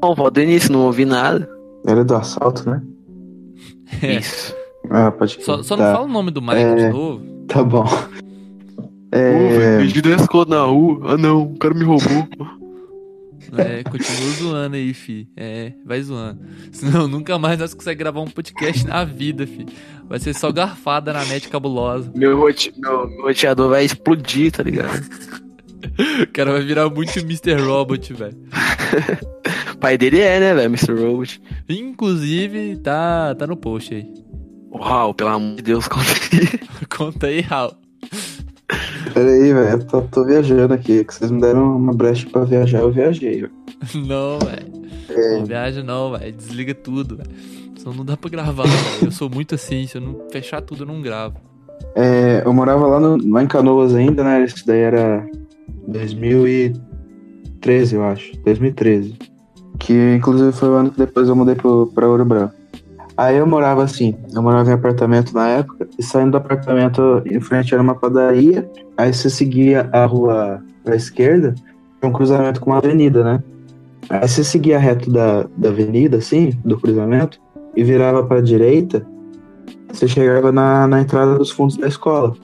Bom, 0.00 0.14
pô, 0.14 0.30
do 0.30 0.40
início, 0.40 0.72
não 0.72 0.86
ouvi 0.86 1.04
nada. 1.04 1.48
Era 1.86 2.04
do 2.04 2.14
assalto, 2.14 2.68
né? 2.68 2.82
É. 4.02 4.14
Isso. 4.14 4.54
Ah, 4.90 5.10
pode 5.10 5.42
Só, 5.42 5.62
só 5.62 5.76
tá, 5.76 5.84
não 5.84 5.92
fala 5.92 6.04
o 6.04 6.12
nome 6.12 6.30
do 6.30 6.42
Mike 6.42 6.56
É. 6.56 6.74
de 6.74 6.88
novo. 6.90 7.24
Tá 7.46 7.62
bom. 7.62 7.86
Pô, 9.14 9.48
velho, 9.48 9.62
É, 9.62 9.78
perdi 9.78 10.02
10 10.02 10.26
conto 10.26 10.50
na 10.50 10.62
rua. 10.62 11.12
Ah 11.12 11.16
não, 11.16 11.42
o 11.44 11.56
cara 11.58 11.74
me 11.74 11.84
roubou. 11.84 12.28
É, 13.56 13.84
continua 13.84 14.30
zoando 14.32 14.74
aí, 14.76 14.92
fi. 14.92 15.28
É, 15.36 15.72
vai 15.84 16.02
zoando. 16.02 16.40
Senão 16.72 17.06
nunca 17.06 17.38
mais 17.38 17.58
nós 17.58 17.72
conseguimos 17.72 17.98
gravar 17.98 18.20
um 18.20 18.26
podcast 18.26 18.84
na 18.86 19.04
vida, 19.04 19.46
fi. 19.46 19.66
Vai 20.08 20.18
ser 20.18 20.34
só 20.34 20.50
garfada 20.50 21.12
na 21.12 21.24
net 21.24 21.48
cabulosa. 21.48 22.10
Meu, 22.14 22.36
rote, 22.36 22.72
meu, 22.76 23.06
meu 23.08 23.22
roteador 23.26 23.70
vai 23.70 23.84
explodir, 23.84 24.50
tá 24.50 24.62
ligado? 24.62 25.00
O 26.22 26.26
cara 26.32 26.52
vai 26.52 26.62
virar 26.62 26.88
muito 26.88 27.16
Mr. 27.20 27.54
Robot, 27.62 28.12
velho. 28.14 28.36
O 29.72 29.76
pai 29.78 29.96
dele 29.98 30.20
é, 30.20 30.40
né, 30.40 30.54
velho, 30.54 30.70
Mr. 30.70 30.92
Robot. 30.94 31.40
Inclusive, 31.68 32.76
tá, 32.78 33.34
tá 33.34 33.46
no 33.46 33.56
post 33.56 33.94
aí. 33.94 34.06
Uau, 34.72 35.14
pelo 35.14 35.30
amor 35.30 35.56
de 35.56 35.62
Deus, 35.62 35.86
conta 35.88 36.10
aí. 36.32 36.60
Conta 36.88 37.26
aí, 37.28 37.40
Raul. 37.40 37.83
Peraí, 39.12 39.52
velho. 39.52 39.70
Eu 39.70 39.86
tô, 39.86 40.02
tô 40.02 40.24
viajando 40.24 40.74
aqui. 40.74 41.04
Que 41.04 41.14
vocês 41.14 41.30
me 41.30 41.40
deram 41.40 41.76
uma 41.76 41.92
brecha 41.92 42.28
pra 42.28 42.44
viajar, 42.44 42.80
eu 42.80 42.90
viajei, 42.90 43.42
velho. 43.42 43.52
Não, 43.94 44.38
velho. 44.38 45.38
Não 45.38 45.44
viaja 45.44 45.82
não, 45.82 46.12
velho. 46.12 46.32
Desliga 46.32 46.74
tudo, 46.74 47.16
velho. 47.16 47.30
Senão 47.76 47.94
não 47.94 48.04
dá 48.04 48.16
pra 48.16 48.30
gravar, 48.30 48.64
velho. 48.64 48.74
Eu 49.02 49.10
sou 49.10 49.28
muito 49.28 49.54
assim, 49.54 49.86
se 49.86 49.96
eu 49.96 50.00
não 50.00 50.26
fechar 50.30 50.62
tudo, 50.62 50.84
eu 50.84 50.86
não 50.86 51.02
gravo. 51.02 51.36
É, 51.94 52.42
eu 52.44 52.52
morava 52.52 52.86
lá, 52.86 52.98
no, 52.98 53.32
lá 53.32 53.42
em 53.42 53.46
Canoas 53.46 53.94
ainda, 53.94 54.24
né? 54.24 54.44
Isso 54.44 54.66
daí 54.66 54.80
era 54.80 55.26
2013, 55.88 57.94
eu 57.94 58.04
acho. 58.04 58.36
2013. 58.42 59.14
Que 59.78 60.14
inclusive 60.14 60.52
foi 60.52 60.68
o 60.68 60.74
ano 60.74 60.90
que 60.90 60.98
depois 60.98 61.28
eu 61.28 61.36
mudei 61.36 61.54
pro, 61.54 61.90
pra 61.94 62.08
Ouro 62.08 62.24
Branco. 62.24 62.54
Aí 63.16 63.36
eu 63.36 63.46
morava 63.46 63.84
assim, 63.84 64.16
eu 64.34 64.42
morava 64.42 64.70
em 64.70 64.74
apartamento 64.74 65.32
na 65.32 65.48
época, 65.48 65.88
e 65.96 66.02
saindo 66.02 66.32
do 66.32 66.36
apartamento 66.36 67.22
em 67.24 67.40
frente 67.40 67.72
era 67.72 67.82
uma 67.82 67.94
padaria, 67.94 68.68
aí 68.96 69.14
você 69.14 69.30
seguia 69.30 69.88
a 69.92 70.04
rua 70.04 70.62
pra 70.82 70.96
esquerda, 70.96 71.54
um 72.02 72.10
cruzamento 72.10 72.60
com 72.60 72.70
uma 72.70 72.78
avenida, 72.78 73.22
né? 73.22 73.42
Aí 74.10 74.28
você 74.28 74.42
seguia 74.42 74.78
reto 74.78 75.10
da, 75.10 75.46
da 75.56 75.68
avenida, 75.68 76.18
assim, 76.18 76.50
do 76.64 76.78
cruzamento, 76.78 77.40
e 77.76 77.84
virava 77.84 78.24
pra 78.24 78.40
direita, 78.40 79.06
você 79.92 80.08
chegava 80.08 80.50
na, 80.50 80.86
na 80.86 81.00
entrada 81.00 81.38
dos 81.38 81.50
fundos 81.50 81.76
da 81.76 81.86
escola. 81.86 82.34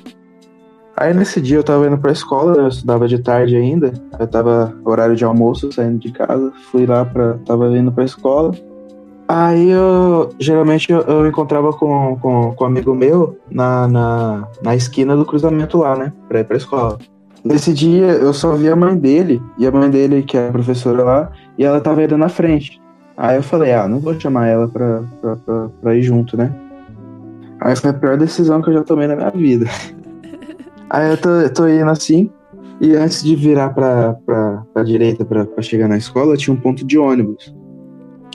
Aí 0.96 1.14
nesse 1.14 1.40
dia 1.40 1.56
eu 1.56 1.64
tava 1.64 1.86
indo 1.86 1.98
pra 1.98 2.12
escola, 2.12 2.56
eu 2.56 2.68
estudava 2.68 3.08
de 3.08 3.18
tarde 3.18 3.56
ainda, 3.56 3.92
eu 4.18 4.26
tava 4.26 4.74
horário 4.84 5.16
de 5.16 5.24
almoço, 5.24 5.72
saindo 5.72 5.98
de 5.98 6.12
casa, 6.12 6.52
fui 6.70 6.86
lá 6.86 7.04
pra. 7.04 7.38
tava 7.46 7.66
indo 7.76 7.90
pra 7.90 8.04
escola. 8.04 8.52
Aí 9.32 9.70
eu 9.70 10.34
geralmente 10.40 10.90
eu, 10.90 11.02
eu 11.02 11.24
encontrava 11.24 11.72
com, 11.72 12.16
com, 12.16 12.52
com 12.52 12.64
um 12.64 12.66
amigo 12.66 12.92
meu 12.96 13.38
na, 13.48 13.86
na, 13.86 14.48
na 14.60 14.74
esquina 14.74 15.16
do 15.16 15.24
cruzamento 15.24 15.78
lá, 15.78 15.96
né? 15.96 16.12
Pra 16.28 16.40
ir 16.40 16.44
pra 16.44 16.56
escola. 16.56 16.98
Nesse 17.44 17.72
dia 17.72 18.06
eu 18.06 18.32
só 18.32 18.56
vi 18.56 18.68
a 18.68 18.74
mãe 18.74 18.96
dele, 18.96 19.40
e 19.56 19.68
a 19.68 19.70
mãe 19.70 19.88
dele, 19.88 20.24
que 20.24 20.36
é 20.36 20.48
a 20.48 20.50
professora 20.50 21.04
lá, 21.04 21.32
e 21.56 21.64
ela 21.64 21.80
tava 21.80 22.02
indo 22.02 22.18
na 22.18 22.28
frente. 22.28 22.82
Aí 23.16 23.36
eu 23.36 23.42
falei, 23.44 23.72
ah, 23.72 23.86
não 23.86 24.00
vou 24.00 24.18
chamar 24.18 24.48
ela 24.48 24.66
pra, 24.66 25.04
pra, 25.20 25.36
pra, 25.36 25.68
pra 25.80 25.94
ir 25.94 26.02
junto, 26.02 26.36
né? 26.36 26.52
Aí 27.60 27.76
foi 27.76 27.90
a 27.90 27.94
pior 27.94 28.18
decisão 28.18 28.60
que 28.60 28.70
eu 28.70 28.74
já 28.74 28.82
tomei 28.82 29.06
na 29.06 29.14
minha 29.14 29.30
vida. 29.30 29.66
Aí 30.90 31.08
eu 31.08 31.16
tô, 31.16 31.48
tô 31.54 31.68
indo 31.68 31.88
assim, 31.88 32.28
e 32.80 32.96
antes 32.96 33.22
de 33.22 33.36
virar 33.36 33.68
pra, 33.70 34.14
pra, 34.26 34.64
pra 34.74 34.82
direita 34.82 35.24
pra, 35.24 35.44
pra 35.44 35.62
chegar 35.62 35.86
na 35.86 35.98
escola, 35.98 36.36
tinha 36.36 36.52
um 36.52 36.60
ponto 36.60 36.84
de 36.84 36.98
ônibus. 36.98 37.54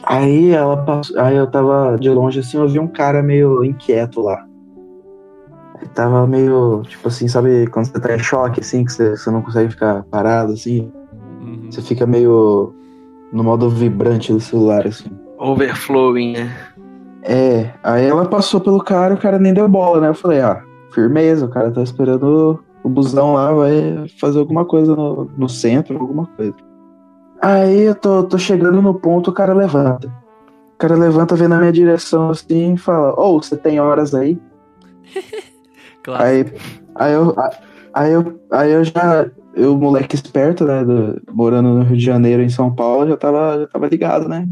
Aí 0.06 0.52
ela 0.52 0.78
passou, 0.78 1.20
aí 1.20 1.36
eu 1.36 1.48
tava 1.48 1.98
de 2.00 2.10
longe 2.10 2.40
assim, 2.40 2.58
eu 2.58 2.68
vi 2.68 2.80
um 2.80 2.88
cara 2.88 3.24
meio 3.24 3.64
inquieto 3.64 4.22
lá. 4.22 4.46
Ele 5.82 5.90
tava 5.90 6.28
meio, 6.28 6.84
tipo 6.84 7.08
assim, 7.08 7.28
sabe 7.28 7.68
quando 7.68 7.86
você 7.86 8.00
tá 8.00 8.16
em 8.16 8.20
choque, 8.20 8.62
assim, 8.62 8.86
que 8.86 8.94
você, 8.94 9.18
você 9.18 9.32
não 9.32 9.42
consegue 9.42 9.72
ficar 9.72 10.04
parado, 10.04 10.54
assim? 10.54 10.92
Uhum. 11.42 11.72
Você 11.72 11.82
fica 11.82 12.06
meio 12.06 12.74
no 13.34 13.44
modo 13.44 13.70
vibrante 13.70 14.32
do 14.32 14.40
celular, 14.40 14.88
assim. 14.88 15.10
Overflowing, 15.38 16.34
né? 16.34 16.56
É, 17.24 17.72
aí 17.84 18.06
ela 18.06 18.26
passou 18.26 18.62
pelo 18.62 18.80
cara, 18.80 19.16
o 19.16 19.18
cara 19.18 19.40
nem 19.40 19.54
deu 19.54 19.68
bola, 19.68 20.00
né? 20.00 20.10
Eu 20.10 20.14
falei, 20.14 20.40
ah, 20.40 20.64
firmeza, 20.92 21.46
o 21.46 21.50
cara 21.50 21.72
tá 21.72 21.82
esperando 21.82 22.64
o 22.84 22.90
busão 22.90 23.34
lá, 23.34 23.52
vai 23.52 24.08
fazer 24.20 24.38
alguma 24.38 24.64
coisa 24.64 24.96
no, 24.96 25.26
no 25.36 25.50
centro, 25.50 25.98
alguma 25.98 26.28
coisa. 26.28 26.54
Aí 27.46 27.82
eu 27.84 27.94
tô, 27.96 28.24
tô 28.24 28.38
chegando 28.40 28.82
no 28.82 28.94
ponto, 28.96 29.30
o 29.30 29.34
cara 29.34 29.54
levanta. 29.54 30.08
O 30.74 30.78
cara 30.78 30.96
levanta, 30.96 31.36
vem 31.36 31.48
na 31.48 31.58
minha 31.60 31.72
direção 31.72 32.32
assim 32.32 32.74
e 32.74 32.78
fala, 32.78 33.14
ô, 33.20 33.40
você 33.42 33.56
tem 33.56 33.80
horas 33.80 34.14
aí? 34.16 34.38
Claro. 36.04 36.24
Aí, 36.24 36.46
aí, 36.96 37.14
eu, 37.14 37.36
Aí 37.92 38.12
eu, 38.12 38.40
aí 38.52 38.72
eu 38.72 38.84
já, 38.84 39.26
eu 39.56 39.76
moleque 39.76 40.16
esperto, 40.16 40.64
né, 40.66 40.84
do- 40.84 41.20
morando 41.34 41.70
no 41.70 41.84
Rio 41.84 41.98
de 41.98 42.04
Janeiro, 42.06 42.44
em 42.44 42.50
São 42.50 42.74
Paulo, 42.74 43.08
já 43.08 43.18
tava, 43.18 43.60
já 43.62 43.68
tava 43.68 43.88
ligado, 43.88 44.28
né? 44.30 44.48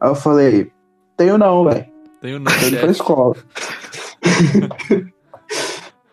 Aí 0.00 0.08
eu 0.10 0.14
falei, 0.14 0.70
tenho 1.16 1.36
não, 1.38 1.64
velho. 1.64 1.84
Tenho 2.20 2.38
não, 2.38 2.52
Tô 2.52 2.66
indo 2.68 2.78
pra 2.78 2.90
escola. 2.92 3.34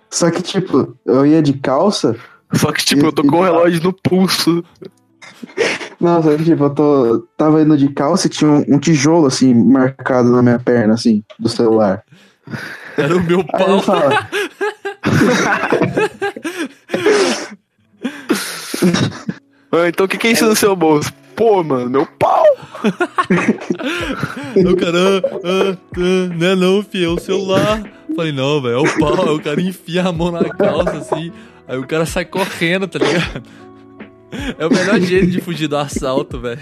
Só 0.09 0.31
que, 0.31 0.41
tipo, 0.41 0.97
eu 1.05 1.25
ia 1.25 1.41
de 1.43 1.53
calça. 1.53 2.15
Só 2.53 2.71
que, 2.71 2.83
tipo, 2.83 3.05
eu 3.05 3.11
tô 3.13 3.21
com 3.23 3.37
o 3.37 3.43
relógio 3.43 3.83
no 3.83 3.93
pulso. 3.93 4.63
Que, 6.37 6.43
tipo, 6.45 6.63
eu 6.63 6.69
tô, 6.69 7.27
tava 7.35 7.61
indo 7.61 7.77
de 7.77 7.89
calça 7.89 8.27
e 8.27 8.29
tinha 8.29 8.49
um, 8.49 8.63
um 8.69 8.79
tijolo, 8.79 9.27
assim, 9.27 9.53
marcado 9.53 10.29
na 10.31 10.41
minha 10.41 10.57
perna, 10.59 10.93
assim, 10.93 11.23
do 11.37 11.49
celular. 11.49 12.03
Era 12.97 13.17
o 13.17 13.23
meu 13.23 13.39
Aí 13.39 13.65
pau. 13.65 13.81
fala, 13.81 14.29
Ah, 19.71 19.87
então 19.87 20.05
o 20.05 20.09
que, 20.09 20.17
que 20.17 20.27
é 20.27 20.31
isso 20.31 20.45
no 20.45 20.55
seu 20.55 20.75
bolso? 20.75 21.13
Pô, 21.35 21.63
mano, 21.63 21.89
meu 21.89 22.05
pau! 22.05 22.43
O 24.57 24.75
cara, 24.75 24.97
ah, 25.19 25.21
ah, 25.43 25.77
ah, 25.95 26.35
não 26.35 26.47
é 26.47 26.55
não, 26.55 26.83
fi, 26.83 27.03
é 27.03 27.07
o 27.07 27.19
celular. 27.19 27.83
Falei, 28.15 28.31
não, 28.31 28.61
velho, 28.61 28.75
é 28.75 28.77
o 28.79 28.99
pau. 28.99 29.29
Aí 29.29 29.35
o 29.35 29.39
cara 29.39 29.61
enfia 29.61 30.03
a 30.03 30.11
mão 30.11 30.31
na 30.31 30.43
calça, 30.49 30.97
assim. 30.97 31.31
Aí 31.67 31.77
o 31.77 31.85
cara 31.85 32.05
sai 32.05 32.25
correndo, 32.25 32.87
tá 32.87 32.99
ligado? 32.99 33.43
É 34.57 34.65
o 34.65 34.69
melhor 34.69 34.99
jeito 34.99 35.27
de 35.27 35.41
fugir 35.41 35.67
do 35.67 35.77
assalto, 35.77 36.39
velho. 36.39 36.59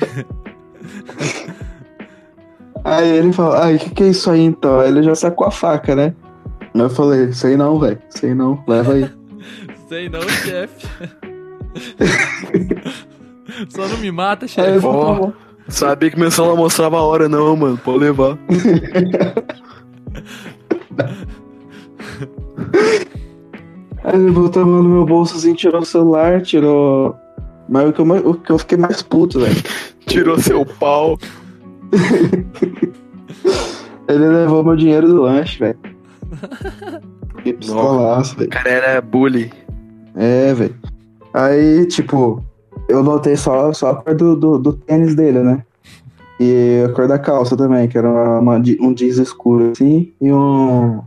Aí 2.83 3.17
ele 3.17 3.33
fala, 3.33 3.65
ai, 3.65 3.75
o 3.75 3.79
que, 3.79 3.89
que 3.89 4.03
é 4.03 4.07
isso 4.07 4.29
aí 4.29 4.41
então? 4.41 4.79
Aí 4.79 4.89
ele 4.89 5.03
já 5.03 5.13
sacou 5.15 5.45
a 5.47 5.51
faca, 5.51 5.95
né? 5.95 6.13
Aí 6.73 6.81
eu 6.81 6.89
falei, 6.89 7.33
sei 7.33 7.57
não, 7.57 7.77
velho, 7.79 7.99
sei 8.09 8.33
não, 8.33 8.63
leva 8.67 8.93
aí. 8.93 9.09
Sei 9.89 10.07
não, 10.09 10.21
chefe. 10.21 10.87
Só 13.69 13.87
não 13.87 13.97
me 13.97 14.11
mata, 14.11 14.47
chefe. 14.47 14.79
falou, 14.79 15.01
Ó. 15.01 15.13
"Tá 15.13 15.19
bom." 15.21 15.33
Sabia 15.69 16.09
que 16.09 16.17
meu 16.19 16.31
celular 16.31 16.55
mostrava 16.55 16.97
a 16.97 17.01
hora, 17.01 17.27
não, 17.27 17.53
mano. 17.55 17.77
Pode 17.77 17.99
levar. 17.99 18.37
Aí 24.03 24.15
ele 24.15 24.31
botou 24.31 24.63
a 24.63 24.65
mão 24.65 24.81
no 24.81 24.89
meu 24.89 25.05
bolso 25.05 25.35
assim, 25.35 25.53
tirou 25.53 25.81
o 25.81 25.85
celular, 25.85 26.41
tirou. 26.41 27.15
Mas 27.69 27.89
o 27.89 27.93
que 27.93 28.01
eu, 28.01 28.29
o 28.29 28.33
que 28.33 28.51
eu 28.51 28.57
fiquei 28.57 28.77
mais 28.77 29.01
puto, 29.01 29.39
velho. 29.39 29.55
Tirou 30.05 30.39
seu 30.39 30.65
pau. 30.65 31.17
Ele 34.07 34.27
levou 34.27 34.63
meu 34.63 34.75
dinheiro 34.75 35.07
do 35.07 35.21
lanche, 35.23 35.59
velho. 35.59 35.77
Que 37.43 37.53
pistolaço, 37.53 38.35
O 38.35 38.39
velho. 38.39 38.49
cara 38.49 38.69
era 38.69 39.01
bully. 39.01 39.51
É, 40.15 40.53
velho. 40.53 40.75
Aí, 41.33 41.85
tipo, 41.87 42.43
eu 42.87 43.03
notei 43.03 43.35
só, 43.35 43.71
só 43.73 43.91
a 43.91 43.95
cor 43.95 44.15
do, 44.15 44.35
do, 44.35 44.57
do 44.57 44.73
tênis 44.73 45.13
dele, 45.13 45.39
né? 45.39 45.63
E 46.39 46.83
a 46.85 46.89
cor 46.93 47.07
da 47.07 47.19
calça 47.19 47.57
também, 47.57 47.87
que 47.87 47.97
era 47.97 48.09
uma, 48.09 48.39
uma 48.39 48.55
um 48.55 48.93
jeans 48.93 49.17
escuro 49.17 49.71
assim 49.71 50.13
e 50.21 50.31
um, 50.31 51.01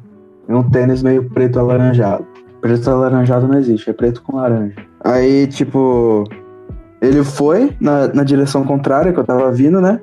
um 0.49 0.63
tênis 0.71 1.03
meio 1.03 1.29
preto 1.31 1.59
alaranjado. 1.59 2.27
Preto 2.61 2.91
alaranjado 2.91 3.49
não 3.49 3.59
existe, 3.59 3.89
é 3.89 3.93
preto 3.93 4.23
com 4.23 4.37
laranja. 4.37 4.75
Aí, 5.03 5.47
tipo, 5.47 6.25
ele 7.01 7.23
foi 7.25 7.75
na, 7.81 8.09
na 8.09 8.25
direção 8.25 8.65
contrária 8.65 9.13
que 9.13 9.19
eu 9.19 9.25
tava 9.25 9.51
vindo, 9.53 9.81
né? 9.81 10.01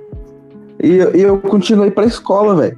E, 0.82 0.96
eu- 0.98 1.16
e 1.16 1.22
eu 1.22 1.38
continuei 1.40 1.92
pra 1.92 2.06
escola, 2.06 2.56
velho. 2.56 2.78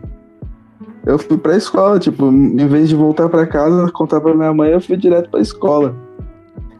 Eu 1.05 1.17
fui 1.17 1.37
pra 1.37 1.55
escola, 1.55 1.97
tipo, 1.99 2.25
em 2.27 2.67
vez 2.67 2.89
de 2.89 2.95
voltar 2.95 3.29
pra 3.29 3.47
casa, 3.47 3.89
contar 3.91 4.21
pra 4.21 4.33
minha 4.33 4.53
mãe, 4.53 4.71
eu 4.71 4.81
fui 4.81 4.95
direto 4.97 5.29
pra 5.31 5.39
escola. 5.39 5.95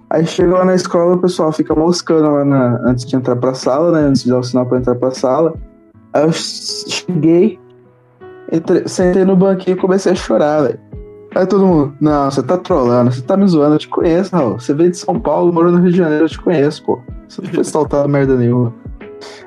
Aí 0.09 0.25
chega 0.25 0.53
lá 0.55 0.65
na 0.65 0.75
escola, 0.75 1.15
o 1.15 1.19
pessoal 1.19 1.51
fica 1.51 1.73
moscando 1.75 2.29
lá 2.31 2.43
na- 2.45 2.81
antes 2.85 3.05
de 3.05 3.15
entrar 3.15 3.35
pra 3.35 3.53
sala, 3.53 3.91
né? 3.91 4.07
Antes 4.07 4.23
de 4.23 4.29
dar 4.29 4.39
o 4.39 4.43
sinal 4.43 4.65
pra 4.65 4.77
entrar 4.77 4.95
pra 4.95 5.11
sala. 5.11 5.53
Aí 6.13 6.23
eu 6.23 6.31
cheguei, 6.31 7.59
entrei- 8.51 8.87
sentei 8.87 9.23
no 9.23 9.35
banquinho 9.35 9.77
e 9.77 9.79
comecei 9.79 10.11
a 10.11 10.15
chorar, 10.15 10.63
velho. 10.63 10.79
Aí 11.35 11.45
todo 11.45 11.65
mundo, 11.65 11.93
não, 12.01 12.29
você 12.29 12.41
tá 12.41 12.57
trolando, 12.57 13.11
você 13.11 13.21
tá 13.21 13.37
me 13.37 13.47
zoando, 13.47 13.75
eu 13.75 13.79
te 13.79 13.87
conheço, 13.87 14.35
Raul. 14.35 14.59
Você 14.59 14.73
veio 14.73 14.89
de 14.91 14.97
São 14.97 15.19
Paulo, 15.19 15.53
morou 15.53 15.71
no 15.71 15.77
Rio 15.79 15.91
de 15.91 15.97
Janeiro, 15.97 16.25
eu 16.25 16.29
te 16.29 16.39
conheço, 16.39 16.83
pô. 16.83 16.99
Você 17.27 17.41
não 17.41 17.49
foi 17.49 17.59
assaltado 17.61 18.09
merda 18.09 18.35
nenhuma. 18.35 18.73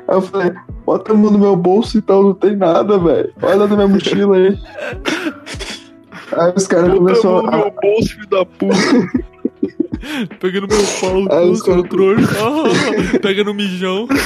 Aí 0.07 0.15
eu 0.17 0.23
falei, 0.23 0.53
bota 0.87 1.13
a 1.13 1.15
mão 1.15 1.31
no 1.33 1.39
meu 1.39 1.57
bolso 1.57 1.99
então, 1.99 2.23
não 2.23 2.35
tem 2.35 2.55
nada, 2.57 2.99
velho. 2.99 3.33
Olha 3.43 3.67
na 3.67 3.75
minha 3.75 3.89
mochila 3.89 4.37
aí. 4.37 4.59
Aí 6.37 6.53
os 6.57 6.67
caras 6.67 6.95
começaram 6.95 7.47
a. 7.49 7.71
bolso, 7.71 8.09
filho 8.15 8.29
da 8.29 8.45
puta. 8.47 8.77
Pega 10.41 10.61
no 10.61 10.67
meu 10.69 10.79
pau, 11.01 11.37
Aí 11.39 11.51
os 11.51 11.59
seu 11.61 11.75
caras- 11.75 11.89
trouxa. 11.91 12.29
Ah, 12.41 13.19
pega 13.21 13.45
no 13.45 13.55
mijão. 13.55 14.07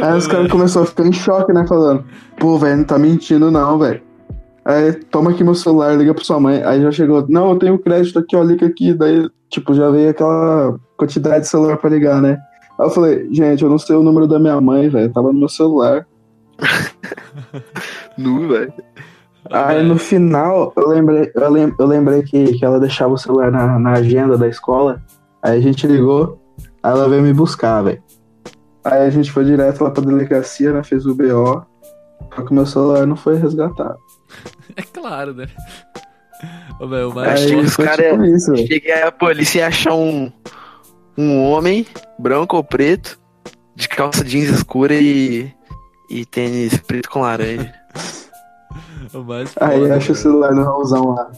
Aí 0.00 0.16
os 0.16 0.26
caras 0.26 0.50
começaram 0.50 0.84
a 0.84 0.88
ficar 0.88 1.06
em 1.06 1.12
choque, 1.12 1.52
né? 1.52 1.66
Falando, 1.66 2.04
pô, 2.38 2.56
velho, 2.58 2.78
não 2.78 2.84
tá 2.84 2.98
mentindo 2.98 3.50
não, 3.50 3.78
velho. 3.78 4.00
Aí, 4.64 4.92
toma 5.10 5.30
aqui 5.32 5.42
meu 5.42 5.54
celular, 5.56 5.96
liga 5.96 6.14
pra 6.14 6.22
sua 6.24 6.38
mãe. 6.38 6.62
Aí 6.62 6.80
já 6.80 6.92
chegou, 6.92 7.26
não, 7.28 7.50
eu 7.50 7.58
tenho 7.58 7.78
crédito 7.78 8.18
aqui, 8.20 8.36
ó, 8.36 8.42
liga 8.42 8.64
aqui. 8.66 8.94
Daí, 8.94 9.28
tipo, 9.50 9.74
já 9.74 9.90
veio 9.90 10.10
aquela 10.10 10.76
quantidade 10.96 11.40
de 11.40 11.48
celular 11.48 11.76
pra 11.76 11.90
ligar, 11.90 12.22
né? 12.22 12.38
Aí 12.78 12.86
eu 12.86 12.90
falei, 12.90 13.28
gente, 13.32 13.62
eu 13.62 13.68
não 13.68 13.78
sei 13.78 13.96
o 13.96 14.02
número 14.02 14.26
da 14.26 14.38
minha 14.38 14.60
mãe, 14.60 14.88
velho, 14.88 15.12
tava 15.12 15.32
no 15.32 15.38
meu 15.38 15.48
celular. 15.48 16.06
Nu, 18.16 18.48
velho. 18.48 18.72
Aí 19.50 19.82
no 19.82 19.98
final, 19.98 20.72
eu 20.76 20.88
lembrei, 20.88 21.30
eu 21.34 21.50
lem- 21.50 21.74
eu 21.78 21.86
lembrei 21.86 22.22
que, 22.22 22.52
que 22.58 22.64
ela 22.64 22.78
deixava 22.78 23.12
o 23.14 23.18
celular 23.18 23.50
na, 23.50 23.78
na 23.78 23.92
agenda 23.92 24.38
da 24.38 24.46
escola. 24.48 25.02
Aí 25.42 25.58
a 25.58 25.60
gente 25.60 25.86
ligou, 25.86 26.38
aí 26.82 26.92
ela 26.92 27.08
veio 27.08 27.22
me 27.22 27.32
buscar, 27.32 27.82
velho. 27.82 28.00
Aí 28.84 29.02
a 29.02 29.10
gente 29.10 29.30
foi 29.30 29.44
direto 29.44 29.84
lá 29.84 29.90
pra 29.90 30.02
delegacia, 30.04 30.72
né? 30.72 30.82
Fez 30.82 31.06
o 31.06 31.14
BO. 31.14 31.64
Só 32.34 32.42
que 32.42 32.50
o 32.50 32.54
meu 32.54 32.66
celular 32.66 33.06
não 33.06 33.16
foi 33.16 33.36
resgatado. 33.36 33.98
É 34.74 34.80
claro, 34.80 35.34
né? 35.34 35.46
Ô, 36.80 36.88
velho, 36.88 37.08
Aí 37.10 37.14
mas... 37.14 37.40
Aí 37.42 37.56
os 37.56 37.74
foi 37.74 37.84
cara- 37.84 38.16
tipo. 38.16 38.56
Cheguei 38.56 39.02
a 39.02 39.12
polícia 39.12 39.58
e 39.58 39.62
achar 39.62 39.92
um, 39.92 40.32
um 41.18 41.42
homem, 41.42 41.86
branco 42.18 42.56
ou 42.56 42.64
preto, 42.64 43.20
de 43.76 43.86
calça 43.86 44.24
jeans 44.24 44.48
escura 44.48 44.94
e, 44.94 45.52
e 46.08 46.24
tênis 46.24 46.78
preto 46.78 47.10
com 47.10 47.20
laranja. 47.20 47.70
o 49.12 49.18
mais 49.22 49.52
Aí 49.60 49.80
foda, 49.80 49.96
acha 49.96 50.12
o 50.12 50.16
celular 50.16 50.52
no 50.54 50.64
Raulzão 50.64 51.10
lá. 51.10 51.30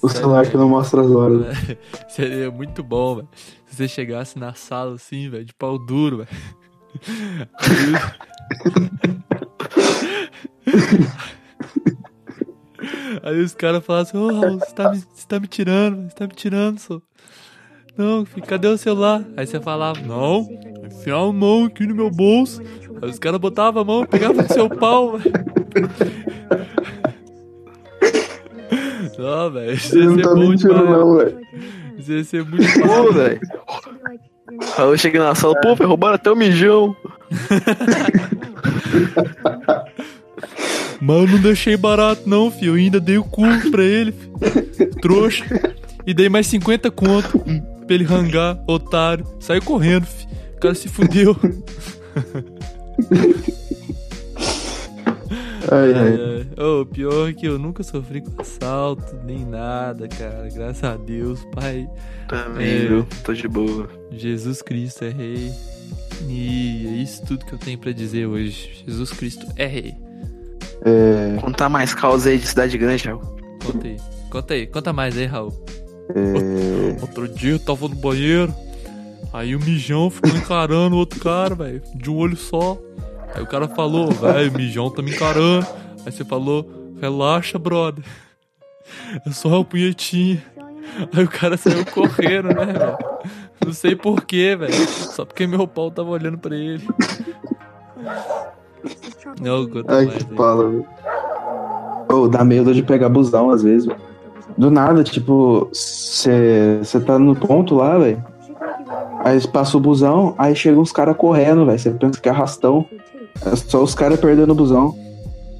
O 0.00 0.08
Sério, 0.08 0.22
celular 0.22 0.46
que 0.46 0.56
não 0.56 0.68
mostra 0.68 1.00
as 1.00 1.10
horas. 1.10 1.56
Seria 2.08 2.52
muito 2.52 2.84
bom, 2.84 3.16
velho. 3.16 3.28
Se 3.66 3.76
você 3.76 3.88
chegasse 3.88 4.38
na 4.38 4.54
sala 4.54 4.94
assim, 4.94 5.28
velho, 5.28 5.44
de 5.44 5.54
pau 5.54 5.76
duro, 5.76 6.18
velho. 6.18 6.28
Aí, 13.22 13.40
os 13.42 13.54
caras 13.54 13.84
falassem, 13.84 14.18
ô 14.18 14.28
Raul, 14.28 14.58
você 14.58 14.72
tá, 14.74 14.90
me, 14.90 14.98
você 14.98 15.26
tá 15.26 15.38
me 15.40 15.46
tirando, 15.46 16.08
você 16.08 16.14
tá 16.14 16.26
me 16.26 16.34
tirando, 16.34 16.78
só. 16.78 17.00
Não, 17.96 18.24
filho, 18.24 18.46
cadê 18.46 18.68
o 18.68 18.78
celular? 18.78 19.22
Aí 19.36 19.46
você 19.46 19.60
falava, 19.60 20.00
não, 20.00 20.48
enfiar 20.86 21.16
a 21.18 21.32
mão 21.32 21.64
aqui 21.66 21.86
no 21.86 21.94
meu 21.94 22.10
bolso. 22.10 22.62
Aí 23.02 23.10
os 23.10 23.18
caras 23.18 23.38
botavam 23.40 23.82
a 23.82 23.84
mão, 23.84 24.06
pegavam 24.06 24.36
no 24.42 24.48
seu 24.48 24.68
pau, 24.70 25.18
velho. 25.18 25.34
Não, 29.18 29.50
velho, 29.50 29.72
isso 29.72 29.98
ia 29.98 30.10
ser 30.14 30.22
tá 30.22 30.34
bom 30.34 30.54
demais. 30.54 30.88
não. 30.88 31.18
Isso 31.98 32.12
ia 32.12 32.24
ser 32.24 32.44
muito 32.44 32.80
bom. 32.80 33.12
velho. 33.12 33.40
Aí 34.76 34.84
eu 34.84 34.98
cheguei 34.98 35.20
na 35.20 35.34
sala, 35.34 35.54
pô, 35.60 35.74
roubaram 35.74 36.14
até 36.14 36.30
o 36.30 36.36
mijão. 36.36 36.96
Eu 41.02 41.26
não 41.26 41.40
deixei 41.40 41.76
barato, 41.76 42.28
não, 42.28 42.50
filho. 42.50 42.72
Eu 42.72 42.76
ainda 42.76 43.00
dei 43.00 43.18
o 43.18 43.24
cu 43.24 43.42
pra 43.70 43.82
ele. 43.82 44.14
Trouxa. 45.00 45.44
E 46.06 46.14
dei 46.14 46.28
mais 46.28 46.46
50 46.46 46.90
conto 46.90 47.38
pra 47.86 47.94
ele 47.94 48.04
rangar, 48.04 48.58
otário. 48.66 49.26
Saiu 49.38 49.62
correndo, 49.62 50.06
filho. 50.06 50.30
O 50.56 50.60
cara 50.60 50.74
se 50.74 50.88
fudeu. 50.88 51.36
Ai, 55.70 55.92
ai. 55.94 56.46
É, 56.56 56.62
ô, 56.62 56.84
pior 56.86 57.32
que 57.32 57.46
eu 57.46 57.58
nunca 57.58 57.82
sofri 57.82 58.20
com 58.20 58.40
assalto, 58.40 59.16
nem 59.24 59.44
nada, 59.44 60.08
cara. 60.08 60.48
Graças 60.52 60.82
a 60.84 60.96
Deus, 60.96 61.44
pai. 61.54 61.88
Também, 62.28 62.66
É. 62.84 62.86
viu? 62.88 63.06
Tô 63.24 63.32
de 63.32 63.46
boa. 63.46 63.88
Jesus 64.10 64.62
Cristo 64.62 65.04
é 65.04 65.10
rei. 65.10 65.52
E 66.28 66.86
é 66.86 67.02
isso 67.02 67.24
tudo 67.24 67.44
que 67.46 67.52
eu 67.52 67.58
tenho 67.58 67.78
pra 67.78 67.92
dizer 67.92 68.26
hoje. 68.26 68.82
Jesus 68.86 69.10
Cristo 69.12 69.46
é 69.56 69.66
rei. 69.66 69.94
É, 70.84 71.36
Contar 71.40 71.68
mais 71.68 71.94
causa 71.94 72.30
aí 72.30 72.38
de 72.38 72.46
cidade 72.46 72.76
grande, 72.76 73.06
Raul. 73.06 73.20
Conta 73.64 73.86
aí. 73.86 73.96
Conta 74.30 74.54
aí. 74.54 74.66
Conta 74.66 74.92
mais 74.92 75.16
aí, 75.16 75.26
Raul. 75.26 75.52
é, 76.14 77.00
Outro 77.02 77.28
dia 77.28 77.52
eu 77.52 77.58
tava 77.58 77.86
no 77.88 77.94
banheiro, 77.94 78.52
aí 79.32 79.54
o 79.54 79.60
mijão 79.60 80.10
ficou 80.10 80.30
encarando 80.30 80.96
o 80.96 80.98
outro 80.98 81.20
cara, 81.20 81.54
velho, 81.54 81.82
de 81.94 82.10
um 82.10 82.16
olho 82.16 82.36
só. 82.36 82.76
Aí 83.34 83.42
o 83.42 83.46
cara 83.46 83.68
falou, 83.68 84.10
velho, 84.10 84.50
o 84.50 84.56
mijão 84.56 84.90
tá 84.90 85.02
me 85.02 85.10
encarando. 85.10 85.66
Aí 86.04 86.12
você 86.12 86.24
falou, 86.24 86.68
relaxa, 87.00 87.58
brother. 87.58 88.04
É 89.26 89.30
só 89.30 89.48
uma 89.48 89.64
punhetinha. 89.64 90.42
Aí 91.14 91.24
o 91.24 91.28
cara 91.28 91.56
saiu 91.56 91.84
correndo, 91.86 92.48
né, 92.48 92.66
velho? 92.66 92.98
Não 93.64 93.72
sei 93.72 93.94
porquê, 93.94 94.56
velho. 94.56 94.74
Só 94.74 95.24
porque 95.24 95.46
meu 95.46 95.66
pau 95.68 95.90
tava 95.90 96.10
olhando 96.10 96.38
pra 96.38 96.56
ele. 96.56 96.86
Não, 99.40 99.68
conta 99.68 99.94
Ai, 99.94 100.06
mais 100.06 100.22
que 100.22 100.34
fala, 100.34 100.68
velho. 100.68 100.86
Ô, 102.08 102.26
dá 102.26 102.44
medo 102.44 102.74
de 102.74 102.82
pegar 102.82 103.08
busão 103.08 103.50
às 103.50 103.62
vezes, 103.62 103.86
velho. 103.86 104.00
Do 104.58 104.70
nada, 104.70 105.04
tipo, 105.04 105.70
você 105.72 106.80
tá 107.06 107.18
no 107.18 107.36
ponto 107.36 107.76
lá, 107.76 107.96
velho. 107.96 108.24
Aí 109.22 109.46
passa 109.48 109.76
o 109.76 109.80
busão, 109.80 110.34
aí 110.36 110.56
chegam 110.56 110.80
uns 110.80 110.90
caras 110.90 111.16
correndo, 111.16 111.64
velho. 111.64 111.78
Você 111.78 111.90
pensa 111.92 112.20
que 112.20 112.28
é 112.28 112.32
arrastão. 112.32 112.84
É 113.44 113.56
só 113.56 113.82
os 113.82 113.94
caras 113.94 114.20
perdendo 114.20 114.52
o 114.52 114.54
busão. 114.54 114.94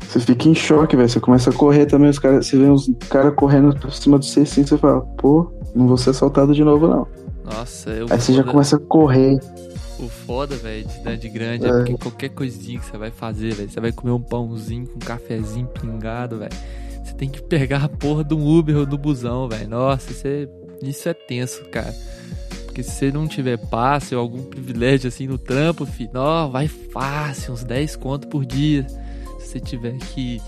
Você 0.01 0.19
fica 0.21 0.49
em 0.49 0.55
choque, 0.55 0.97
velho. 0.97 1.09
Você 1.09 1.21
começa 1.21 1.51
a 1.51 1.53
correr 1.53 1.87
também, 1.87 2.11
os 2.11 2.19
caras. 2.19 2.47
Você 2.47 2.59
vê 2.59 2.65
uns 2.65 2.91
caras 3.09 3.35
correndo 3.35 3.75
por 3.77 3.93
cima 3.93 4.19
de 4.19 4.27
você 4.27 4.41
assim, 4.41 4.67
você 4.67 4.77
fala, 4.77 5.01
pô, 5.17 5.51
não 5.75 5.87
vou 5.87 5.97
ser 5.97 6.11
assaltado 6.11 6.55
de 6.55 6.65
novo, 6.65 6.89
não. 6.89 7.07
Nossa, 7.45 7.91
eu. 7.91 8.07
Aí 8.11 8.21
você 8.21 8.33
já 8.33 8.43
começa 8.45 8.77
a 8.77 8.79
correr. 8.79 9.39
O 9.99 10.09
foda, 10.09 10.57
velho, 10.57 10.87
de 10.87 10.93
cidade 10.95 11.29
grande 11.29 11.67
é. 11.67 11.69
É. 11.69 11.73
porque 11.73 11.97
qualquer 11.99 12.31
coisinha 12.31 12.81
que 12.81 12.87
você 12.87 12.97
vai 12.97 13.11
fazer, 13.11 13.55
velho, 13.55 13.71
você 13.71 13.81
vai 13.81 13.93
comer 13.93 14.13
um 14.13 14.21
pãozinho 14.21 14.87
com 14.87 14.97
um 14.97 14.99
cafezinho 14.99 15.67
pingado, 15.67 16.39
velho. 16.39 16.53
Você 17.05 17.15
tem 17.15 17.29
que 17.29 17.43
pegar 17.43 17.85
a 17.85 17.89
porra 17.89 18.25
do 18.25 18.39
Uber 18.39 18.79
ou 18.79 18.87
do 18.87 18.97
busão, 18.97 19.49
velho. 19.49 19.69
Nossa, 19.69 20.11
isso 20.11 20.27
é, 20.27 20.49
isso 20.83 21.09
é 21.09 21.15
tenso, 21.15 21.65
cara. 21.67 21.95
Porque 22.71 22.85
se 22.85 22.93
você 22.93 23.11
não 23.11 23.27
tiver 23.27 23.59
passe 23.59 24.15
ou 24.15 24.21
algum 24.21 24.45
privilégio 24.45 25.09
assim 25.09 25.27
no 25.27 25.37
trampo, 25.37 25.85
filho, 25.85 26.13
ó, 26.15 26.47
vai 26.47 26.69
fácil, 26.69 27.53
uns 27.53 27.65
10 27.65 27.97
conto 27.97 28.29
por 28.29 28.47
dia. 28.47 28.87
Se 29.41 29.49
você 29.49 29.61
tiver 29.61 29.99
que. 29.99 30.41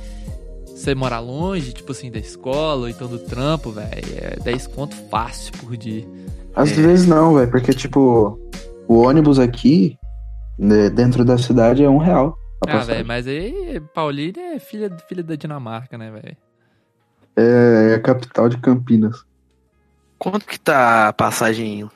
Se 0.65 0.85
você 0.85 0.95
morar 0.95 1.19
longe, 1.19 1.73
tipo 1.73 1.91
assim, 1.91 2.13
da 2.13 2.21
escola 2.21 2.83
ou 2.83 2.89
então 2.89 3.09
do 3.09 3.19
trampo, 3.19 3.73
velho, 3.73 3.91
é 4.21 4.37
10 4.41 4.69
conto 4.69 4.95
fácil 5.11 5.53
por 5.59 5.77
dia. 5.77 6.07
Às 6.55 6.71
É. 6.71 6.75
vezes 6.75 7.09
não, 7.09 7.35
velho, 7.35 7.51
porque, 7.51 7.73
tipo, 7.73 8.39
o 8.87 8.99
ônibus 8.99 9.41
aqui, 9.41 9.99
né, 10.57 10.91
dentro 10.91 11.25
da 11.25 11.37
cidade, 11.37 11.83
é 11.83 11.91
um 11.91 11.99
real. 11.99 12.39
Ah, 12.69 12.79
velho, 12.79 13.05
mas 13.05 13.27
aí 13.27 13.83
Paulínia 13.93 14.55
é 14.55 14.61
filha, 14.61 14.97
filha 15.09 15.25
da 15.25 15.35
Dinamarca, 15.35 15.99
né, 15.99 16.09
velho? 16.13 16.37
É 17.35 17.95
a 17.97 18.01
capital 18.01 18.49
de 18.49 18.59
Campinas. 18.59 19.25
Quanto 20.21 20.47
que 20.47 20.61
tá 20.61 21.09
a 21.09 21.13
passagem 21.13 21.91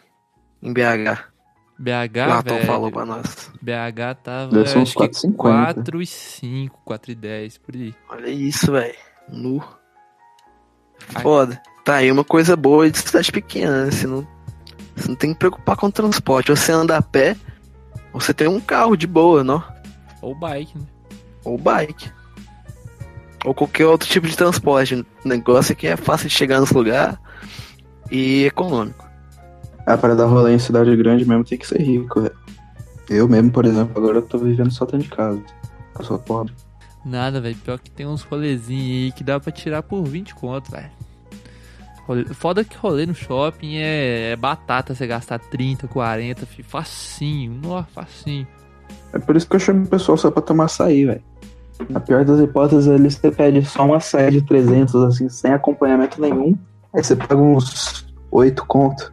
em 0.62 0.72
BH? 0.72 1.36
BH, 1.78 2.42
velho. 2.44 2.66
falou 2.66 2.90
pra 2.90 3.04
nós. 3.04 3.50
BH 3.60 4.22
tava, 4.22 4.52
Deve 4.52 4.68
ser 4.68 4.78
uns 4.78 4.96
acho 4.96 5.10
que 5.10 5.28
4,50. 5.28 5.34
4 5.34 6.02
e 6.02 6.06
5, 6.06 6.80
4 6.84 7.12
e 7.12 7.14
10, 7.14 7.58
por 7.58 7.74
aí. 7.74 7.94
Olha 8.08 8.30
isso, 8.30 8.72
velho. 8.72 8.94
Nu. 9.28 9.62
Foda. 11.20 11.60
Tá 11.84 11.96
aí 11.96 12.10
uma 12.10 12.24
coisa 12.24 12.56
boa 12.56 12.90
de 12.90 12.98
cidade 12.98 13.30
pequena, 13.30 13.84
né? 13.84 13.90
Você 13.90 14.06
não, 14.06 14.26
você 14.96 15.08
não 15.08 15.14
tem 15.14 15.32
que 15.32 15.38
preocupar 15.38 15.76
com 15.76 15.86
o 15.86 15.92
transporte. 15.92 16.50
Você 16.50 16.72
anda 16.72 16.96
a 16.96 17.02
pé, 17.02 17.36
ou 18.12 18.20
você 18.20 18.32
tem 18.32 18.48
um 18.48 18.60
carro 18.60 18.96
de 18.96 19.06
boa, 19.06 19.44
não? 19.44 19.62
Ou 20.22 20.34
bike, 20.34 20.78
né? 20.78 20.84
Ou 21.44 21.58
bike. 21.58 22.10
Ou 23.44 23.54
qualquer 23.54 23.86
outro 23.86 24.08
tipo 24.08 24.26
de 24.26 24.36
transporte. 24.36 24.94
O 24.94 25.28
negócio 25.28 25.72
é 25.72 25.76
que 25.76 25.86
é 25.86 25.96
fácil 25.96 26.28
de 26.28 26.34
chegar 26.34 26.58
nos 26.58 26.72
lugares 26.72 27.16
e 28.10 28.44
econômico. 28.46 29.05
Ah, 29.86 29.96
para 29.96 30.16
dar 30.16 30.26
rolê 30.26 30.54
em 30.54 30.58
cidade 30.58 30.94
grande 30.96 31.24
mesmo 31.24 31.44
tem 31.44 31.56
que 31.56 31.66
ser 31.66 31.80
rico, 31.80 32.20
velho. 32.20 32.34
Eu 33.08 33.28
mesmo, 33.28 33.52
por 33.52 33.64
exemplo, 33.64 33.96
agora 33.96 34.18
eu 34.18 34.22
tô 34.22 34.36
vivendo 34.36 34.72
só 34.72 34.84
dentro 34.84 35.02
de 35.02 35.08
casa. 35.08 35.40
Eu 35.96 36.04
sou 36.04 36.18
pobre. 36.18 36.52
Nada, 37.04 37.40
velho. 37.40 37.56
Pior 37.56 37.78
que 37.78 37.90
tem 37.90 38.04
uns 38.04 38.22
rolezinhos 38.22 39.04
aí 39.04 39.12
que 39.12 39.22
dá 39.22 39.38
pra 39.38 39.52
tirar 39.52 39.82
por 39.84 40.02
20 40.02 40.34
conto, 40.34 40.72
velho. 40.72 40.90
Foda 42.34 42.64
que 42.64 42.76
rolê 42.76 43.06
no 43.06 43.14
shopping 43.14 43.76
é, 43.76 44.32
é 44.32 44.36
batata 44.36 44.94
você 44.94 45.06
gastar 45.06 45.38
30, 45.38 45.86
40, 45.88 46.46
fi, 46.46 46.62
facinho. 46.62 47.60
Nossa, 47.62 47.88
facinho. 47.92 48.46
É 49.12 49.18
por 49.18 49.36
isso 49.36 49.48
que 49.48 49.56
eu 49.56 49.60
chamo 49.60 49.84
o 49.84 49.88
pessoal 49.88 50.18
só 50.18 50.30
pra 50.30 50.42
tomar 50.42 50.64
açaí, 50.64 51.04
velho. 51.04 51.22
Na 51.90 52.00
pior 52.00 52.24
das 52.24 52.40
hipóteses, 52.40 52.88
ali 52.88 53.10
você 53.10 53.30
pede 53.30 53.64
só 53.64 53.84
um 53.84 53.94
açaí 53.94 54.30
de 54.30 54.42
300, 54.42 54.94
assim, 55.04 55.28
sem 55.28 55.52
acompanhamento 55.52 56.20
nenhum. 56.20 56.56
Aí 56.92 57.04
você 57.04 57.14
paga 57.14 57.36
uns 57.36 58.06
8 58.30 58.64
conto. 58.66 59.12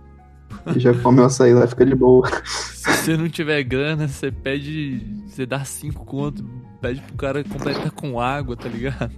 E 0.76 0.80
já 0.80 0.94
come 0.94 1.20
o 1.20 1.26
açaí 1.26 1.54
lá, 1.54 1.68
fica 1.68 1.86
de 1.86 1.96
boa. 1.96 2.28
Se 2.46 2.92
você 2.92 3.18
não 3.18 3.30
tiver 3.30 3.64
grana, 3.64 4.08
você 4.08 4.32
pede. 4.32 5.06
Você 5.28 5.46
dá 5.46 5.64
5 5.64 6.06
conto, 6.06 6.46
pede 6.82 7.02
pro 7.02 7.16
cara 7.16 7.44
completar 7.44 7.92
com 7.92 8.20
água, 8.20 8.56
tá 8.56 8.70
ligado? 8.70 9.12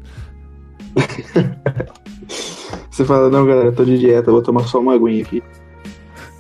Você 2.90 3.04
fala, 3.04 3.30
não, 3.30 3.46
galera, 3.46 3.68
eu 3.68 3.76
tô 3.76 3.84
de 3.84 3.98
dieta, 3.98 4.32
vou 4.32 4.42
tomar 4.42 4.64
só 4.64 4.80
uma 4.80 4.94
aguinha 4.96 5.22
aqui. 5.22 5.44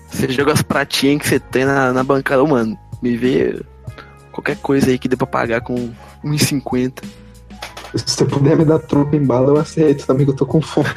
Você 0.10 0.30
joga 0.30 0.54
as 0.54 0.62
pratinhas 0.62 1.22
que 1.22 1.28
você 1.28 1.40
tem 1.40 1.66
na, 1.66 1.92
na 1.92 2.04
bancada, 2.04 2.42
Ô, 2.42 2.48
mano. 2.48 2.80
Me 3.02 3.18
vê 3.18 3.62
qualquer 4.32 4.58
coisa 4.58 4.90
aí 4.90 4.98
que 4.98 5.10
dê 5.10 5.18
pra 5.18 5.28
pagar 5.28 5.62
com 5.62 5.76
1,50. 6.24 7.04
Se 7.94 8.04
você 8.08 8.26
puder 8.26 8.58
me 8.58 8.66
dar 8.66 8.80
troco 8.80 9.16
em 9.16 9.24
bala, 9.24 9.50
eu 9.50 9.58
aceito 9.58 10.08
também, 10.08 10.26
que 10.26 10.32
eu 10.32 10.36
tô 10.36 10.46
com 10.46 10.62
fome. 10.62 10.88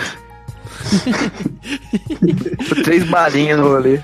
Três 2.85 3.09
balinhas 3.09 3.59
no 3.59 3.69
rolê. 3.69 4.01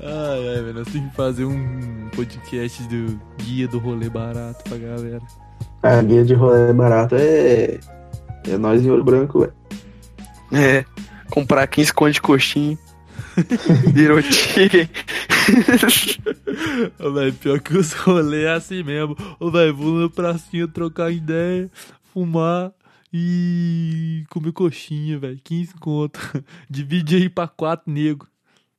Ai, 0.00 0.48
ai, 0.48 0.62
velho, 0.62 0.74
nós 0.74 0.88
temos 0.88 1.10
que 1.10 1.16
fazer 1.16 1.44
um 1.44 2.08
podcast 2.14 2.82
do 2.84 3.20
guia 3.38 3.68
do 3.68 3.78
rolê 3.78 4.08
barato 4.08 4.64
pra 4.64 4.78
galera. 4.78 5.20
A 5.82 6.00
guia 6.02 6.24
de 6.24 6.34
rolê 6.34 6.72
barato 6.72 7.16
é. 7.16 7.78
É 8.48 8.58
nós 8.58 8.84
em 8.84 8.90
olho 8.90 9.04
branco, 9.04 9.40
velho. 9.40 9.52
É. 10.52 10.84
Comprar 11.30 11.66
15 11.66 11.92
conto 11.92 12.12
de 12.12 12.20
coxinha. 12.20 12.78
Ô, 16.98 17.12
velho, 17.12 17.32
pior 17.34 17.60
que 17.60 17.76
os 17.76 17.92
rolês 17.92 18.44
é 18.44 18.52
assim 18.52 18.82
mesmo. 18.82 19.16
Ô, 19.40 19.50
velho, 19.50 19.74
vou 19.74 20.00
na 20.00 20.08
pracinha 20.08 20.68
trocar 20.68 21.10
ideia, 21.10 21.70
fumar 22.12 22.72
e 23.12 24.24
comer 24.30 24.52
coxinha, 24.52 25.18
velho. 25.18 25.38
15 25.44 25.74
conto. 25.74 26.18
Divide 26.68 27.16
aí 27.16 27.28
pra 27.28 27.46
quatro 27.46 27.92
nego. 27.92 28.26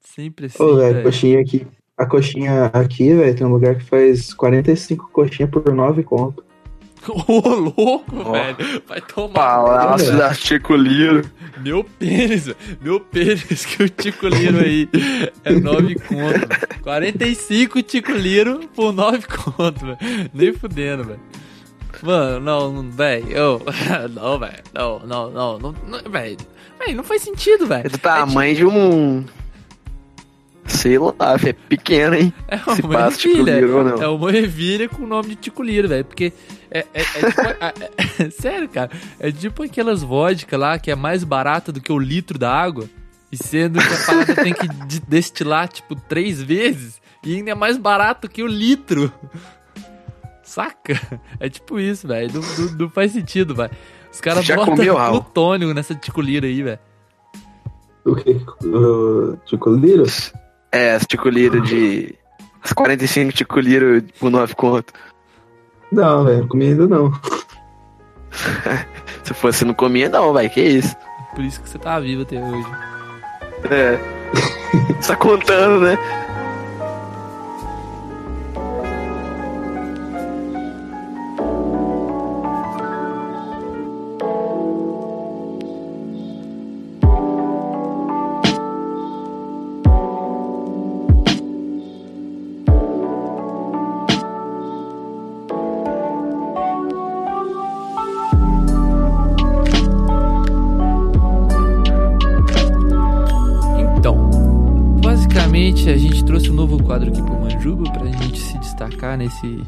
Sempre 0.02 0.48
assim, 0.48 0.62
Ô, 0.64 0.76
velho, 0.76 1.04
coxinha 1.04 1.40
aqui. 1.40 1.68
A 1.98 2.06
coxinha 2.06 2.66
aqui, 2.66 3.14
velho, 3.14 3.36
tem 3.36 3.46
um 3.46 3.52
lugar 3.52 3.76
que 3.76 3.84
faz 3.84 4.34
45 4.34 5.10
coxinhas 5.12 5.50
por 5.52 5.74
9 5.74 6.04
conto. 6.04 6.44
Ô, 7.28 7.50
louco, 7.56 8.06
Ó. 8.16 8.32
velho. 8.32 8.58
Vai 8.88 9.02
tomar. 9.02 9.34
Palácio 9.34 10.08
velho. 10.08 10.18
da 10.20 10.34
Chico 10.34 10.74
Liro. 10.76 11.30
Meu 11.62 11.84
pênis, 11.84 12.46
velho. 12.46 12.58
Meu 12.82 13.00
pênis 13.00 13.66
que 13.66 13.84
o 13.84 13.90
Tico 13.90 14.28
Liro 14.28 14.60
aí 14.60 14.90
é 15.44 15.52
9 15.54 15.96
conto. 15.96 16.48
velho. 16.48 16.82
45 16.82 17.84
Tico 17.84 18.12
Liro 18.12 18.68
por 18.74 18.92
9 18.94 19.20
conto, 19.28 19.86
velho. 19.86 19.98
Nem 20.34 20.54
fudendo, 20.54 21.04
velho. 21.04 21.20
Mano, 22.04 22.40
não, 22.40 22.92
velho. 22.92 23.28
eu- 23.32 23.62
Não, 24.14 24.38
velho. 24.38 24.64
Não, 24.74 25.00
não, 25.00 25.32
não. 25.32 25.60
não, 25.60 25.76
não 25.88 26.12
velho. 26.12 26.38
Velho, 26.80 26.98
não 26.98 27.04
faz 27.04 27.22
sentido, 27.22 27.64
É 27.64 27.68
velho. 27.68 27.90
do 27.90 27.98
tamanho 27.98 28.56
de 28.56 28.66
um. 28.66 29.26
Sei 30.66 30.98
lá, 30.98 31.14
é 31.46 31.54
pequeno, 31.54 32.16
hein? 32.16 32.34
É 32.48 32.58
Se 32.58 32.82
uma 32.82 32.94
passa 32.94 33.18
Tico 33.18 33.36
ervilha. 33.38 33.56
Liro 33.60 33.78
ou 33.78 33.84
não. 33.84 34.02
É 34.02 34.08
uma 34.08 34.32
ervilha 34.36 34.88
com 34.88 35.04
o 35.04 35.08
nome 35.08 35.30
de 35.30 35.36
Tico 35.36 35.62
Liro, 35.62 35.88
velho. 35.90 36.06
Porque 36.06 36.32
é, 36.72 36.80
é, 36.94 37.02
é 37.02 37.04
tipo. 37.04 37.42
é- 38.22 38.24
é- 38.26 38.30
sério, 38.30 38.70
cara. 38.70 38.90
É 39.20 39.30
tipo 39.32 39.64
aquelas 39.64 40.02
vodka 40.02 40.58
lá 40.58 40.80
que 40.80 40.90
é 40.90 40.96
mais 40.96 41.24
barata 41.24 41.72
do 41.72 41.82
que 41.82 41.92
o 41.92 42.00
litro 42.00 42.38
da 42.40 42.52
água. 42.52 42.90
E 43.32 43.36
sendo 43.38 43.80
que 43.80 43.94
a 43.94 44.06
parada 44.06 44.36
tem 44.36 44.54
que 44.54 44.68
de- 44.68 45.02
destilar, 45.02 45.68
tipo, 45.68 45.96
três 45.96 46.42
vezes. 46.42 47.02
E 47.26 47.36
ainda 47.36 47.52
é 47.52 47.56
mais 47.56 47.78
barato 47.78 48.30
que 48.30 48.42
o 48.44 48.48
litro. 48.48 49.12
Saca? 50.54 50.94
É 51.40 51.50
tipo 51.50 51.80
isso, 51.80 52.08
velho. 52.08 52.32
Não, 52.34 52.42
não- 52.42 52.78
não 52.78 52.90
faz 52.90 53.12
sentido, 53.12 53.56
velho. 53.56 53.72
Os 54.12 54.22
caras 54.22 54.48
botam 54.48 54.76
plutônio 55.10 55.74
nessa 55.74 55.96
Tico 55.96 56.22
Liro 56.22 56.46
aí, 56.46 56.62
velho. 56.62 56.80
O 58.06 58.16
que? 58.16 58.40
Liro? 59.72 60.04
É, 60.72 60.94
as 60.94 61.06
Tico 61.08 61.28
Liro 61.30 61.60
de. 61.62 62.16
As 62.62 62.72
45 62.72 63.34
Tico 63.34 63.60
Liro 63.60 64.04
por 64.20 64.30
9 64.30 64.54
conto. 64.54 64.94
Não, 65.92 66.24
velho, 66.24 66.48
comi 66.48 66.68
ainda 66.68 66.88
não. 66.88 67.12
Se 69.24 69.34
fosse, 69.34 69.66
não 69.66 69.74
comia, 69.74 70.08
não, 70.10 70.34
vai. 70.34 70.50
Que 70.50 70.62
isso? 70.62 70.96
Por 71.34 71.44
isso 71.44 71.62
que 71.62 71.70
você 71.70 71.80
tá 71.80 72.00
vivo 72.00 72.22
até 72.22 72.40
hoje. 72.40 72.68
É. 73.72 73.98
tá 75.08 75.16
contando, 75.16 75.82
né? 75.82 75.98
Nesse, 109.18 109.62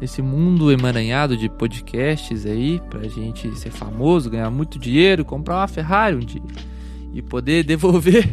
nesse 0.00 0.20
mundo 0.22 0.70
emaranhado 0.70 1.36
de 1.36 1.48
podcasts 1.48 2.44
aí, 2.46 2.80
pra 2.90 3.08
gente 3.08 3.56
ser 3.58 3.70
famoso, 3.70 4.30
ganhar 4.30 4.50
muito 4.50 4.78
dinheiro, 4.78 5.24
comprar 5.24 5.56
uma 5.56 5.68
Ferrari 5.68 6.16
um 6.16 6.20
dia 6.20 6.42
e 7.14 7.20
poder 7.22 7.64
devolver 7.66 8.28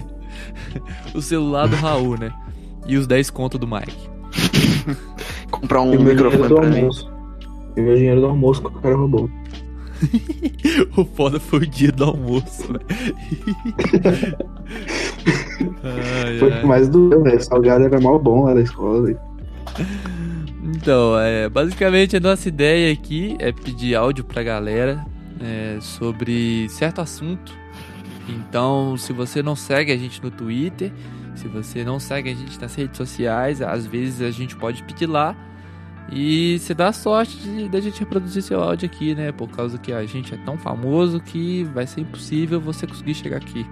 o 1.13 1.21
celular 1.21 1.67
do 1.67 1.75
Raul, 1.75 2.17
né? 2.17 2.31
E 2.87 2.95
os 2.97 3.05
10 3.07 3.29
contos 3.29 3.59
do 3.59 3.67
Mike. 3.67 4.09
Comprar 5.51 5.81
um 5.81 5.93
E 5.93 5.97
microfone 5.97 6.47
do 6.47 6.55
pra 6.55 6.69
mim. 6.69 6.77
almoço. 6.79 7.11
E 7.75 7.81
o 7.81 7.83
meu 7.83 7.95
dinheiro 7.95 8.21
do 8.21 8.27
almoço 8.27 8.61
que 8.61 8.67
o 8.67 8.71
cara 8.71 8.95
roubou. 8.95 9.29
O 10.95 11.03
foda 11.03 11.39
foi 11.39 11.59
o 11.59 11.67
dia 11.67 11.91
do 11.91 12.05
almoço, 12.05 12.67
velho. 12.71 12.85
Ai, 15.83 16.37
Foi 16.39 16.51
ai. 16.53 16.61
que 16.61 16.67
mais 16.67 16.87
doeu, 16.89 17.21
velho. 17.23 17.41
Salgado 17.43 17.83
era 17.85 17.99
mal 17.99 18.19
bom 18.19 18.45
lá 18.45 18.53
da 18.53 18.61
escola, 18.61 19.03
velho. 19.05 19.19
Então, 20.81 21.19
é, 21.19 21.49
basicamente 21.49 22.15
a 22.15 22.21
nossa 22.21 22.47
ideia 22.47 22.93
aqui 22.93 23.35
é 23.37 23.51
pedir 23.51 23.95
áudio 23.95 24.23
pra 24.23 24.41
galera 24.41 25.05
é, 25.41 25.77
sobre 25.81 26.69
certo 26.69 27.01
assunto. 27.01 27.53
Então, 28.29 28.95
se 28.95 29.11
você 29.11 29.43
não 29.43 29.57
segue 29.57 29.91
a 29.91 29.97
gente 29.97 30.23
no 30.23 30.31
Twitter, 30.31 30.93
se 31.35 31.49
você 31.49 31.83
não 31.83 31.99
segue 31.99 32.29
a 32.29 32.33
gente 32.33 32.57
nas 32.61 32.73
redes 32.75 32.95
sociais, 32.95 33.61
às 33.61 33.85
vezes 33.85 34.21
a 34.21 34.31
gente 34.31 34.55
pode 34.55 34.81
pedir 34.83 35.05
lá. 35.05 35.35
E 36.09 36.57
você 36.57 36.73
dá 36.73 36.93
sorte 36.93 37.37
de, 37.37 37.67
da 37.67 37.81
gente 37.81 37.99
reproduzir 37.99 38.41
seu 38.41 38.61
áudio 38.63 38.85
aqui, 38.85 39.13
né? 39.13 39.33
Por 39.33 39.49
causa 39.49 39.77
que 39.77 39.91
a 39.91 40.05
gente 40.05 40.33
é 40.33 40.37
tão 40.37 40.57
famoso 40.57 41.19
que 41.19 41.65
vai 41.73 41.85
ser 41.85 42.01
impossível 42.01 42.61
você 42.61 42.87
conseguir 42.87 43.15
chegar 43.15 43.37
aqui. 43.37 43.65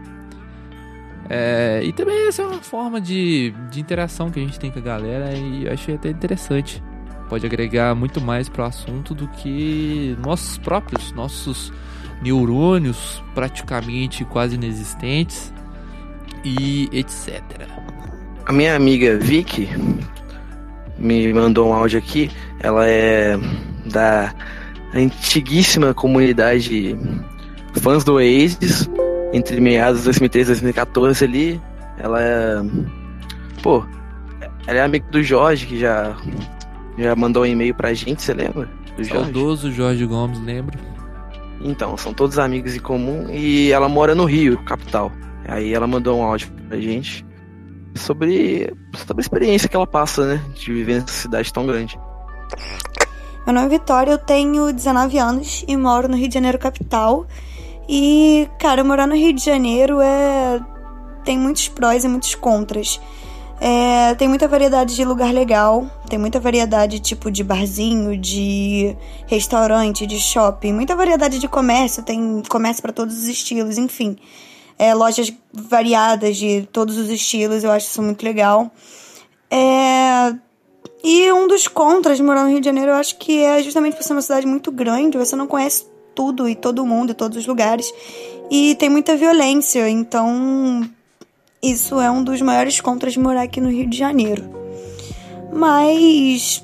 É, 1.30 1.82
e 1.86 1.94
também 1.94 2.28
essa 2.28 2.42
é 2.42 2.46
uma 2.46 2.62
forma 2.62 3.00
de, 3.00 3.54
de 3.72 3.80
interação 3.80 4.30
que 4.30 4.42
a 4.42 4.44
gente 4.44 4.60
tem 4.60 4.70
com 4.70 4.80
a 4.80 4.82
galera 4.82 5.34
e 5.34 5.68
eu 5.68 5.72
achei 5.72 5.96
até 5.96 6.10
interessante. 6.10 6.84
Pode 7.30 7.46
agregar 7.46 7.94
muito 7.94 8.22
mais 8.22 8.48
pro 8.48 8.64
assunto 8.64 9.14
do 9.14 9.28
que 9.28 10.18
nossos 10.24 10.58
próprios, 10.58 11.12
nossos 11.12 11.74
neurônios 12.22 13.24
praticamente 13.36 14.26
quase 14.26 14.56
inexistentes 14.56 15.54
e 16.44 16.90
etc. 16.92 17.42
A 18.46 18.54
minha 18.54 18.76
amiga 18.76 19.18
Vicky 19.18 19.70
me 20.98 21.34
mandou 21.34 21.70
um 21.70 21.74
áudio 21.74 22.00
aqui. 22.00 22.32
Ela 22.60 22.88
é 22.88 23.38
da 23.92 24.34
antiguíssima 24.94 25.94
comunidade 25.94 26.98
fãs 27.82 28.04
do 28.04 28.14
Oasis, 28.16 28.90
entre 29.34 29.60
meados 29.60 30.00
de 30.00 30.06
2013 30.06 30.44
e 30.44 30.54
2014 30.54 31.26
ali. 31.26 31.62
Ela 31.98 32.24
é. 32.24 32.62
Pô, 33.62 33.84
ela 34.66 34.80
é 34.80 34.82
amiga 34.82 35.06
do 35.12 35.22
Jorge, 35.22 35.66
que 35.66 35.80
já, 35.80 36.16
já 36.98 37.16
mandou 37.16 37.44
um 37.44 37.46
e-mail 37.46 37.76
pra 37.76 37.94
gente, 37.94 38.22
você 38.22 38.34
lembra? 38.34 38.70
Do 38.96 39.04
Jorge? 39.04 39.24
Saudoso 39.24 39.72
Jorge 39.72 40.06
Gomes, 40.06 40.40
lembro. 40.40 40.78
Então, 41.62 41.98
são 41.98 42.14
todos 42.14 42.38
amigos 42.38 42.76
em 42.76 42.80
comum 42.80 43.30
e 43.30 43.72
ela 43.72 43.90
mora 43.90 44.14
no 44.14 44.26
Rio, 44.26 44.58
capital. 44.64 45.12
Aí 45.48 45.74
ela 45.74 45.88
mandou 45.88 46.20
um 46.20 46.24
áudio 46.24 46.52
pra 46.68 46.80
gente 46.80 47.26
sobre, 47.96 48.74
sobre 48.96 49.22
a 49.22 49.24
experiência 49.24 49.70
que 49.70 49.76
ela 49.76 49.88
passa, 49.88 50.26
né? 50.26 50.44
De 50.56 50.74
viver 50.74 51.02
nessa 51.02 51.14
cidade 51.14 51.52
tão 51.52 51.66
grande. 51.66 51.98
Meu 53.46 53.54
nome 53.54 53.68
é 53.68 53.70
Vitória, 53.70 54.12
eu 54.12 54.18
tenho 54.18 54.74
19 54.74 55.18
anos 55.18 55.64
e 55.68 55.78
moro 55.78 56.08
no 56.08 56.18
Rio 56.18 56.28
de 56.28 56.34
Janeiro 56.34 56.60
capital. 56.60 57.26
E, 57.88 58.48
cara, 58.60 58.84
morar 58.84 59.08
no 59.08 59.16
Rio 59.16 59.32
de 59.32 59.44
Janeiro 59.44 60.02
é 60.02 60.60
tem 61.24 61.38
muitos 61.38 61.68
prós 61.68 62.06
e 62.06 62.08
muitos 62.08 62.36
contras. 62.36 63.02
É, 63.60 64.14
tem 64.16 64.28
muita 64.28 64.48
variedade 64.48 64.96
de 64.96 65.04
lugar 65.04 65.34
legal, 65.34 65.90
tem 66.08 66.20
muita 66.20 66.40
variedade 66.40 67.00
tipo 67.00 67.32
de 67.32 67.44
barzinho, 67.44 68.16
de 68.16 68.96
restaurante, 69.26 70.06
de 70.06 70.20
shopping, 70.20 70.74
muita 70.74 70.96
variedade 70.96 71.40
de 71.40 71.48
comércio, 71.48 72.04
tem 72.04 72.44
comércio 72.48 72.84
para 72.84 72.94
todos 72.94 73.18
os 73.18 73.28
estilos, 73.28 73.78
enfim. 73.78 74.16
É, 74.78 74.94
lojas 74.94 75.34
variadas 75.52 76.38
de 76.38 76.68
todos 76.72 76.98
os 76.98 77.10
estilos, 77.10 77.64
eu 77.64 77.72
acho 77.72 77.88
isso 77.88 78.02
muito 78.02 78.24
legal. 78.24 78.70
É, 79.50 80.36
e 81.04 81.32
um 81.32 81.48
dos 81.48 81.68
contras 81.68 82.18
de 82.18 82.24
morar 82.24 82.44
no 82.44 82.50
Rio 82.50 82.60
de 82.60 82.66
Janeiro, 82.66 82.92
eu 82.92 82.96
acho 82.96 83.18
que 83.18 83.42
é 83.42 83.64
justamente 83.64 83.96
por 83.96 84.04
ser 84.04 84.14
uma 84.14 84.22
cidade 84.22 84.46
muito 84.46 84.72
grande, 84.72 85.18
você 85.18 85.36
não 85.36 85.48
conhece 85.48 85.86
tudo 86.14 86.48
e 86.48 86.56
todo 86.56 86.86
mundo 86.86 87.12
e 87.12 87.16
todos 87.16 87.38
os 87.38 87.48
lugares. 87.48 87.92
E 88.52 88.76
tem 88.76 88.90
muita 88.90 89.16
violência, 89.16 89.90
então 89.90 90.88
isso 91.72 92.00
é 92.00 92.10
um 92.10 92.24
dos 92.24 92.42
maiores 92.42 92.80
contras 92.80 93.14
de 93.14 93.20
morar 93.20 93.44
aqui 93.44 93.60
no 93.60 93.70
Rio 93.70 93.88
de 93.88 93.98
Janeiro. 93.98 94.44
Mas 95.52 96.64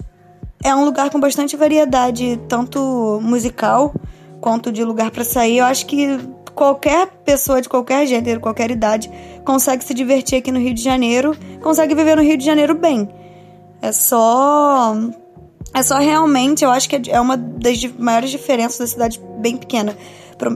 é 0.63 0.73
um 0.75 0.85
lugar 0.85 1.09
com 1.09 1.19
bastante 1.19 1.57
variedade, 1.57 2.39
tanto 2.47 3.19
musical 3.21 3.93
quanto 4.39 4.71
de 4.71 4.83
lugar 4.83 5.11
para 5.11 5.23
sair. 5.23 5.57
Eu 5.57 5.65
acho 5.65 5.85
que 5.85 6.19
qualquer 6.55 7.07
pessoa 7.25 7.61
de 7.61 7.67
qualquer 7.67 8.05
gênero, 8.05 8.39
qualquer 8.39 8.71
idade, 8.71 9.09
consegue 9.43 9.83
se 9.83 9.93
divertir 9.93 10.37
aqui 10.37 10.51
no 10.51 10.59
Rio 10.59 10.73
de 10.73 10.81
Janeiro, 10.81 11.35
consegue 11.61 11.95
viver 11.95 12.15
no 12.15 12.21
Rio 12.21 12.37
de 12.37 12.45
Janeiro 12.45 12.75
bem. 12.75 13.09
É 13.81 13.91
só. 13.91 14.95
É 15.73 15.81
só 15.81 15.97
realmente, 15.97 16.63
eu 16.63 16.69
acho 16.69 16.87
que 16.87 17.09
é 17.09 17.19
uma 17.19 17.35
das 17.35 17.83
maiores 17.97 18.29
diferenças 18.29 18.77
da 18.79 18.87
cidade 18.87 19.21
bem 19.39 19.57
pequena 19.57 19.97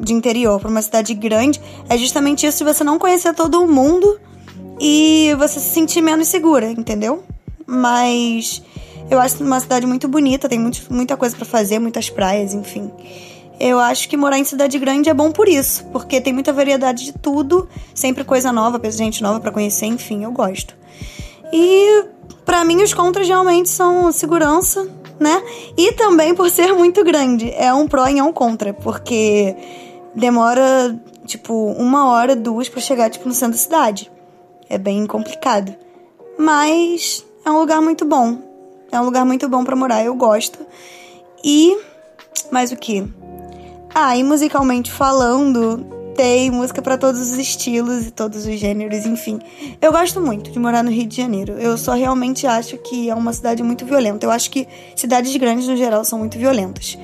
de 0.04 0.14
interior 0.14 0.60
para 0.60 0.70
uma 0.70 0.82
cidade 0.82 1.14
grande. 1.14 1.60
É 1.90 1.98
justamente 1.98 2.46
isso 2.46 2.60
de 2.60 2.64
você 2.64 2.84
não 2.84 3.00
conhecer 3.00 3.34
todo 3.34 3.68
mundo 3.68 4.20
e 4.80 5.36
você 5.38 5.60
se 5.60 5.70
sentir 5.70 6.02
menos 6.02 6.28
segura, 6.28 6.70
entendeu? 6.70 7.24
Mas 7.66 8.62
eu 9.10 9.20
acho 9.20 9.44
uma 9.44 9.60
cidade 9.60 9.86
muito 9.86 10.08
bonita, 10.08 10.50
tem 10.50 10.60
muito, 10.60 10.82
muita 10.92 11.16
coisa 11.16 11.36
pra 11.36 11.46
fazer, 11.46 11.80
muitas 11.80 12.10
praias, 12.10 12.54
enfim. 12.54 12.92
Eu 13.60 13.80
acho 13.80 14.08
que 14.08 14.16
morar 14.16 14.38
em 14.38 14.44
cidade 14.44 14.78
grande 14.78 15.10
é 15.10 15.14
bom 15.14 15.32
por 15.32 15.48
isso, 15.48 15.86
porque 15.92 16.22
tem 16.22 16.32
muita 16.32 16.54
variedade 16.54 17.06
de 17.06 17.14
tudo, 17.14 17.68
sempre 17.94 18.24
coisa 18.24 18.52
nova, 18.52 18.80
gente 18.92 19.24
nova 19.24 19.40
pra 19.40 19.52
conhecer, 19.52 19.88
enfim, 19.88 20.24
eu 20.24 20.32
gosto. 20.32 20.76
E 21.52 22.06
pra 22.46 22.64
mim 22.64 22.84
os 22.84 22.94
contras 22.94 23.28
realmente 23.28 23.70
são 23.70 24.12
segurança, 24.12 24.88
né? 25.20 25.42
E 25.76 25.94
também 25.94 26.36
por 26.36 26.50
ser 26.50 26.74
muito 26.74 27.04
grande. 27.04 27.52
É 27.52 27.74
um 27.74 27.88
pró 27.88 28.08
e 28.08 28.20
é 28.20 28.24
um 28.24 28.32
contra, 28.32 28.74
porque 28.74 29.56
demora 30.14 31.00
tipo 31.26 31.54
uma 31.74 32.10
hora, 32.10 32.36
duas 32.36 32.70
pra 32.70 32.80
chegar 32.80 33.10
tipo 33.10 33.28
no 33.28 33.34
centro 33.34 33.54
da 33.54 33.58
cidade. 33.58 34.12
É 34.70 34.78
bem 34.78 35.06
complicado. 35.06 35.74
Mas 36.38 37.26
é 37.46 37.50
um 37.50 37.60
lugar 37.60 37.82
muito 37.82 38.06
bom. 38.06 38.38
É 38.92 39.00
um 39.00 39.06
lugar 39.06 39.26
muito 39.26 39.50
bom 39.50 39.64
pra 39.64 39.76
morar, 39.76 40.04
eu 40.04 40.16
gosto. 40.16 40.60
E 41.44 41.78
mais 42.52 42.72
o 42.72 42.76
que? 42.76 43.06
Ah, 43.94 44.16
e 44.16 44.24
musicalmente 44.24 44.92
falando, 44.92 45.86
tem 46.16 46.50
música 46.52 46.82
pra 46.82 46.98
todos 46.98 47.22
os 47.22 47.38
estilos 47.38 48.08
e 48.08 48.12
todos 48.12 48.46
os 48.46 48.60
gêneros, 48.60 49.06
enfim. 49.06 49.40
Eu 49.82 49.92
gosto 49.92 50.20
muito 50.20 50.52
de 50.52 50.60
morar 50.60 50.84
no 50.84 50.92
Rio 50.92 51.06
de 51.06 51.16
Janeiro. 51.16 51.54
Eu 51.54 51.78
só 51.78 51.94
realmente 51.94 52.46
acho 52.48 52.78
que 52.78 53.10
é 53.10 53.16
uma 53.16 53.34
cidade 53.34 53.62
muito 53.64 53.86
violenta. 53.86 54.26
Eu 54.26 54.32
acho 54.32 54.50
que 54.50 54.68
cidades 54.96 55.36
grandes 55.38 55.68
no 55.68 55.76
geral 55.78 56.04
são 56.04 56.20
muito 56.20 56.38
violentas. 56.38 56.98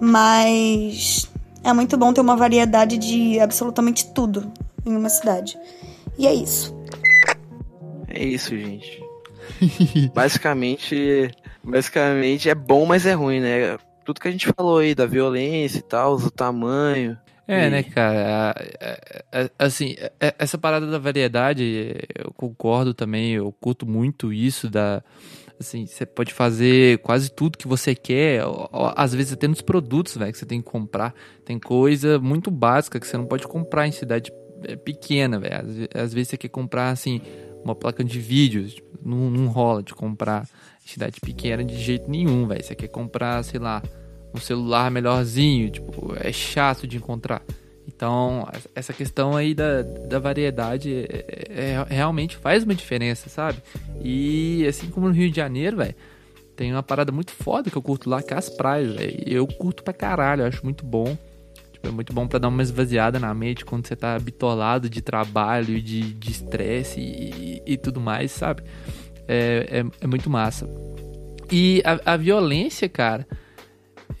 Mas 0.00 1.28
é 1.64 1.72
muito 1.72 1.96
bom 1.96 2.12
ter 2.12 2.20
uma 2.20 2.36
variedade 2.36 2.98
de 2.98 3.38
absolutamente 3.40 4.06
tudo 4.12 4.50
em 4.84 4.96
uma 4.96 5.08
cidade. 5.08 5.58
E 6.18 6.26
é 6.26 6.34
isso. 6.34 6.81
É 8.12 8.24
isso, 8.24 8.50
gente. 8.56 9.02
basicamente, 10.14 11.30
basicamente 11.62 12.48
é 12.48 12.54
bom, 12.54 12.86
mas 12.86 13.06
é 13.06 13.12
ruim, 13.12 13.40
né? 13.40 13.76
Tudo 14.04 14.20
que 14.20 14.28
a 14.28 14.30
gente 14.32 14.46
falou 14.56 14.78
aí 14.78 14.94
da 14.94 15.06
violência 15.06 15.78
e 15.78 15.82
tal, 15.82 16.16
do 16.16 16.30
tamanho. 16.30 17.16
É, 17.46 17.66
E- 17.66 17.70
né, 17.70 17.82
cara? 17.82 18.54
Assim, 19.58 19.96
a- 20.20 20.34
essa 20.38 20.58
parada 20.58 20.86
da 20.86 20.98
variedade, 20.98 21.94
eu 22.16 22.32
concordo 22.34 22.94
também, 22.94 23.32
eu 23.32 23.52
curto 23.60 23.86
muito 23.86 24.32
isso 24.32 24.68
da. 24.70 25.02
Assim, 25.60 25.86
você 25.86 26.04
pode 26.04 26.32
fazer 26.34 26.98
quase 26.98 27.30
tudo 27.30 27.56
que 27.56 27.68
você 27.68 27.94
quer, 27.94 28.42
às 28.96 29.14
vezes 29.14 29.32
até 29.32 29.46
nos 29.46 29.60
produtos, 29.60 30.16
velho, 30.16 30.32
que 30.32 30.38
você 30.38 30.46
tem 30.46 30.60
que 30.60 30.68
comprar. 30.68 31.14
Tem 31.44 31.56
coisa 31.58 32.18
muito 32.18 32.50
básica 32.50 32.98
que 32.98 33.06
você 33.06 33.16
não 33.16 33.26
pode 33.26 33.46
comprar 33.46 33.86
em 33.86 33.92
cidade 33.92 34.32
é, 34.64 34.76
pequena, 34.76 35.38
velho. 35.38 35.56
Às, 35.60 35.74
ve- 35.76 35.88
às 35.94 36.14
vezes 36.14 36.28
você 36.28 36.36
quer 36.36 36.48
comprar, 36.48 36.90
assim, 36.90 37.20
uma 37.64 37.74
placa 37.74 38.02
de 38.04 38.18
vídeo, 38.18 38.66
tipo, 38.68 38.88
não, 39.04 39.30
não 39.30 39.46
rola 39.48 39.82
de 39.82 39.94
comprar 39.94 40.48
em 40.84 40.88
cidade 40.88 41.20
pequena 41.20 41.62
de 41.64 41.76
jeito 41.76 42.10
nenhum, 42.10 42.46
velho. 42.46 42.62
Você 42.62 42.74
quer 42.74 42.88
comprar, 42.88 43.42
sei 43.44 43.60
lá, 43.60 43.82
um 44.34 44.38
celular 44.40 44.90
melhorzinho, 44.90 45.70
tipo, 45.70 46.14
é 46.20 46.32
chato 46.32 46.86
de 46.86 46.96
encontrar. 46.96 47.42
Então, 47.86 48.48
essa 48.74 48.92
questão 48.92 49.36
aí 49.36 49.54
da, 49.54 49.82
da 49.82 50.18
variedade 50.18 50.92
é- 51.08 51.24
é- 51.28 51.72
é- 51.74 51.86
realmente 51.88 52.36
faz 52.36 52.62
uma 52.64 52.74
diferença, 52.74 53.28
sabe? 53.28 53.58
E 54.02 54.64
assim 54.68 54.88
como 54.88 55.08
no 55.08 55.14
Rio 55.14 55.28
de 55.30 55.36
Janeiro, 55.36 55.76
velho, 55.78 55.94
tem 56.56 56.72
uma 56.72 56.82
parada 56.82 57.10
muito 57.10 57.32
foda 57.32 57.70
que 57.70 57.76
eu 57.76 57.82
curto 57.82 58.08
lá, 58.08 58.22
que 58.22 58.32
é 58.32 58.36
as 58.36 58.48
praias, 58.48 58.94
velho. 58.94 59.22
Eu 59.26 59.46
curto 59.46 59.82
pra 59.82 59.92
caralho, 59.92 60.42
eu 60.42 60.46
acho 60.46 60.62
muito 60.64 60.84
bom. 60.84 61.16
Tipo, 61.82 61.88
é 61.88 61.90
muito 61.90 62.12
bom 62.12 62.28
pra 62.28 62.38
dar 62.38 62.48
uma 62.48 62.62
esvaziada 62.62 63.18
na 63.18 63.34
mente 63.34 63.64
quando 63.64 63.86
você 63.86 63.96
tá 63.96 64.16
bitolado 64.18 64.88
de 64.88 65.02
trabalho, 65.02 65.82
de 65.82 66.30
estresse 66.30 67.00
e, 67.00 67.62
e 67.66 67.76
tudo 67.76 68.00
mais, 68.00 68.30
sabe? 68.30 68.62
É, 69.26 69.82
é, 69.82 70.04
é 70.04 70.06
muito 70.06 70.30
massa. 70.30 70.68
E 71.50 71.82
a, 71.84 72.12
a 72.12 72.16
violência, 72.16 72.88
cara, 72.88 73.26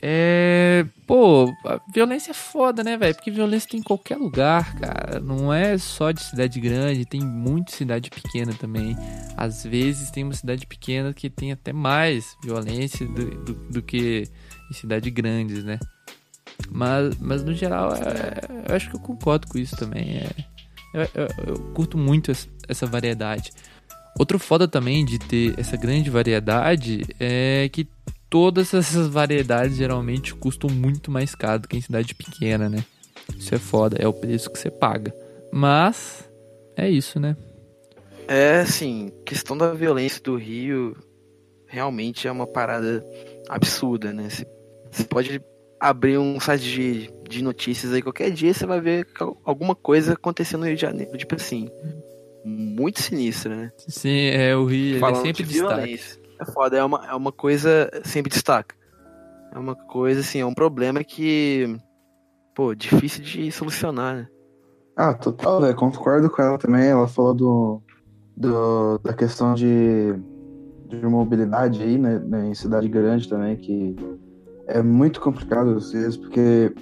é. 0.02 0.84
Pô, 1.06 1.52
violência 1.94 2.32
é 2.32 2.34
foda, 2.34 2.82
né, 2.82 2.96
velho? 2.96 3.14
Porque 3.14 3.30
violência 3.30 3.70
tem 3.70 3.80
em 3.80 3.82
qualquer 3.82 4.16
lugar, 4.16 4.74
cara. 4.74 5.20
Não 5.20 5.52
é 5.52 5.78
só 5.78 6.10
de 6.10 6.20
cidade 6.20 6.58
grande, 6.58 7.06
tem 7.06 7.20
muita 7.20 7.70
cidade 7.70 8.10
pequena 8.10 8.52
também. 8.54 8.96
Às 9.36 9.62
vezes 9.62 10.10
tem 10.10 10.24
uma 10.24 10.34
cidade 10.34 10.66
pequena 10.66 11.14
que 11.14 11.30
tem 11.30 11.52
até 11.52 11.72
mais 11.72 12.36
violência 12.42 13.06
do, 13.06 13.44
do, 13.44 13.54
do 13.54 13.82
que 13.82 14.24
em 14.70 14.74
cidades 14.74 15.12
grandes, 15.12 15.62
né? 15.62 15.78
Mas, 16.70 17.16
mas 17.18 17.44
no 17.44 17.52
geral, 17.52 17.92
é, 17.94 18.68
eu 18.68 18.74
acho 18.74 18.90
que 18.90 18.96
eu 18.96 19.00
concordo 19.00 19.46
com 19.46 19.58
isso 19.58 19.76
também. 19.76 20.18
É, 20.18 20.30
eu, 20.94 21.02
eu, 21.14 21.28
eu 21.46 21.54
curto 21.74 21.96
muito 21.96 22.32
essa, 22.68 22.86
variedade. 22.86 23.50
Outro 24.18 24.38
foda 24.38 24.68
também 24.68 25.04
de 25.04 25.18
ter 25.18 25.58
essa 25.58 25.76
grande 25.76 26.10
variedade 26.10 27.02
é 27.18 27.68
que 27.72 27.88
todas 28.28 28.72
essas 28.74 29.08
variedades 29.08 29.76
geralmente 29.76 30.34
custam 30.34 30.70
muito 30.70 31.10
mais 31.10 31.34
caro 31.34 31.60
do 31.60 31.68
que 31.68 31.76
em 31.76 31.80
cidade 31.80 32.14
pequena, 32.14 32.68
né? 32.68 32.84
Isso 33.36 33.54
é 33.54 33.58
foda, 33.58 33.96
é 33.98 34.06
o 34.06 34.12
preço 34.12 34.50
que 34.50 34.58
você 34.58 34.70
paga. 34.70 35.14
Mas 35.52 36.28
é 36.76 36.88
isso, 36.88 37.18
né? 37.18 37.36
É, 38.28 38.60
assim, 38.60 39.12
questão 39.24 39.56
da 39.56 39.72
violência 39.72 40.22
do 40.22 40.36
Rio 40.36 40.96
realmente 41.66 42.28
é 42.28 42.32
uma 42.32 42.46
parada 42.46 43.04
absurda, 43.48 44.12
né? 44.12 44.28
Você 44.30 45.04
pode 45.04 45.40
abrir 45.82 46.16
um 46.16 46.38
site 46.38 46.62
de, 46.62 47.10
de 47.28 47.42
notícias 47.42 47.92
aí 47.92 48.00
qualquer 48.00 48.30
dia, 48.30 48.54
você 48.54 48.64
vai 48.64 48.80
ver 48.80 49.04
alguma 49.44 49.74
coisa 49.74 50.12
acontecendo 50.12 50.60
no 50.60 50.66
Rio 50.66 50.76
de 50.76 50.82
Janeiro, 50.82 51.18
tipo 51.18 51.34
assim, 51.34 51.68
muito 52.44 53.02
sinistra, 53.02 53.56
né? 53.56 53.72
Sim, 53.88 54.28
é 54.28 54.54
o 54.54 54.64
Rio, 54.64 54.90
ele 54.90 54.96
é 54.98 55.00
Falando 55.00 55.22
sempre 55.22 55.42
de 55.42 55.52
violência. 55.52 56.22
É 56.40 56.44
foda, 56.44 56.76
é 56.76 56.84
uma, 56.84 57.04
é 57.04 57.14
uma 57.16 57.32
coisa 57.32 57.90
sempre 58.04 58.30
destaca. 58.30 58.76
É 59.52 59.58
uma 59.58 59.74
coisa, 59.74 60.20
assim, 60.20 60.38
é 60.38 60.46
um 60.46 60.54
problema 60.54 61.02
que, 61.02 61.76
pô, 62.54 62.76
difícil 62.76 63.24
de 63.24 63.50
solucionar, 63.50 64.14
né? 64.14 64.28
Ah, 64.96 65.12
total, 65.14 65.60
velho. 65.60 65.74
Concordo 65.74 66.30
com 66.30 66.42
ela 66.42 66.58
também. 66.58 66.86
Ela 66.86 67.08
falou 67.08 67.34
do, 67.34 67.82
do 68.36 68.98
da 68.98 69.12
questão 69.12 69.54
de, 69.54 70.14
de 70.88 71.04
mobilidade 71.04 71.82
aí, 71.82 71.98
né, 71.98 72.18
né, 72.20 72.46
em 72.46 72.54
cidade 72.54 72.88
grande 72.88 73.28
também, 73.28 73.56
que 73.56 73.96
é 74.72 74.82
muito 74.82 75.20
complicado 75.20 75.70
às 75.70 75.92
vezes, 75.92 76.16
porque, 76.16 76.72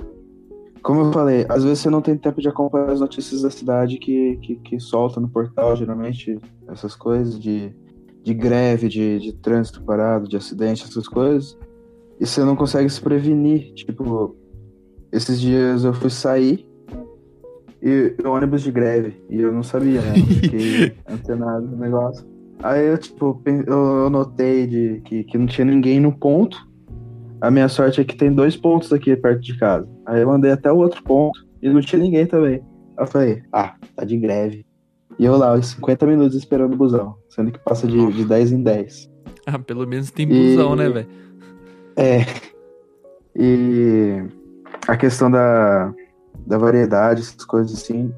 como 0.82 1.01
eu 1.03 1.12
falei, 1.12 1.45
às 1.49 1.64
vezes 1.64 1.80
você 1.80 1.91
não 1.91 2.01
tem 2.01 2.16
tempo 2.16 2.41
de 2.41 2.49
acompanhar 2.49 2.91
as 2.91 3.01
notícias 3.01 3.43
da 3.43 3.51
cidade 3.51 3.99
que, 3.99 4.36
que, 4.36 4.57
que 4.57 4.80
solta 4.80 5.20
no 5.20 5.28
portal, 5.28 5.76
geralmente, 5.76 6.38
essas 6.68 6.95
coisas 6.95 7.38
de, 7.38 7.74
de 8.22 8.34
greve, 8.34 8.88
de, 8.88 9.18
de 9.18 9.32
trânsito 9.32 9.82
parado, 9.82 10.28
de 10.28 10.36
acidente, 10.36 10.84
essas 10.84 11.09
coisas, 11.09 11.59
e 12.18 12.26
você 12.26 12.45
não 12.45 12.55
consegue 12.55 12.88
se 12.88 13.01
prevenir. 13.01 13.72
Tipo, 13.74 14.36
esses 15.11 15.41
dias 15.41 15.84
eu 15.84 15.93
fui 15.93 16.11
sair 16.11 16.66
e 17.82 18.14
o 18.24 18.30
ônibus 18.30 18.62
de 18.62 18.70
greve. 18.70 19.22
E 19.28 19.41
eu 19.41 19.53
não 19.53 19.62
sabia, 19.62 20.01
né? 20.03 20.14
Fiquei 20.14 20.93
antenado 21.09 21.66
no 21.66 21.76
negócio. 21.76 22.26
Aí 22.62 22.86
eu, 22.86 22.99
tipo, 22.99 23.41
eu 23.66 24.11
notei 24.11 24.66
de, 24.66 25.01
que, 25.05 25.24
que 25.24 25.38
não 25.38 25.47
tinha 25.47 25.64
ninguém 25.64 25.99
no 25.99 26.12
ponto. 26.12 26.68
A 27.41 27.51
minha 27.51 27.68
sorte 27.68 28.01
é 28.01 28.05
que 28.05 28.16
tem 28.16 28.32
dois 28.32 28.57
pontos 28.57 28.93
aqui 28.93 29.16
perto 29.16 29.41
de 29.41 29.57
casa. 29.59 29.88
Aí 30.07 30.20
eu 30.22 30.30
andei 30.30 30.51
até 30.51 30.70
o 30.70 30.76
outro 30.76 31.03
ponto 31.03 31.38
e 31.62 31.68
não 31.70 31.80
tinha 31.80 32.01
ninguém 32.03 32.26
também. 32.26 32.55
Aí 32.97 33.05
eu 33.05 33.07
falei, 33.07 33.43
ah, 33.53 33.74
tá 33.97 34.05
de 34.05 34.16
greve. 34.18 34.64
E 35.18 35.24
eu 35.24 35.36
lá, 35.36 35.53
uns 35.55 35.68
50 35.68 36.07
minutos 36.07 36.36
esperando 36.36 36.74
o 36.74 36.76
busão. 36.76 37.16
Sendo 37.28 37.51
que 37.51 37.59
passa 37.59 37.86
de, 37.86 38.12
de 38.12 38.24
10 38.24 38.53
em 38.53 38.62
10. 38.62 39.11
Ah, 39.47 39.59
pelo 39.59 39.86
menos 39.86 40.11
tem 40.11 40.26
E- 40.30 40.51
busão, 40.57 40.74
né, 40.76 40.88
velho? 40.88 41.09
É. 41.97 42.20
E 43.34 44.22
a 44.86 44.97
questão 44.97 45.30
da, 45.30 45.93
da 46.47 46.59
variedade, 46.59 47.20
essas 47.22 47.45
coisas 47.45 47.72
assim, 47.72 48.12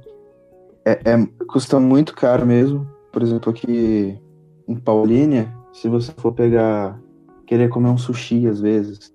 é, 0.85 0.93
é- 1.05 1.27
custa 1.49 1.79
muito 1.79 2.15
caro 2.15 2.47
mesmo. 2.47 2.87
Por 3.13 3.23
exemplo, 3.23 3.51
aqui 3.51 4.19
em 4.67 4.75
Paulínia, 4.77 5.53
se 5.73 5.89
você 5.89 6.13
for 6.17 6.33
pegar, 6.33 6.99
querer 7.47 7.69
comer 7.69 7.89
um 7.91 7.99
sushi 7.99 8.47
às 8.47 8.61
vezes, 8.61 9.13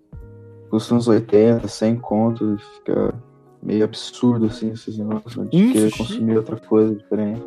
custa 0.70 0.94
uns 0.96 1.08
80, 1.08 1.68
100 1.68 1.96
conto, 1.98 2.56
e 2.56 2.76
fica 2.78 3.14
meio 3.64 3.84
absurdo 3.84 4.46
assim, 4.48 4.72
esses 4.72 4.98
negócios, 4.98 5.36
né, 5.36 5.46
de 5.52 5.58
Um 5.58 5.72
querer 5.74 5.90
sushi? 5.90 5.98
consumir 5.98 6.38
outra 6.38 6.56
coisa 6.58 6.96
diferente. 6.96 7.44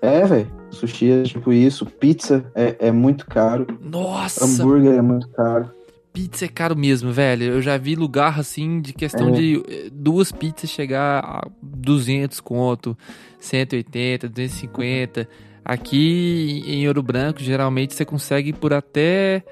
É, 0.00 0.24
velho, 0.24 0.50
sushi 0.70 1.10
é 1.10 1.22
tipo 1.24 1.52
isso, 1.52 1.84
pizza 1.84 2.44
é, 2.54 2.76
é 2.78 2.92
muito 2.92 3.26
caro, 3.26 3.66
Nossa, 3.80 4.44
hambúrguer 4.44 4.94
é 4.94 5.02
muito 5.02 5.28
caro. 5.30 5.70
pizza 6.12 6.44
é 6.44 6.48
caro 6.48 6.76
mesmo, 6.76 7.12
velho. 7.12 7.44
Eu 7.44 7.60
já 7.62 7.76
vi 7.76 7.94
lugar 7.96 8.38
assim 8.38 8.80
de 8.80 8.92
questão 8.92 9.28
É. 9.30 9.32
de 9.32 9.62
eh, 9.68 9.88
duas 9.92 10.30
pizzas 10.32 10.70
chegar 10.70 11.24
a 11.24 11.48
200 11.62 12.40
conto, 12.40 12.96
180, 13.40 14.28
250. 14.28 15.28
Aqui 15.64 16.62
em 16.66 16.86
Ouro 16.88 17.02
Branco, 17.02 17.40
geralmente 17.40 17.92
você 17.94 18.04
consegue 18.04 18.52
por 18.52 18.72
até 18.72 19.44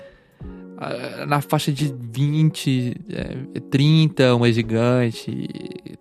na 1.26 1.40
faixa 1.40 1.72
de 1.72 1.94
20, 1.98 2.94
eh, 3.10 3.60
30, 3.70 4.34
uma 4.34 4.50
gigante. 4.52 5.48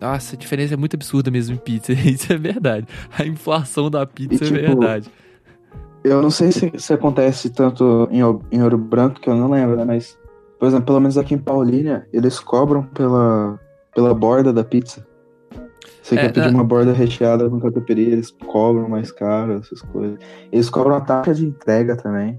Nossa, 0.00 0.36
a 0.36 0.38
diferença 0.38 0.74
é 0.74 0.76
muito 0.76 0.94
absurda 0.94 1.30
mesmo 1.30 1.54
em 1.54 1.58
pizza. 1.58 1.92
Isso 1.94 2.32
é 2.32 2.36
verdade. 2.36 2.86
A 3.18 3.24
inflação 3.24 3.90
da 3.90 4.04
pizza 4.06 4.44
E, 4.44 4.48
é 4.48 4.50
tipo, 4.50 4.60
verdade. 4.60 5.10
Eu 6.04 6.22
não 6.22 6.30
sei 6.30 6.52
se, 6.52 6.70
se 6.76 6.92
acontece 6.92 7.50
tanto 7.50 8.08
em, 8.10 8.20
em 8.52 8.62
Ouro 8.62 8.78
Branco, 8.78 9.20
que 9.20 9.28
eu 9.28 9.34
não 9.34 9.50
lembro, 9.50 9.76
né? 9.76 9.84
Mas, 9.84 10.16
por 10.58 10.68
exemplo, 10.68 10.86
pelo 10.86 11.00
menos 11.00 11.18
aqui 11.18 11.34
em 11.34 11.38
Paulínia, 11.38 12.06
eles 12.12 12.38
cobram 12.38 12.84
pela, 12.84 13.58
pela 13.94 14.14
borda 14.14 14.52
da 14.52 14.62
pizza. 14.62 15.04
Você 16.02 16.14
É, 16.14 16.20
quer 16.20 16.32
pedir 16.32 16.48
ah. 16.48 16.50
uma 16.50 16.62
borda 16.62 16.92
recheada 16.92 17.50
com 17.50 17.58
catupiry, 17.58 18.12
eles 18.12 18.30
cobram 18.30 18.88
mais 18.88 19.10
caro, 19.10 19.54
essas 19.54 19.82
coisas. 19.82 20.18
Eles 20.52 20.70
cobram 20.70 20.94
a 20.94 21.00
taxa 21.00 21.34
de 21.34 21.46
entrega 21.46 21.96
também. 21.96 22.38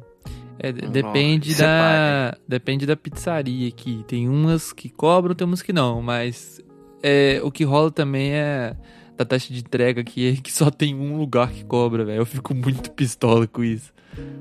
É, 0.59 0.71
depende 0.71 1.53
é 1.53 1.57
da 1.57 2.37
depende 2.47 2.85
da 2.85 2.95
pizzaria 2.95 3.67
aqui. 3.67 4.03
Tem 4.07 4.27
umas 4.27 4.73
que 4.73 4.89
cobram, 4.89 5.35
tem 5.35 5.45
umas 5.45 5.61
que 5.61 5.71
não, 5.71 6.01
mas 6.01 6.61
é, 7.01 7.39
o 7.43 7.51
que 7.51 7.63
rola 7.63 7.91
também 7.91 8.33
é 8.33 8.75
da 9.15 9.25
taxa 9.25 9.53
de 9.53 9.59
entrega 9.59 10.01
aqui, 10.01 10.37
que 10.41 10.51
só 10.51 10.69
tem 10.69 10.95
um 10.95 11.17
lugar 11.17 11.51
que 11.51 11.63
cobra, 11.63 12.05
velho. 12.05 12.19
Eu 12.19 12.25
fico 12.25 12.53
muito 12.53 12.91
pistola 12.91 13.47
com 13.47 13.63
isso. 13.63 13.91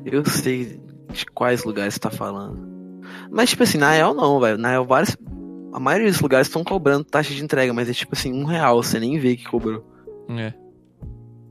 Eu 0.05 0.25
sei 0.25 0.81
de 1.13 1.27
quais 1.27 1.65
lugares 1.65 1.95
você 1.95 2.01
tá 2.01 2.11
falando. 2.11 2.77
Mas, 3.31 3.51
tipo 3.51 3.63
assim, 3.63 3.79
na 3.79 3.93
real 3.93 4.15
não, 4.15 4.39
velho. 4.41 4.59
Na 4.59 4.71
real, 4.71 4.85
vários. 4.85 5.17
A 5.73 5.81
maioria 5.81 6.11
dos 6.11 6.21
lugares 6.21 6.47
estão 6.47 6.65
cobrando 6.65 7.05
taxa 7.05 7.35
de 7.35 7.43
entrega, 7.43 7.73
mas 7.73 7.89
é 7.89 7.93
tipo 7.93 8.15
assim, 8.15 8.33
um 8.33 8.45
real, 8.45 8.83
você 8.83 8.99
nem 8.99 9.19
vê 9.19 9.37
que 9.37 9.45
cobrou. 9.45 9.85
É. 10.31 10.55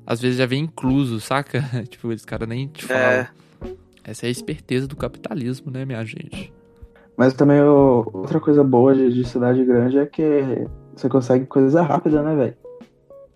Às 0.05 0.19
vezes 0.19 0.37
já 0.37 0.45
vem 0.45 0.63
incluso, 0.63 1.19
saca? 1.19 1.63
tipo, 1.89 2.11
esse 2.11 2.25
cara 2.25 2.45
nem 2.45 2.67
te 2.67 2.85
fala. 2.85 2.99
É. 2.99 3.29
Essa 4.07 4.25
é 4.25 4.29
a 4.29 4.31
esperteza 4.31 4.87
do 4.87 4.95
capitalismo, 4.95 5.71
né, 5.71 5.83
minha 5.85 6.03
gente? 6.05 6.53
Mas 7.17 7.33
também 7.33 7.61
o- 7.61 8.05
outra 8.13 8.39
coisa 8.39 8.63
boa 8.63 8.93
de, 8.93 9.11
de 9.13 9.25
cidade 9.27 9.63
grande 9.65 9.97
é 9.97 10.05
que 10.05 10.67
você 10.95 11.09
consegue 11.09 11.45
coisa 11.45 11.81
rápida, 11.81 12.21
né, 12.21 12.35
velho? 12.35 12.55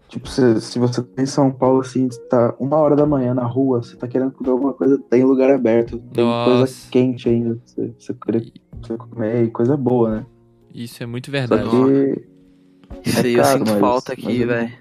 Tipo, 0.10 0.28
se, 0.28 0.60
se 0.62 0.80
você 0.80 1.04
tá 1.04 1.22
em 1.22 1.26
São 1.26 1.52
Paulo, 1.52 1.82
assim, 1.82 2.08
tá 2.30 2.54
uma 2.60 2.78
hora 2.78 2.96
da 2.96 3.06
manhã 3.06 3.34
na 3.34 3.46
rua, 3.46 3.82
você 3.84 3.96
tá 3.96 4.08
querendo 4.08 4.32
comer 4.32 4.50
alguma 4.50 4.74
coisa, 4.74 4.98
tem 5.10 5.24
lugar 5.24 5.52
aberto, 5.52 5.98
tem 6.14 6.26
coisa 6.26 6.60
Nossa. 6.62 6.90
quente 6.92 7.30
ainda, 7.30 7.56
pra 7.56 7.62
você, 7.66 7.94
você 8.00 8.14
querer 8.14 8.52
você 8.82 8.98
comer, 8.98 9.44
e 9.46 9.52
coisa 9.52 9.78
boa, 9.78 10.10
né? 10.18 10.26
Isso 10.74 11.02
é 11.04 11.06
muito 11.06 11.28
Só 11.28 11.32
verdade. 11.32 11.70
que 11.70 13.10
Isso 13.10 13.20
É 13.20 13.24
aí 13.24 13.34
eu 13.36 13.44
caro, 13.44 13.58
sinto 13.60 13.70
mas- 13.72 13.80
falta 13.80 14.14
aqui, 14.14 14.44
é 14.44 14.46
velho. 14.46 14.74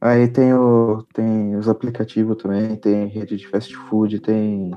Aí 0.00 0.28
tem, 0.28 0.52
o, 0.54 1.04
tem 1.12 1.56
os 1.56 1.68
aplicativos 1.68 2.36
também, 2.36 2.76
tem 2.76 3.06
rede 3.06 3.36
de 3.36 3.48
fast 3.48 3.74
food, 3.74 4.20
tem 4.20 4.70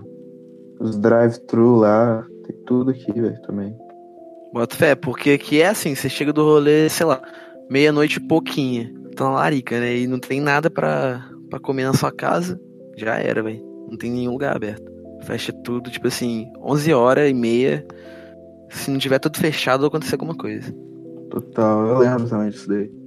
os 0.79 0.97
drive-thru 0.97 1.75
lá, 1.75 2.25
tem 2.45 2.55
tudo 2.65 2.91
aqui, 2.91 3.11
velho, 3.11 3.41
também. 3.43 3.75
Bota 4.53 4.75
fé, 4.75 4.95
porque 4.95 5.31
aqui 5.31 5.61
é 5.61 5.67
assim, 5.67 5.95
você 5.95 6.09
chega 6.09 6.33
do 6.33 6.43
rolê, 6.43 6.89
sei 6.89 7.05
lá, 7.05 7.21
meia-noite 7.69 8.17
e 8.17 8.27
pouquinha. 8.27 8.91
Tá 9.15 9.25
na 9.25 9.31
larica, 9.31 9.79
né? 9.79 9.97
E 9.97 10.07
não 10.07 10.19
tem 10.19 10.41
nada 10.41 10.69
pra, 10.69 11.25
pra 11.49 11.59
comer 11.59 11.85
na 11.85 11.93
sua 11.93 12.11
casa. 12.11 12.59
Já 12.97 13.15
era, 13.17 13.41
velho. 13.41 13.63
Não 13.89 13.97
tem 13.97 14.11
nenhum 14.11 14.31
lugar 14.31 14.55
aberto. 14.55 14.91
Fecha 15.23 15.53
tudo, 15.63 15.89
tipo 15.89 16.07
assim, 16.07 16.51
11 16.61 16.93
horas 16.93 17.29
e 17.29 17.33
meia. 17.33 17.85
Se 18.69 18.89
não 18.89 18.97
tiver 18.97 19.19
tudo 19.19 19.37
fechado, 19.37 19.81
vai 19.81 19.87
acontecer 19.87 20.15
alguma 20.15 20.35
coisa. 20.35 20.73
Total, 21.29 21.87
eu 21.87 21.97
lembro 21.99 22.27
também 22.27 22.49
disso 22.49 22.67
daí. 22.67 23.00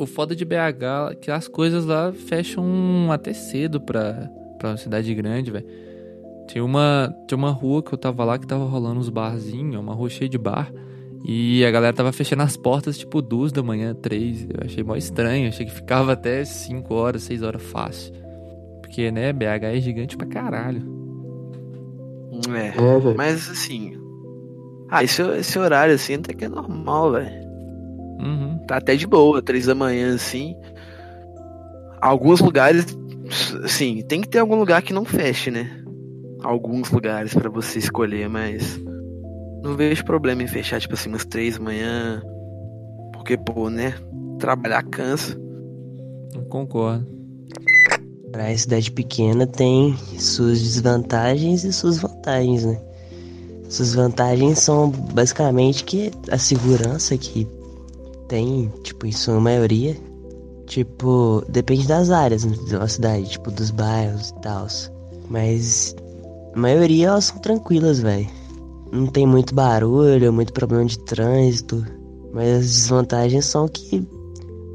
O 0.00 0.06
foda 0.06 0.34
de 0.34 0.46
BH 0.46 1.10
é 1.10 1.14
que 1.14 1.30
as 1.30 1.46
coisas 1.46 1.84
lá 1.84 2.10
fecham 2.10 3.12
até 3.12 3.34
cedo 3.34 3.78
pra, 3.78 4.30
pra 4.58 4.70
uma 4.70 4.76
cidade 4.78 5.14
grande, 5.14 5.50
velho. 5.50 5.66
Tinha 6.48 6.64
uma, 6.64 7.14
tinha 7.28 7.36
uma 7.36 7.50
rua 7.50 7.82
que 7.82 7.92
eu 7.92 7.98
tava 7.98 8.24
lá 8.24 8.38
que 8.38 8.46
tava 8.46 8.64
rolando 8.64 8.98
uns 8.98 9.10
barzinhos, 9.10 9.78
uma 9.78 9.92
rua 9.92 10.08
cheia 10.08 10.26
de 10.26 10.38
bar. 10.38 10.72
E 11.22 11.62
a 11.66 11.70
galera 11.70 11.92
tava 11.92 12.12
fechando 12.12 12.42
as 12.42 12.56
portas 12.56 12.96
tipo 12.96 13.20
duas 13.20 13.52
da 13.52 13.62
manhã, 13.62 13.94
três. 13.94 14.44
Eu 14.44 14.64
achei 14.64 14.82
mó 14.82 14.96
estranho. 14.96 15.48
Achei 15.48 15.66
que 15.66 15.72
ficava 15.72 16.12
até 16.12 16.46
5 16.46 16.94
horas, 16.94 17.22
6 17.24 17.42
horas 17.42 17.62
fácil. 17.62 18.14
Porque, 18.80 19.10
né, 19.10 19.34
BH 19.34 19.64
é 19.64 19.80
gigante 19.80 20.16
pra 20.16 20.26
caralho. 20.26 20.82
É. 22.54 22.68
É. 22.68 23.14
Mas 23.14 23.50
assim. 23.50 23.98
Ah, 24.88 25.04
esse, 25.04 25.20
esse 25.20 25.58
horário 25.58 25.94
assim 25.94 26.14
até 26.14 26.32
que 26.32 26.46
é 26.46 26.48
normal, 26.48 27.12
velho. 27.12 27.50
Uhum. 28.18 28.49
Tá 28.70 28.76
até 28.76 28.94
de 28.94 29.04
boa, 29.04 29.42
três 29.42 29.66
da 29.66 29.74
manhã, 29.74 30.14
assim. 30.14 30.54
Alguns 32.00 32.38
lugares, 32.38 32.96
assim, 33.64 34.00
tem 34.02 34.20
que 34.20 34.28
ter 34.28 34.38
algum 34.38 34.54
lugar 34.54 34.80
que 34.80 34.92
não 34.92 35.04
feche, 35.04 35.50
né? 35.50 35.82
Alguns 36.40 36.88
lugares 36.92 37.34
pra 37.34 37.50
você 37.50 37.80
escolher, 37.80 38.28
mas 38.28 38.80
não 39.60 39.74
vejo 39.76 40.04
problema 40.04 40.44
em 40.44 40.46
fechar, 40.46 40.80
tipo 40.80 40.94
assim, 40.94 41.08
umas 41.08 41.24
três 41.24 41.58
da 41.58 41.64
manhã. 41.64 42.22
Porque, 43.12 43.36
pô, 43.36 43.68
né? 43.68 43.92
Trabalhar 44.38 44.84
cansa. 44.84 45.36
Eu 46.32 46.42
concordo. 46.42 47.04
Pra 48.30 48.56
cidade 48.56 48.92
pequena 48.92 49.48
tem 49.48 49.96
suas 50.16 50.62
desvantagens 50.62 51.64
e 51.64 51.72
suas 51.72 51.98
vantagens, 51.98 52.64
né? 52.64 52.80
Suas 53.68 53.94
vantagens 53.96 54.60
são 54.60 54.90
basicamente 54.90 55.82
que 55.82 56.12
a 56.30 56.38
segurança 56.38 57.18
que 57.18 57.48
tem, 58.30 58.72
tipo, 58.84 59.06
em 59.06 59.12
sua 59.12 59.40
maioria, 59.40 59.96
tipo, 60.64 61.44
depende 61.48 61.86
das 61.88 62.10
áreas 62.10 62.44
né, 62.44 62.56
da 62.70 62.86
cidade, 62.86 63.28
tipo, 63.28 63.50
dos 63.50 63.72
bairros 63.72 64.30
e 64.30 64.34
tal. 64.40 64.68
Mas 65.28 65.96
a 66.54 66.58
maioria 66.58 67.08
elas 67.08 67.24
são 67.24 67.38
tranquilas, 67.38 67.98
velho. 67.98 68.28
Não 68.92 69.08
tem 69.08 69.26
muito 69.26 69.52
barulho, 69.52 70.32
muito 70.32 70.52
problema 70.52 70.84
de 70.84 70.98
trânsito. 71.00 71.84
Mas 72.32 72.48
as 72.48 72.66
desvantagens 72.66 73.46
são 73.46 73.66
que 73.66 74.06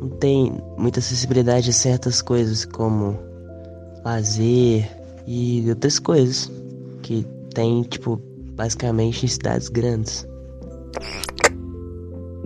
não 0.02 0.10
tem 0.10 0.62
muita 0.78 1.00
acessibilidade 1.00 1.70
a 1.70 1.74
certas 1.74 2.22
coisas 2.22 2.66
como 2.66 3.18
lazer 4.04 4.86
e 5.26 5.64
outras 5.70 5.98
coisas 5.98 6.52
que 7.02 7.26
tem, 7.54 7.84
tipo, 7.84 8.20
basicamente 8.54 9.26
em 9.26 9.30
cidades 9.30 9.70
grandes. 9.70 10.28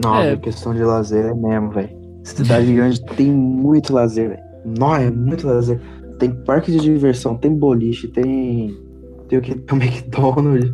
Não, 0.04 0.16
É. 0.18 0.34
é. 0.34 0.38
questão 0.38 0.74
de 0.74 0.84
lazer 0.84 1.26
é 1.26 1.34
mesmo, 1.34 1.72
velho. 1.72 1.90
Cidade 2.24 2.74
grande 2.74 3.04
tem 3.16 3.32
muito 3.32 3.94
lazer, 3.94 4.30
velho. 4.30 4.42
Não, 4.66 4.96
é 4.96 5.10
muito 5.10 5.48
lazer. 5.48 5.80
Tem 6.20 6.32
parque 6.32 6.72
de 6.72 6.80
diversão, 6.80 7.38
tem 7.38 7.54
boliche, 7.56 8.08
tem. 8.08 8.76
Tem 9.28 9.40
o 9.40 9.42
que? 9.42 9.56
Tem 9.60 9.78
o 9.78 9.82
McDonald's. 9.82 10.72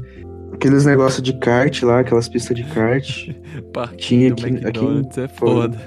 Aqueles 0.53 0.85
negócios 0.85 1.21
de 1.21 1.33
kart 1.39 1.83
lá, 1.83 1.99
aquelas 1.99 2.29
pistas 2.29 2.55
de 2.55 2.63
kart. 2.63 3.29
Parque 3.73 3.97
Tinha 3.97 4.31
aqui- 4.31 4.45
McDonald's 4.47 5.17
é 5.17 5.27
foi. 5.27 5.49
foda. 5.49 5.77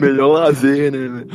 Melhor 0.00 0.28
lazer, 0.32 0.90
né? 0.92 0.98
velho? 0.98 1.26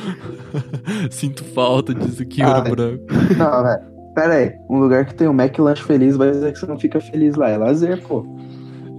Sinto 1.11 1.43
falta 1.43 1.93
disso 1.93 2.21
aqui, 2.21 2.41
Ah, 2.41 2.57
Ouro. 2.57 2.71
Branco. 2.71 3.03
Não, 3.37 3.63
velho. 3.63 3.89
Pera 4.15 4.33
aí, 4.33 4.51
um 4.69 4.79
lugar 4.79 5.05
que 5.05 5.13
tem 5.13 5.27
o 5.27 5.33
Mac 5.33 5.57
Lanche 5.59 5.83
Feliz, 5.83 6.17
vai 6.17 6.31
dizer 6.31 6.51
que 6.51 6.59
você 6.59 6.65
não 6.65 6.79
fica 6.79 6.99
feliz 6.99 7.35
lá. 7.35 7.49
É 7.49 7.57
lazer, 7.57 8.01
pô. 8.01 8.25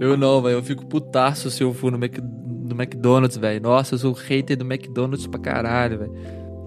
Eu 0.01 0.17
não, 0.17 0.41
velho. 0.41 0.57
Eu 0.57 0.63
fico 0.63 0.85
putaço 0.85 1.49
se 1.51 1.63
eu 1.63 1.73
for 1.73 1.91
no, 1.91 1.97
Mac... 1.99 2.17
no 2.17 2.75
McDonald's, 2.75 3.37
velho. 3.37 3.61
Nossa, 3.61 3.93
eu 3.95 3.99
sou 3.99 4.13
hater 4.13 4.57
do 4.57 4.65
McDonald's 4.65 5.27
pra 5.27 5.39
caralho, 5.39 5.99
velho. 5.99 6.13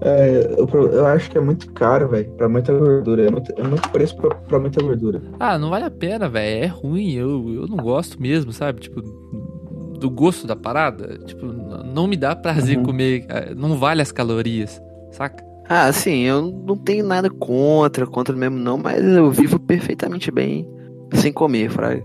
É, 0.01 0.55
eu, 0.57 0.67
eu 0.91 1.05
acho 1.07 1.29
que 1.31 1.37
é 1.37 1.41
muito 1.41 1.71
caro, 1.73 2.09
velho, 2.09 2.29
pra 2.31 2.49
muita 2.49 2.73
gordura. 2.77 3.27
É 3.27 3.31
muito, 3.31 3.51
é 3.57 3.63
muito 3.63 3.89
preço 3.89 4.15
pra, 4.17 4.33
pra 4.35 4.59
muita 4.59 4.81
gordura. 4.83 5.21
Ah, 5.39 5.57
não 5.57 5.69
vale 5.69 5.85
a 5.85 5.91
pena, 5.91 6.27
velho. 6.29 6.63
É 6.63 6.67
ruim. 6.67 7.13
Eu, 7.13 7.53
eu 7.53 7.67
não 7.67 7.77
gosto 7.77 8.21
mesmo, 8.21 8.51
sabe? 8.51 8.81
Tipo, 8.81 9.01
do 9.01 10.09
gosto 10.09 10.45
da 10.45 10.55
parada. 10.55 11.17
Tipo, 11.25 11.45
não 11.45 12.07
me 12.07 12.17
dá 12.17 12.35
prazer 12.35 12.77
Uhum. 12.77 12.83
comer. 12.83 13.25
eh, 13.29 13.53
Não 13.55 13.77
vale 13.77 14.01
as 14.01 14.11
calorias, 14.11 14.81
saca? 15.11 15.43
Ah, 15.67 15.85
assim, 15.87 16.19
eu 16.23 16.41
não 16.43 16.77
tenho 16.77 17.03
nada 17.05 17.29
contra, 17.29 18.05
contra 18.05 18.35
mesmo 18.35 18.57
não, 18.57 18.77
mas 18.77 19.03
eu 19.03 19.31
vivo 19.31 19.57
perfeitamente 19.59 20.29
bem 20.29 20.67
sem 21.15 21.33
comer, 21.33 21.69
Fraga. 21.71 22.03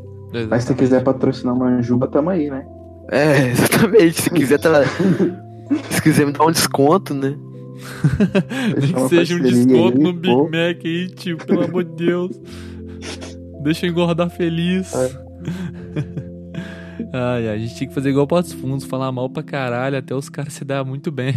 Mas 0.49 0.65
se 0.65 0.75
quiser 0.75 1.03
patrocinar 1.03 1.55
uma 1.55 1.71
Manjuba, 1.71 2.07
tamo 2.07 2.31
aí, 2.31 2.51
né? 2.51 2.67
É, 3.11 3.49
exatamente. 3.51 4.23
Se 4.23 4.31
quiser, 4.31 4.59
tá... 4.59 4.71
se 5.91 6.03
quiser 6.03 6.27
me 6.27 6.33
dar 6.33 6.47
um 6.47 6.51
desconto, 6.51 7.15
né? 7.15 7.37
Nem 8.81 8.93
que 8.93 9.09
seja 9.09 9.35
um 9.35 9.41
desconto 9.41 9.99
aí, 9.99 10.05
no 10.05 10.13
Big 10.13 10.35
pô. 10.35 10.45
Mac 10.45 10.85
aí, 10.85 11.09
tio, 11.09 11.39
pelo 11.39 11.65
amor 11.65 11.85
de 11.85 12.07
Deus. 12.07 12.41
Deixa 13.63 13.87
eu 13.87 13.91
engordar 13.91 14.31
feliz. 14.31 14.93
É. 14.95 15.31
Ai, 17.13 17.49
ai, 17.49 17.55
a 17.55 17.59
gente 17.59 17.75
tinha 17.75 17.89
que 17.89 17.95
fazer 17.95 18.11
igual 18.11 18.27
para 18.27 18.45
os 18.45 18.53
fundos, 18.53 18.85
falar 18.85 19.11
mal 19.11 19.29
pra 19.29 19.43
caralho, 19.43 19.97
até 19.97 20.15
os 20.15 20.29
caras 20.29 20.53
se 20.53 20.65
dar 20.65 20.85
muito 20.85 21.11
bem. 21.11 21.35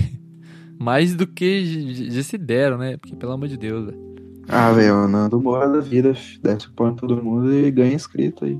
Mais 0.77 1.15
do 1.15 1.25
que 1.25 2.11
já 2.11 2.21
se 2.21 2.37
deram, 2.37 2.77
né? 2.77 2.97
Porque, 2.97 3.15
pelo 3.15 3.31
amor 3.31 3.47
de 3.47 3.57
Deus, 3.57 3.85
velho. 3.85 4.15
Ah, 4.47 4.71
velho, 4.71 5.05
o 5.05 5.07
Nando 5.07 5.39
Moura 5.39 5.67
da 5.69 5.79
vida, 5.79 6.13
desce 6.43 6.67
o 6.67 6.73
pão 6.73 6.89
em 6.89 6.95
todo 6.95 7.23
mundo 7.23 7.51
e 7.51 7.71
ganha 7.71 7.93
inscrito 7.93 8.45
aí. 8.45 8.59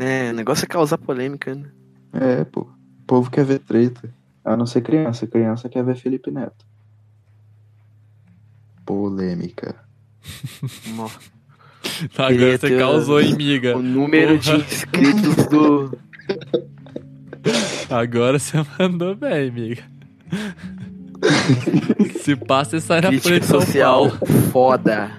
É, 0.00 0.30
o 0.30 0.34
negócio 0.34 0.64
é 0.64 0.66
causar 0.66 0.96
polêmica, 0.96 1.54
né? 1.54 1.68
É, 2.14 2.44
pô. 2.44 2.62
O 2.62 3.06
povo 3.06 3.30
quer 3.30 3.44
ver 3.44 3.58
treta. 3.58 4.12
A 4.42 4.56
não 4.56 4.64
ser 4.64 4.80
criança. 4.80 5.26
Criança 5.26 5.68
quer 5.68 5.84
ver 5.84 5.94
Felipe 5.96 6.30
Neto. 6.30 6.64
Polêmica. 8.86 9.76
Nossa, 10.96 11.18
Agora 12.16 12.58
você 12.58 12.70
ter 12.70 12.78
causou, 12.78 13.20
hein, 13.20 13.36
miga? 13.36 13.76
O 13.76 13.82
número 13.82 14.38
de 14.38 14.50
Porra. 14.50 14.64
inscritos 14.64 15.46
do. 15.48 15.98
Agora 17.90 18.38
você 18.38 18.56
mandou 18.78 19.14
bem, 19.14 19.50
miga. 19.50 19.82
Se 22.20 22.36
passa, 22.36 22.80
você 22.80 22.86
sai 22.86 23.00
na 23.02 23.12
frente 23.20 23.40
de 23.40 23.46
social 23.46 24.10
foda. 24.50 25.10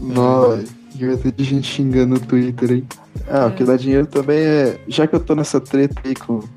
Nossa, 0.00 0.79
vai 1.06 1.16
ter 1.16 1.32
de 1.32 1.44
gente 1.44 1.66
xingando 1.66 2.14
no 2.14 2.20
Twitter 2.20 2.70
aí. 2.70 2.84
Ah, 3.28 3.46
o 3.46 3.50
que 3.52 3.64
dá 3.64 3.76
dinheiro 3.76 4.06
também 4.06 4.38
é. 4.38 4.80
Já 4.88 5.06
que 5.06 5.14
eu 5.14 5.20
tô 5.20 5.34
nessa 5.34 5.60
treta 5.60 6.00
aí 6.04 6.14
com 6.14 6.34
o 6.38 6.48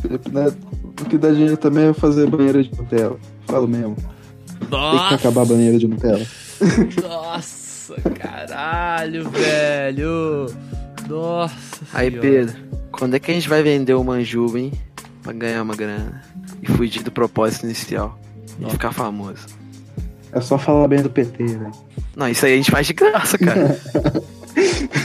Felipe 0.00 0.30
Neto, 0.30 0.56
o 1.00 1.04
que 1.04 1.18
dá 1.18 1.30
dinheiro 1.30 1.56
também 1.56 1.88
é 1.88 1.92
fazer 1.92 2.28
banheira 2.28 2.62
de 2.62 2.70
Nutella. 2.76 3.18
Falo 3.46 3.66
mesmo. 3.68 3.94
Tem 3.94 4.68
que 4.68 4.70
Nossa, 4.70 5.14
acabar 5.14 5.42
a 5.42 5.44
banheira 5.46 5.78
de 5.78 5.86
Nutella. 5.86 6.26
nossa, 7.02 7.94
caralho, 8.18 9.28
velho. 9.30 10.46
Nossa 11.08 11.84
Aí, 11.92 12.10
senhora. 12.10 12.28
Pedro, 12.28 12.56
quando 12.90 13.14
é 13.14 13.18
que 13.18 13.30
a 13.30 13.34
gente 13.34 13.48
vai 13.48 13.62
vender 13.62 13.94
o 13.94 14.04
Manjuba, 14.04 14.58
hein? 14.58 14.72
Pra 15.22 15.32
ganhar 15.32 15.62
uma 15.62 15.74
grana. 15.74 16.22
E 16.62 16.66
fugir 16.66 17.02
do 17.02 17.10
propósito 17.10 17.64
inicial. 17.64 18.18
E 18.58 18.62
Nossa. 18.62 18.74
ficar 18.74 18.92
famoso. 18.92 19.46
É 20.32 20.40
só 20.40 20.56
falar 20.58 20.88
bem 20.88 21.02
do 21.02 21.10
PT, 21.10 21.44
velho. 21.44 21.70
Não, 22.16 22.28
isso 22.28 22.44
aí 22.46 22.54
a 22.54 22.56
gente 22.56 22.70
faz 22.70 22.86
de 22.86 22.92
graça, 22.94 23.36
cara. 23.38 23.78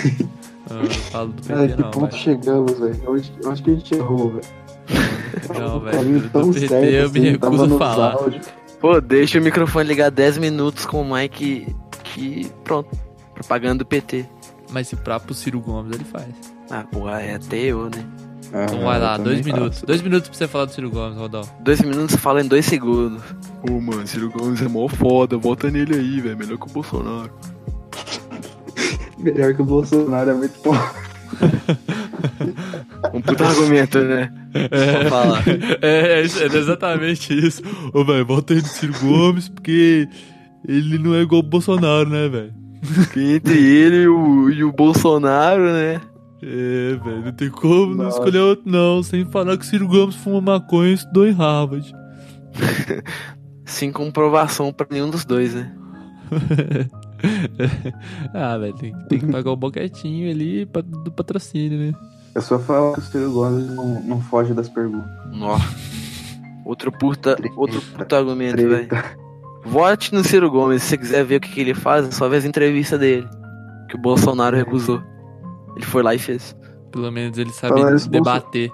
Eu 0.69 0.89
falo 0.89 1.30
do 1.30 1.41
Cara, 1.43 1.61
PT 1.61 1.75
que 1.75 1.82
não, 1.82 1.91
ponto 1.91 2.11
velho. 2.11 2.23
chegamos, 2.23 2.80
velho? 2.80 3.01
Onde, 3.07 3.32
onde 3.45 3.63
que 3.63 3.71
a 3.71 3.73
gente 3.73 3.95
errou, 3.95 4.30
velho? 4.34 5.59
Não, 5.59 5.80
velho. 5.80 6.30
tão 6.30 6.49
Do 6.49 6.53
PT 6.53 6.67
certo, 6.67 6.86
eu 6.86 7.05
assim, 7.05 7.19
me 7.19 7.30
recuso 7.32 7.75
a 7.75 7.78
falar. 7.78 8.13
áudios. 8.13 8.45
Pô, 8.80 9.01
deixa 9.01 9.39
o 9.39 9.41
microfone 9.41 9.88
ligar 9.88 10.11
10 10.11 10.38
minutos 10.38 10.86
com 10.86 11.01
o 11.01 11.13
Mike 11.15 11.73
que. 12.03 12.51
Pronto. 12.63 12.89
Propaganda 13.34 13.80
do 13.80 13.86
PT. 13.86 14.25
Mas 14.71 14.88
se 14.89 14.95
pra 14.97 15.19
pro 15.19 15.34
Ciro 15.34 15.59
Gomes 15.61 15.95
ele 15.95 16.03
faz. 16.05 16.28
Ah, 16.69 16.84
porra, 16.91 17.21
é 17.21 17.36
até 17.36 17.57
eu, 17.57 17.86
né? 17.86 18.05
Ah, 18.54 18.64
Então 18.64 18.82
vai 18.82 19.00
lá, 19.00 19.18
dois 19.18 19.45
minutos. 19.45 19.76
faço. 19.80 19.86
Dois 19.86 20.02
minutos 20.02 20.30
pra 20.30 20.38
você 20.38 20.48
falar 20.48 20.66
do 20.66 20.72
Ciro 20.74 20.89
Gomes, 20.89 21.18
Rodolfo. 21.18 21.54
Dois 21.62 21.82
minutos 21.82 22.16
fala 22.16 22.41
em 22.41 22.48
dois 22.48 22.66
segundos. 22.66 23.22
Pô, 23.66 23.80
mano, 23.82 24.06
Ciro 24.08 24.30
Gomes 24.30 24.62
é 24.62 24.68
mó 24.68 24.88
foda, 24.88 25.38
vota 25.38 25.70
nele 25.70 25.95
aí, 25.95 26.22
velho. 26.22 26.38
Melhor 26.38 26.58
que 26.58 26.66
o 26.70 26.74
Bolsonaro. 26.74 27.32
Melhor 29.18 29.54
que 29.54 29.62
o 29.62 29.66
Bolsonaro 29.66 30.30
é 30.30 30.34
muito 30.34 30.60
bom. 30.64 30.76
Um 33.14 33.22
puta 33.22 33.45
argumento, 33.45 34.00
né? 34.00 34.32
Vou 35.02 35.10
falar. 35.10 35.43
É, 35.82 36.22
é, 36.22 36.22
é 36.22 36.58
exatamente 36.58 37.34
isso. 37.34 37.62
Ô, 37.93 38.04
velho, 38.04 38.26
volta 38.26 38.54
aí 38.54 38.62
no 38.62 38.68
Ciro 38.68 38.93
Gomes, 39.00 39.50
porque 39.50 40.08
ele 40.68 40.98
não 40.98 41.14
é 41.16 41.22
igual 41.22 41.39
o 41.41 41.43
Bolsonaro, 41.43 42.10
né, 42.10 42.28
velho? 42.28 42.54
Entre 43.16 43.58
ele 43.58 44.04
e 44.04 44.08
o, 44.08 44.50
e 44.50 44.64
o 44.64 44.72
Bolsonaro, 44.72 45.64
né? 45.72 46.02
É, 46.41 46.95
velho, 47.03 47.25
não 47.25 47.31
tem 47.31 47.49
como 47.49 47.95
não 47.95 48.05
Nossa. 48.05 48.17
escolher 48.19 48.39
outro, 48.39 48.69
não. 48.69 49.01
Sem 49.01 49.25
falar 49.25 49.57
que 49.57 49.63
o 49.63 49.67
Ciro 49.67 49.88
Gomes 49.88 50.15
fuma 50.15 50.39
maconha 50.41 50.91
e 50.91 50.93
estudou 50.93 51.27
em 51.27 51.31
Harvard. 51.31 51.93
Sem 53.65 53.91
comprovação 53.91 54.71
pra 54.71 54.88
nenhum 54.89 55.09
dos 55.09 55.25
dois, 55.25 55.53
né? 55.53 55.75
ah, 58.33 58.57
velho, 58.57 58.73
tem, 58.75 58.93
tem 59.09 59.19
que 59.19 59.27
pagar 59.27 59.51
o 59.51 59.55
boquetinho 59.55 60.29
ali 60.29 60.65
pra- 60.65 60.81
do 60.81 61.11
patrocínio, 61.11 61.79
né? 61.79 61.93
É 62.35 62.41
só 62.41 62.59
falar 62.59 62.93
que 62.93 62.99
o 62.99 63.03
Ciro 63.03 63.31
Gomes 63.31 63.67
não, 63.73 64.01
não 64.03 64.21
foge 64.21 64.53
das 64.53 64.69
perguntas. 64.69 65.09
Nossa. 65.31 65.65
Outro 66.63 66.91
puta, 66.91 67.35
outro 67.55 67.81
puta 67.81 68.17
argumento, 68.17 68.57
velho. 68.57 68.89
Vote 69.65 70.13
no 70.13 70.23
Ciro 70.23 70.51
Gomes. 70.51 70.83
Se 70.83 70.89
você 70.89 70.97
quiser 70.97 71.25
ver 71.25 71.38
o 71.38 71.39
que, 71.39 71.49
que 71.49 71.61
ele 71.61 71.73
faz, 71.73 72.07
é 72.07 72.11
só 72.11 72.29
ver 72.29 72.38
as 72.38 72.45
entrevistas 72.45 72.99
dele. 72.99 73.27
Que 73.89 73.95
o 73.95 73.99
Bolsonaro 74.01 74.55
recusou. 74.55 75.01
Ele 75.78 75.86
foi 75.86 76.01
lá 76.01 76.15
e 76.15 76.19
fez. 76.19 76.55
Pelo 76.91 77.11
menos 77.11 77.38
ele 77.38 77.51
sabe 77.51 77.80
isso, 77.95 78.09
debater. 78.09 78.71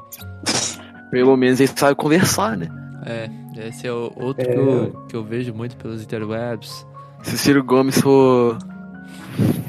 Pelo 1.11 1.35
menos 1.35 1.59
ele 1.59 1.71
sabe 1.75 1.95
conversar, 1.95 2.55
né? 2.55 2.69
É, 3.05 3.29
esse 3.67 3.85
é 3.85 3.91
o 3.91 4.11
outro 4.15 4.41
É. 4.41 4.45
Que, 4.45 4.57
eu, 4.57 5.05
que 5.09 5.15
eu 5.17 5.23
vejo 5.23 5.53
muito 5.53 5.75
pelos 5.75 6.01
interwebs. 6.01 6.87
Se 7.21 7.35
o 7.35 7.37
Ciro 7.37 7.63
Gomes 7.63 7.99
for, 7.99 8.57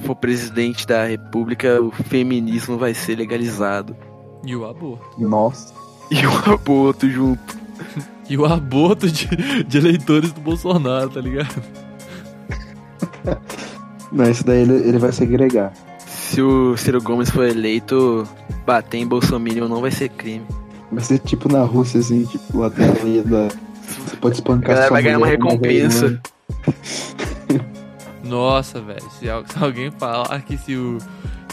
for 0.05 0.14
presidente 0.14 0.87
da 0.87 1.05
república, 1.05 1.82
o 1.82 1.91
feminismo 1.91 2.78
vai 2.78 2.95
ser 2.95 3.16
legalizado. 3.16 3.97
E 4.45 4.55
o 4.55 4.64
aborto. 4.64 5.20
Nossa. 5.20 5.74
E 6.11 6.24
o 6.24 6.53
aborto 6.55 7.09
junto. 7.11 7.64
E 8.26 8.39
o 8.39 8.47
aborto 8.47 9.07
de, 9.11 9.64
de 9.64 9.76
eleitores 9.76 10.32
do 10.32 10.41
Bolsonaro, 10.41 11.11
tá 11.11 11.20
ligado? 11.20 11.62
Não, 14.11 14.30
isso 14.30 14.47
daí 14.47 14.62
ele, 14.62 14.76
ele 14.76 14.99
vai 14.99 15.12
segregar. 15.12 15.74
Se 16.35 16.43
o 16.43 16.76
Ciro 16.76 17.01
Gomes 17.01 17.30
for 17.30 17.45
eleito, 17.47 18.26
bater 18.66 18.99
em 18.99 19.07
Bolsonaro 19.07 19.68
não 19.68 19.80
vai 19.80 19.91
ser 19.93 20.09
crime. 20.09 20.45
Vai 20.91 21.03
ser 21.05 21.18
tipo 21.20 21.49
na 21.49 21.62
Rússia, 21.62 22.01
assim, 22.01 22.24
tipo, 22.24 22.68
tem 22.70 22.89
a 22.89 23.05
lei 23.05 23.22
da. 23.22 23.49
Você 24.05 24.16
pode 24.16 24.35
A 24.35 24.39
espancar 24.39 24.68
galera 24.70 24.87
sua 24.89 24.95
vai 24.95 25.03
ganhar 25.03 25.18
uma 25.18 25.26
recompensa. 25.28 26.20
Nossa, 28.24 28.80
velho. 28.80 29.05
Se, 29.18 29.28
al- 29.28 29.45
se 29.47 29.62
alguém 29.62 29.91
falar 29.93 30.43
que 30.43 30.57
se 30.57 30.74
o, 30.74 30.99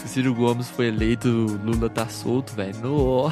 Ciro 0.04 0.34
Gomes 0.34 0.68
foi 0.68 0.88
eleito, 0.88 1.28
o 1.28 1.64
Lula 1.64 1.88
tá 1.88 2.08
solto, 2.08 2.54
velho. 2.54 2.74
No. 2.82 3.30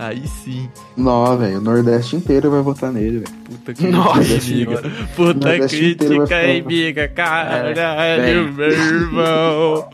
Aí 0.00 0.26
sim. 0.26 0.66
Não, 0.96 1.36
velho, 1.36 1.58
o 1.58 1.60
Nordeste 1.60 2.16
inteiro 2.16 2.50
vai 2.50 2.62
votar 2.62 2.90
nele, 2.90 3.18
velho. 3.18 3.36
Puta 3.44 3.74
que 3.74 3.86
Nossa 3.86 4.34
amiga. 4.34 4.82
Puta 5.14 5.68
crítica, 5.68 6.42
hein, 6.42 6.62
amiga. 6.62 7.06
Caralho, 7.08 7.74
velho. 7.74 8.52
meu 8.54 8.70
irmão. 8.70 9.88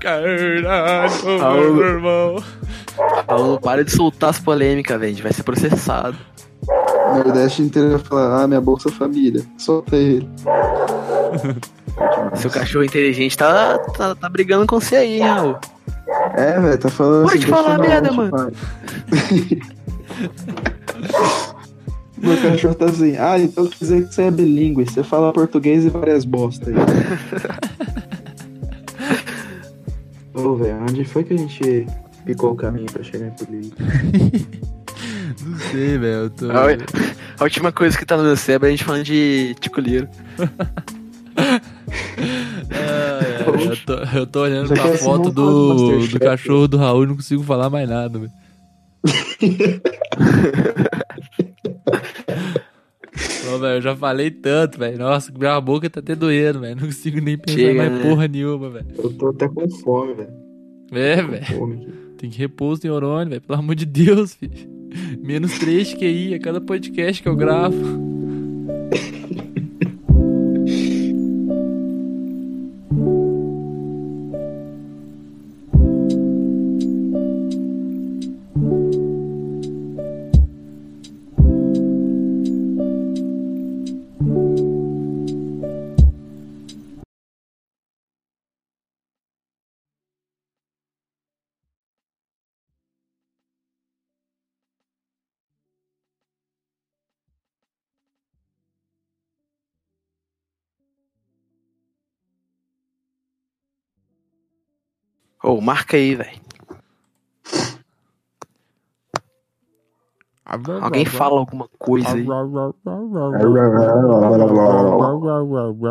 Caralho, 0.00 1.38
Paulo. 1.38 1.74
meu 1.74 1.86
irmão. 1.86 2.44
Paulo, 3.24 3.60
para 3.60 3.84
de 3.84 3.92
soltar 3.92 4.30
as 4.30 4.40
polêmicas, 4.40 4.98
velho. 4.98 5.12
A 5.12 5.14
gente 5.14 5.22
vai 5.22 5.32
ser 5.32 5.44
processado. 5.44 6.16
O 6.66 7.14
Nordeste 7.18 7.62
inteiro 7.62 7.90
vai 7.90 7.98
falar, 8.00 8.42
ah, 8.42 8.48
minha 8.48 8.60
Bolsa 8.60 8.90
Família. 8.90 9.44
Solta 9.56 9.94
ele. 9.94 10.28
Seu 12.34 12.50
cachorro 12.50 12.82
inteligente 12.82 13.38
tá, 13.38 13.78
tá, 13.78 14.16
tá 14.16 14.28
brigando 14.28 14.66
com 14.66 14.80
você 14.80 14.96
aí, 14.96 15.20
hein, 15.20 15.28
Raul. 15.28 15.56
É, 16.36 16.60
velho, 16.60 16.78
tá 16.78 16.88
falando 16.88 17.26
Para 17.26 17.38
assim. 17.38 17.46
falar 17.46 17.78
merda, 17.78 18.12
mano. 18.12 18.32
Meu 22.18 22.36
cachorro 22.40 22.74
tá 22.76 22.84
assim, 22.84 23.16
ah, 23.16 23.36
então 23.38 23.66
quer 23.66 23.78
dizer 23.80 24.06
que 24.06 24.14
você 24.14 24.22
é 24.22 24.30
bilíngue, 24.30 24.84
você 24.84 25.02
fala 25.02 25.32
português 25.32 25.84
e 25.84 25.88
várias 25.88 26.24
bosta 26.24 26.70
aí. 26.70 26.76
Ô, 30.32 30.54
velho, 30.54 30.80
onde 30.82 31.04
foi 31.04 31.24
que 31.24 31.34
a 31.34 31.36
gente 31.36 31.86
picou 32.24 32.52
o 32.52 32.54
caminho 32.54 32.86
pra 32.90 33.02
chegar 33.02 33.26
em 33.26 33.30
política? 33.32 33.82
Não 35.44 35.58
sei, 35.58 35.98
velho. 35.98 36.30
Tô. 36.30 36.48
A, 36.50 36.66
a 37.40 37.44
última 37.44 37.72
coisa 37.72 37.98
que 37.98 38.06
tá 38.06 38.16
no 38.16 38.22
meu 38.22 38.36
cérebro 38.36 38.68
é 38.68 38.68
a 38.68 38.70
gente 38.70 38.84
falando 38.84 39.02
de 39.02 39.56
ticoleiro. 39.60 40.08
Eu, 43.64 43.76
tô 43.86 44.18
eu 44.18 44.26
tô 44.26 44.42
olhando 44.42 44.68
pra 44.68 44.88
é 44.88 44.96
foto 44.96 45.30
do 45.30 46.06
do, 46.06 46.20
cachorro 46.20 46.68
do 46.68 46.76
Raul 46.76 47.04
e 47.04 47.06
não 47.06 47.16
consigo 47.16 47.42
falar 47.42 47.70
mais 47.70 47.88
nada, 47.88 48.18
velho. 48.18 48.32
Velho, 53.58 53.76
eu 53.76 53.82
já 53.82 53.94
falei 53.94 54.30
tanto, 54.30 54.78
velho. 54.78 54.98
Nossa, 54.98 55.30
minha 55.30 55.60
boca 55.60 55.88
tá 55.90 56.00
até 56.00 56.14
doendo, 56.14 56.60
velho. 56.60 56.76
Não 56.76 56.86
consigo 56.86 57.20
nem 57.20 57.36
pensar 57.36 57.58
Chega, 57.58 57.74
mais 57.74 57.92
né? 57.92 58.02
porra 58.02 58.26
nenhuma, 58.26 58.70
velho. 58.70 58.86
Eu 58.96 59.12
tô 59.12 59.28
até 59.28 59.48
com 59.48 59.68
fome, 59.68 60.14
velho. 60.14 60.32
É, 60.90 61.22
velho. 61.22 61.92
Tem 62.16 62.30
que 62.30 62.38
repor 62.38 62.72
os 62.72 62.80
neurônios, 62.80 63.28
velho. 63.28 63.40
Pelo 63.42 63.58
amor 63.58 63.74
de 63.74 63.84
Deus, 63.84 64.34
filho. 64.34 64.70
Menos 65.22 65.58
3 65.58 65.94
QI 65.94 66.34
a 66.34 66.40
cada 66.40 66.60
podcast 66.60 67.22
que 67.22 67.28
eu 67.28 67.36
gravo. 67.36 67.76
Ô, 105.42 105.60
marca 105.60 105.96
aí, 105.96 106.14
velho. 106.14 106.40
Alguém 110.82 111.06
fala 111.06 111.38
alguma 111.38 111.66
coisa 111.78 112.14
aí. 112.14 112.26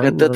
Canta 0.02 0.30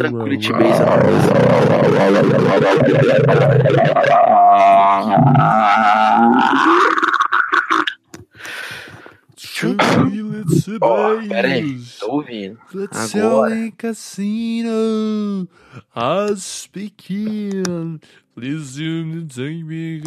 Tibês. 10.47 10.79
Ó, 10.81 11.27
pera 11.27 11.47
aí, 11.47 11.79
tô 11.99 12.11
ouvindo. 12.11 12.59
Let's 12.73 13.15
Agora. 13.15 13.49
sell 13.49 13.65
in 13.65 13.71
casino. 13.71 15.47
I 15.95 16.35
speak 16.37 17.13
in. 17.13 17.99
Please 18.35 18.81
you 18.81 19.25
take 19.27 19.63
me 19.63 20.01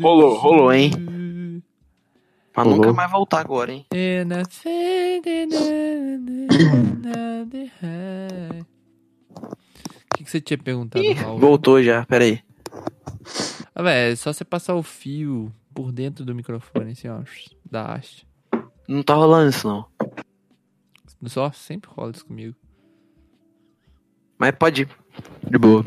Rolou, 0.00 0.36
rolou, 0.38 0.72
hein? 0.72 1.62
Pra 2.52 2.62
Rolou. 2.64 2.78
nunca 2.78 2.92
mais 2.92 3.10
voltar 3.10 3.40
agora, 3.40 3.72
hein? 3.72 3.86
O 3.90 3.94
que, 10.16 10.24
que 10.24 10.30
você 10.30 10.40
tinha 10.40 10.58
perguntado, 10.58 11.04
Ih, 11.04 11.12
Raul? 11.12 11.38
voltou 11.38 11.82
já, 11.82 12.04
pera 12.06 12.24
aí. 12.24 12.40
Ah, 13.74 13.82
velho, 13.82 14.12
é 14.12 14.16
só 14.16 14.32
você 14.32 14.44
passar 14.44 14.74
o 14.74 14.82
fio 14.82 15.52
por 15.74 15.92
dentro 15.92 16.24
do 16.24 16.34
microfone, 16.34 16.92
assim, 16.92 17.08
ó, 17.08 17.20
da 17.70 17.94
haste. 17.94 18.26
Não 18.90 19.04
tá 19.04 19.14
rolando 19.14 19.50
isso, 19.50 19.68
não. 19.68 19.86
Só 21.26 21.52
sempre 21.52 21.88
rola 21.94 22.10
isso 22.10 22.26
comigo. 22.26 22.56
Mas 24.36 24.50
pode 24.50 24.82
ir. 24.82 24.88
De 25.48 25.56
boa. 25.56 25.84